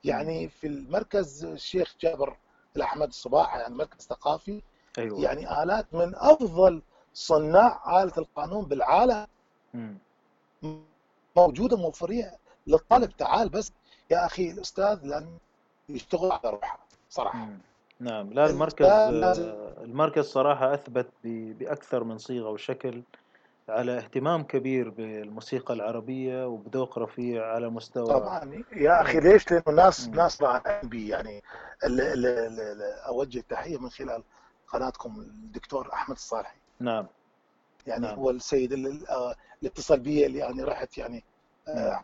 يعني 0.03 0.49
في 0.49 0.67
المركز 0.67 1.45
الشيخ 1.45 1.95
جابر 2.01 2.37
الأحمد 2.75 3.07
الصباح 3.07 3.55
يعني 3.55 3.75
مركز 3.75 4.01
ثقافي. 4.05 4.61
أيوه. 4.97 5.21
يعني 5.21 5.63
آلات 5.63 5.93
من 5.93 6.15
أفضل 6.15 6.81
صناع 7.13 8.03
آلة 8.03 8.13
القانون 8.17 8.65
بالعالم. 8.65 9.27
مم. 9.73 9.97
موجودة 11.37 11.77
موفرية 11.77 12.37
للطالب. 12.67 13.17
تعال 13.17 13.49
بس 13.49 13.71
يا 14.11 14.25
أخي 14.25 14.51
الأستاذ 14.51 14.99
لازم 15.03 15.37
يشتغل 15.95 16.31
على 16.31 16.41
روحه 16.49 16.79
صراحة 17.09 17.37
مم. 17.45 17.57
نعم 17.99 18.33
لا 18.33 18.45
المركز 18.49 18.85
المركز 19.83 20.25
صراحة 20.25 20.73
أثبت 20.73 21.07
ب- 21.23 21.57
بأكثر 21.57 22.03
من 22.03 22.17
صيغة 22.17 22.49
وشكل 22.49 23.01
على 23.69 23.97
اهتمام 23.97 24.43
كبير 24.43 24.89
بالموسيقى 24.89 25.73
العربية 25.73 26.47
وبذوق 26.47 26.99
رفيع 26.99 27.45
على 27.53 27.69
مستوى 27.69 28.05
طبعا 28.07 28.63
يا 28.75 29.01
أخي. 29.01 29.19
ليش؟ 29.19 29.51
لأنه 29.51 29.63
ناس 29.83 30.07
مم. 30.07 30.15
ناس 30.15 30.41
راعين 30.41 30.89
بي 30.89 31.07
يعني 31.07 31.43
ال- 31.83 32.01
ال- 32.01 32.25
ال- 32.25 32.81
أوجه 33.07 33.43
تحية 33.49 33.77
من 33.77 33.89
خلال 33.89 34.23
قناتكم 34.67 35.19
الدكتور 35.19 35.93
أحمد 35.93 36.15
الصالحي 36.15 36.57
نعم 36.79 37.07
يعني 37.87 38.05
نعم 38.07 38.15
هو 38.19 38.29
السيد 38.29 38.73
اللي, 38.73 38.89
آه، 39.09 39.35
اللي 39.59 39.69
اتصل 39.69 39.99
بي 39.99 40.25
اللي 40.25 40.39
يعني 40.39 40.63
رحت 40.63 40.97
يعني. 40.97 41.23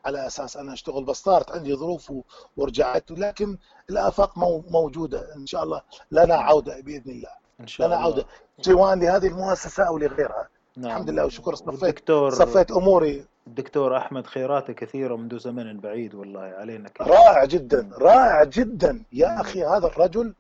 على 0.06 0.28
أساس 0.28 0.58
أنا 0.58 0.74
أشتغل 0.74 1.04
بس 1.04 1.16
صارت 1.24 1.52
عندي 1.52 1.76
ظروف 1.76 2.14
ورجعت 2.58 3.12
لكن 3.12 3.58
الآفاق 3.90 4.38
مو- 4.38 4.64
موجودة 4.70 5.36
إن 5.36 5.46
شاء 5.46 5.64
الله 5.64 5.82
لنا. 6.12 6.36
عودة 6.36 6.82
بإذن 6.82 7.12
الله 7.12 7.30
إن 7.60 7.68
شاء 7.68 7.88
لنا 7.88 7.96
الله 7.96 8.06
عودة 8.08 8.26
سواء 8.62 8.96
لهذه 8.96 9.28
المؤسسة 9.28 9.84
أو 9.88 9.98
لغيرها 9.98 10.50
نعم 10.78 10.86
الحمد 10.92 11.10
لله 11.10 11.24
والشكر 11.24 11.56
صفيت 11.56 11.84
والدكتور 11.84 12.30
صفيت 12.34 12.72
أموري 12.72 13.26
الدكتور 13.48 13.98
أحمد 13.98 14.28
خيراته 14.28 14.74
كثيرة 14.74 15.16
منذ 15.16 15.40
زمن 15.40 15.80
بعيد 15.80 16.16
والله 16.16 16.40
علينا 16.42 16.90
كلنا 16.90 17.10
رائع 17.12 17.46
جدا. 17.46 17.90
رائع 17.98 18.44
جدا 18.44 19.04
يا 19.12 19.28
مم. 19.30 19.40
أخي 19.40 19.64
هذا 19.66 19.88
الرجل 19.88 20.34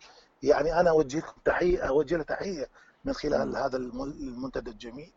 يعني 0.43 0.79
أنا 0.79 0.89
اوجه 0.89 1.17
لكم 1.17 1.33
تحية 1.45 1.79
أوجه 1.87 2.17
له 2.17 2.23
تحية 2.23 2.67
من 3.05 3.13
خلال 3.13 3.47
مم. 3.49 3.55
هذا 3.55 3.77
الم- 3.77 4.03
المنتدى 4.03 4.71
الجميل 4.71 5.11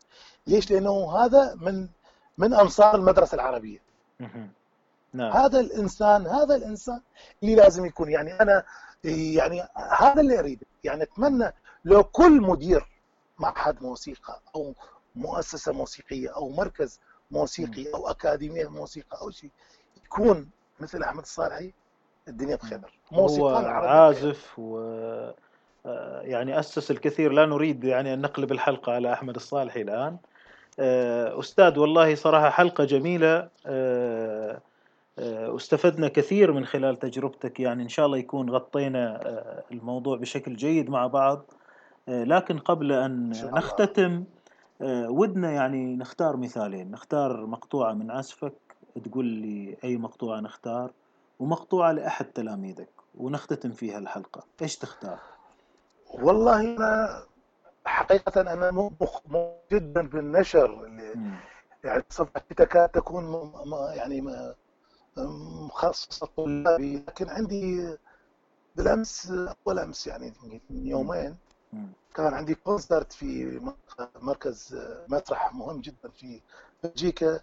ليش؟ 0.46 0.70
لأنه 0.70 1.16
هذا 1.24 1.54
من 1.60 1.88
من 2.38 2.54
أنصار 2.54 2.94
المدرسة 2.94 3.34
العربية. 3.34 3.78
نعم. 5.12 5.32
هذا 5.32 5.60
الإنسان 5.60 6.26
هذا 6.26 6.54
الإنسان 6.54 7.00
اللي 7.42 7.54
لازم 7.54 7.86
يكون 7.86 8.10
يعني 8.10 8.40
أنا 8.40 8.64
يعني 9.04 9.62
هذا 9.98 10.20
اللي 10.20 10.38
أريده. 10.38 10.66
يعني 10.84 11.02
أتمنى 11.02 11.52
لو 11.84 12.04
كل 12.04 12.40
مدير 12.40 12.86
معهد 13.38 13.82
موسيقى 13.82 14.40
أو 14.54 14.74
مؤسسة 15.16 15.72
موسيقية 15.72 16.36
أو 16.36 16.48
مركز. 16.48 17.00
موسيقي 17.30 17.94
أو 17.94 18.08
أكاديمية 18.08 18.68
موسيقى 18.68 19.20
أو 19.20 19.30
شيء 19.30 19.50
يكون 20.04 20.50
مثل 20.80 21.02
أحمد 21.02 21.22
الصالحي 21.22 21.72
الدنيا. 22.28 22.56
بخير. 22.56 22.80
هو 23.12 23.22
موسيقى 23.22 23.52
بخير 23.52 23.66
عازف 23.68 24.58
و 24.58 24.78
آه، 25.86 26.20
يعني 26.20 26.58
أسس 26.58 26.90
الكثير. 26.90 27.32
لا 27.32 27.46
نريد 27.46 27.84
يعني 27.84 28.14
أن 28.14 28.20
نقلب 28.20 28.52
الحلقة 28.52 28.92
على 28.92 29.12
أحمد 29.12 29.34
الصالحي 29.34 29.82
الآن. 29.82 30.12
آه، 30.12 30.29
أستاذ 30.80 31.78
والله 31.78 32.14
صراحة 32.14 32.50
حلقة 32.50 32.84
جميلة. 32.84 33.48
آه، 33.66 34.60
آه، 35.18 35.50
واستفدنا 35.50 36.08
كثير 36.08 36.52
من 36.52 36.64
خلال 36.64 36.98
تجربتك. 36.98 37.60
يعني 37.60 37.82
إن 37.82 37.88
شاء 37.88 38.06
الله 38.06 38.18
يكون 38.18 38.50
غطينا 38.50 39.20
آه، 39.26 39.64
الموضوع 39.72 40.16
بشكل 40.16 40.56
جيد 40.56 40.90
مع 40.90 41.06
بعض. 41.06 41.44
آه، 42.08 42.24
لكن 42.24 42.58
قبل 42.58 42.92
أن 42.92 43.32
أن 43.34 43.50
نختتم 43.54 44.24
آه، 44.82 45.10
ودنا 45.10 45.50
يعني 45.50 45.96
نختار 45.96 46.36
مثالين. 46.36 46.90
نختار 46.90 47.46
مقطوعة 47.46 47.92
من 47.92 48.10
عزفك 48.10 48.52
تقول 49.04 49.24
لي 49.24 49.76
أي 49.84 49.96
مقطوعة 49.96 50.40
نختار 50.40 50.90
ومقطوعة 51.38 51.92
لأحد 51.92 52.24
تلاميذك 52.24 52.88
ونختتم 53.14 53.70
فيها 53.70 53.98
الحلقة. 53.98 54.44
إيش 54.62 54.76
تختار؟ 54.76 55.18
والله 56.14 56.60
أنا 56.60 57.22
حقيقة 57.90 58.40
أنا 58.40 58.70
مو 58.70 58.92
مخ- 59.00 59.22
جدا 59.72 60.08
بالنشر. 60.08 60.86
يعني 61.84 62.04
صفحتي 62.10 62.54
تكاد 62.54 62.88
تكون 62.88 63.24
يعني 63.94 64.20
م- 64.20 64.54
مخصصة 65.66 66.26
طلابي 66.36 66.96
لكن 67.08 67.28
عندي 67.30 67.96
بالأمس 68.76 69.32
أول 69.66 69.78
أمس 69.78 70.06
يعني 70.06 70.32
من. 70.42 70.60
يومين. 70.70 71.36
كان 72.14 72.34
عندي 72.34 72.54
كونسرت 72.54 73.12
في 73.12 73.60
مركز 74.22 74.78
مسرح 75.08 75.54
مهم 75.54 75.80
جدا 75.80 76.08
في 76.08 76.40
بلجيكا. 76.84 77.40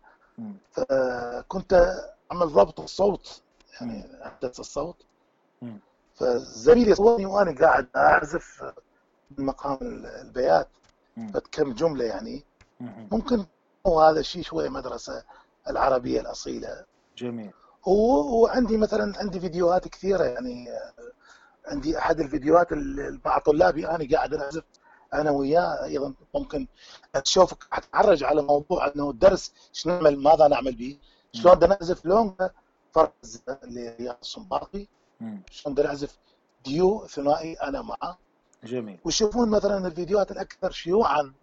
فكنت 0.72 1.74
أعمل 2.32 2.48
ضبط 2.48 2.80
الصوت. 2.80 3.42
يعني 3.82 4.26
أحدث 4.26 4.60
الصوت. 4.60 5.06
فزميلي 6.16 6.96
صورني 6.96 7.26
وأنا 7.26 7.56
قاعد 7.62 7.88
أعزف 7.96 8.74
من 9.38 9.46
مقام 9.46 9.78
البيات. 9.82 10.68
فكم 11.34 11.74
جملة 11.74 12.06
يعني 12.06 12.44
مم. 12.80 13.08
ممكن 13.12 13.46
هو 13.88 14.02
هذا 14.02 14.20
الشيء 14.20 14.44
شوية 14.44 14.70
مدرسة 14.70 15.24
العربية 15.70 16.22
الأصيلة 16.22 16.86
جميل 17.18 17.52
وعندي 17.86 18.78
مثلا 18.78 19.20
عندي 19.20 19.40
فيديوهات 19.40 19.88
كثيرة 19.88 20.24
يعني 20.24 20.68
عندي 21.68 21.98
أحد 21.98 22.20
الفيديوهات 22.20 22.72
اللي 22.72 23.20
مع 23.26 23.38
طلابي 23.38 23.88
أنا 23.90 24.08
قاعد 24.16 24.34
اعزف 24.34 24.64
أنا 25.14 25.32
وياه 25.32 25.84
أيضا 25.84 26.14
ممكن 26.36 26.68
تشوفك 27.24 27.58
حتعرج 27.72 28.24
على 28.24 28.42
موضوع 28.42 28.88
إنه 28.88 29.10
الدرس 29.10 29.54
شو 29.74 29.90
نعمل 29.90 30.18
ماذا 30.24 30.48
نعمل 30.48 30.76
به. 30.76 30.98
شلون 31.34 31.56
بدنا 31.56 31.78
نعزف 31.82 32.06
لونجا 32.06 32.50
فرز 32.92 33.42
لرياض 33.64 34.18
السنباطي 34.22 34.88
مم. 35.22 35.42
شلون 35.52 35.76
بدنا 35.76 35.88
نعزف 35.88 36.18
ديو 36.66 37.08
ثنائي 37.08 37.54
أنا 37.54 37.82
معه 37.82 38.18
جميل. 38.64 39.00
ويشوفون 39.06 39.50
مثلا 39.50 39.88
الفيديوهات 39.88 40.32
الأكثر 40.32 40.72
شيوعا 40.72 41.34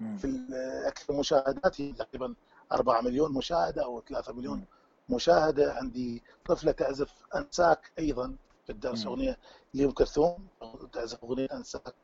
مم. 0.00 0.16
في 0.16 0.46
أكثر 0.86 1.12
مشاهدات 1.12 1.80
هي 1.80 1.92
تقريبا 1.92 2.34
4 2.72 3.00
مليون 3.00 3.32
مشاهدة 3.32 3.84
أو 3.84 4.00
3 4.08 4.32
مليون 4.32 4.58
مم. 4.58 5.16
مشاهدة. 5.16 5.74
عندي 5.74 6.22
طفلة 6.46 6.72
تعزف 6.72 7.12
أنساك 7.36 7.90
أيضا 7.98 8.36
في 8.66 8.72
الدرس. 8.72 9.06
أغنية 9.06 9.36
لام 9.74 9.90
كلثوم 9.90 10.46
تعزف 10.92 11.24
أغنية 11.24 11.48
أنساك. 11.52 11.94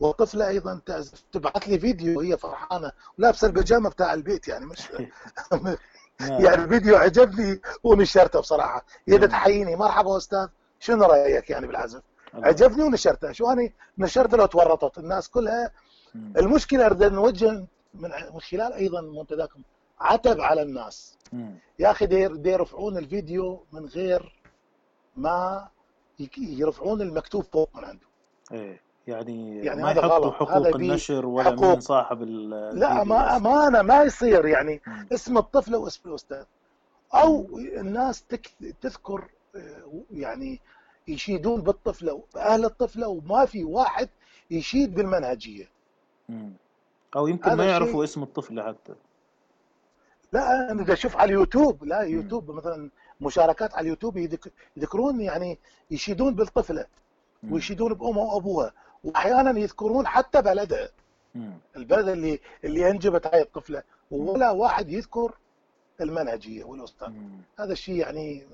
وطفلة 0.00 0.48
أيضا 0.48 0.80
تعزف 0.86 1.24
تبعث 1.32 1.68
لي 1.68 1.78
فيديو 1.78 2.18
وهي 2.18 2.36
فرحانة 2.36 2.92
ولابسة 3.18 3.46
البيجامة 3.46 3.90
بتاع 3.90 4.14
البيت 4.14 4.48
يعني 4.48 4.66
مش 4.66 4.78
نعم. 6.20 6.44
يعني 6.44 6.64
الفيديو 6.64 6.96
عجبني 6.96 7.60
ونشرته 7.84 8.40
بصراحة. 8.40 8.84
هي 9.08 9.18
تحييني 9.18 9.76
مرحبا 9.76 10.16
أستاذ 10.16 10.48
شنو 10.80 11.04
رأيك 11.04 11.50
يعني 11.50 11.66
بالعزف؟ 11.66 12.02
عجبني 12.44 12.82
ونشرته 12.82 13.32
شو 13.32 13.50
أنا 13.50 13.68
نشرته 13.98 14.36
لو 14.36 14.46
تورطت. 14.46 14.98
الناس 14.98 15.28
كلها. 15.28 15.70
المشكلة 16.14 16.86
أريد 16.86 17.02
نوجه 17.04 17.50
من 17.94 18.10
من 18.34 18.40
خلال 18.40 18.72
أيضا 18.72 19.00
منتداكم 19.00 19.60
عتب 20.00 20.40
على 20.40 20.62
الناس. 20.62 21.18
يا 21.78 21.90
أخي 21.90 22.06
دير 22.06 22.36
دير 22.36 22.52
يرفعون 22.52 22.98
الفيديو 22.98 23.64
من 23.72 23.84
غير 23.86 24.40
ما 25.16 25.68
يرفعون 26.38 27.00
المكتوب 27.02 27.42
فوق 27.44 27.70
من 27.74 27.84
عنده. 27.84 28.06
إيه 28.52 28.80
يعني 29.06 29.64
يعني 29.64 29.82
ما 29.82 29.90
يحطوا 29.90 30.30
حقوق 30.30 30.66
النشر 30.66 31.26
ولا 31.26 31.44
حقوق. 31.44 31.78
صاحب 31.78 32.22
ال- 32.22 32.78
لا 32.78 33.04
ما 33.04 33.36
امانه 33.36 33.82
ما 33.82 34.02
يصير. 34.02 34.46
يعني 34.46 34.82
مم. 34.86 35.06
اسم 35.12 35.38
الطفله 35.38 35.78
واسم 35.78 36.08
الأستاذ. 36.08 36.44
أو 37.14 37.58
الناس 37.58 38.22
تك 38.22 38.50
تذكر 38.80 39.28
آه، 39.56 40.02
يعني 40.10 40.60
يشيدون 41.08 41.60
بالطفلة 41.60 42.22
بأهل 42.34 42.64
الطفلة 42.64 43.08
وما 43.08 43.44
في 43.46 43.64
واحد 43.64 44.08
يشيد 44.50 44.94
بالمنهجية 44.94 45.68
مم. 46.28 46.52
أو 47.16 47.26
يمكن 47.28 47.52
ما 47.54 47.64
يعرفوا 47.66 48.04
اسم 48.04 48.22
الطفلة 48.22 48.62
حتى 48.68 48.94
لا 50.32 50.70
أنا 50.72 50.82
بدي 50.82 50.92
أشوف 50.92 51.16
على 51.16 51.28
اليوتيوب 51.32 51.84
لا 51.84 52.02
مم. 52.04 52.08
يوتيوب 52.14 52.50
مثلا 52.50 52.90
مشاركات 53.20 53.74
على 53.74 53.80
اليوتيوب 53.84 54.16
يذك- 54.16 54.52
يذكرون 54.76 55.20
يعني 55.20 55.58
يشيدون 55.90 56.34
بالطفلة 56.34 56.86
مم. 57.42 57.52
ويشيدون 57.52 57.94
بامها 57.94 58.24
وأبوها 58.34 58.72
واحيانا 59.04 59.58
يذكرون 59.60 60.06
حتى 60.06 60.42
بلدها. 60.42 60.88
البلد 61.76 62.08
اللي 62.08 62.40
اللي 62.64 62.90
انجبت 62.90 63.26
هاي 63.26 63.42
الطفله. 63.42 63.82
ولا 64.10 64.50
واحد 64.50 64.88
يذكر 64.92 65.32
المنهجية 66.00 66.64
والأستاذ. 66.64 67.12
هذا 67.58 67.72
الشيء 67.72 67.94
يعني 67.96 68.46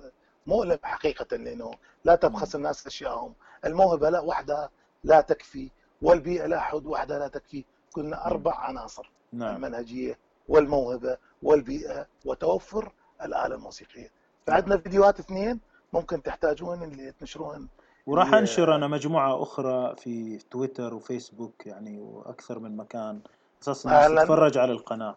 مؤلم 0.46 0.78
حقيقة 0.82 1.36
لأنه 1.36 1.70
لا. 2.04 2.14
تبخس 2.14 2.54
الناس 2.54 2.86
أشياءهم. 2.86 3.34
الموهبة 3.64 4.10
لا 4.10 4.20
وحدها 4.20 4.70
لا 5.04 5.20
تكفي 5.20 5.70
والبيئة 6.02 6.46
لا 6.46 6.60
حد 6.60 6.86
وحدها 6.86 7.18
لا 7.18 7.28
تكفي. 7.28 7.64
كنا 7.92 8.16
مم. 8.16 8.22
أربع 8.26 8.54
عناصر 8.58 9.10
نعم. 9.32 9.56
المنهجية 9.56 10.18
والموهبة 10.48 11.16
والبيئة 11.42 12.06
وتوفر 12.24 12.92
الآلة 13.22 13.54
الموسيقية. 13.54 14.00
نعم. 14.00 14.10
فعندنا 14.46 14.76
فيديوهات 14.78 15.18
اثنين 15.18 15.60
ممكن 15.92 16.22
تحتاجون 16.22 16.82
اللي 16.82 17.12
تنشروهن 17.12 17.68
وراح 18.06 18.26
اللي 18.26 18.38
أنشر 18.38 18.74
أنا 18.74 18.88
مجموعة 18.88 19.42
أخرى 19.42 19.96
في 19.96 20.38
تويتر 20.50 20.94
وفيسبوك 20.94 21.66
يعني 21.66 21.98
وأكثر 21.98 22.58
من 22.58 22.76
مكان. 22.76 23.20
أساس 23.62 23.86
الناس 23.86 24.22
تتفرج 24.22 24.58
على 24.58 24.72
القناة. 24.72 25.08
آه 25.10 25.16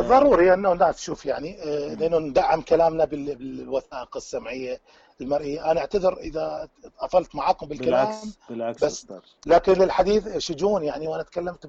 ضروري 0.00 0.54
أنه 0.54 0.72
الناس 0.72 0.96
تشوف 0.96 1.26
يعني 1.26 1.62
آه،. 1.62 1.94
لأنه 1.94 2.18
ندعم 2.18 2.60
كلامنا 2.60 3.04
بال- 3.04 3.34
بالوثائق 3.36 4.16
السمعية 4.16 4.80
المرئية. 5.20 5.70
أنا 5.70 5.80
أعتذر 5.80 6.16
إذا 6.18 6.68
أطلت 7.00 7.34
معاكم 7.34 7.66
بالكلام 7.66 8.06
بالعكس 8.06 8.38
بالعكس 8.50 8.84
بس 8.84 9.06
لكن 9.46 9.82
الحديث 9.82 10.36
شجون 10.38 10.84
يعني 10.84 11.08
وأنا 11.08 11.22
تكلمت 11.22 11.66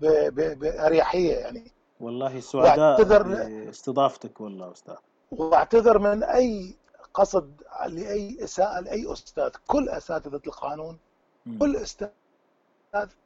بأريحية 0.00 1.34
يعني. 1.36 1.72
والله 2.00 2.40
سعداء 2.40 2.78
وأعتذر 2.78 3.22
باستضافتك 3.22 4.40
والله 4.40 4.72
أستاذ. 4.72 4.94
وأعتذر 5.30 5.98
من 5.98 6.22
أي 6.22 6.74
قصد 7.14 7.62
لأي 7.86 8.44
اساءه 8.44 8.80
لأي 8.80 9.12
أستاذ. 9.12 9.50
كل 9.66 9.88
أساتذة 9.88 10.40
القانون 10.46 10.98
مم. 11.46 11.58
كل 11.58 11.76
أستاذ 11.76 12.08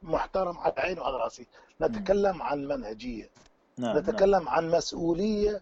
محترم 0.03 0.57
على 0.57 0.73
عيني 0.77 0.99
وعلى 0.99 1.17
رأسي. 1.17 1.47
نتكلم 1.81 2.41
عن 2.41 2.67
منهجية. 2.67 3.29
نعم 3.77 3.95
نعم. 3.95 3.97
نتكلم 3.97 4.49
عن 4.49 4.71
مسؤولية 4.71 5.61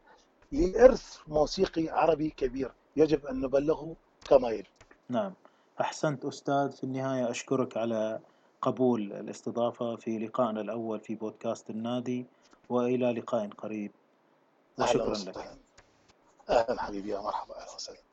لإرث 0.51 1.17
موسيقي 1.27 1.89
عربي 1.89 2.29
كبير 2.29 2.71
يجب 2.95 3.25
أن 3.25 3.41
نبلغه 3.41 3.95
كما 4.29 4.49
يجب 4.49 4.65
نعم. 5.09 5.33
أحسنت 5.81 6.25
أستاذ 6.25 6.71
في 6.71 6.83
النهاية 6.83 7.29
أشكرك 7.31 7.77
على 7.77 8.19
قبول 8.61 9.13
الاستضافة 9.13 9.95
في 9.95 10.19
لقائنا 10.19 10.61
الأول 10.61 10.99
في 10.99 11.15
بودكاست 11.15 11.69
النادي 11.69 12.25
وإلى 12.69 13.11
لقاء 13.11 13.49
قريب. 13.49 13.91
وشكرا 14.79 15.13
لك. 15.13 15.57
أهلا 16.49 16.81
حبيبي 16.81 17.09
يا 17.09 17.19
مرحبا 17.19 17.55
أهلا 17.55 17.75
وسهلا. 17.75 18.04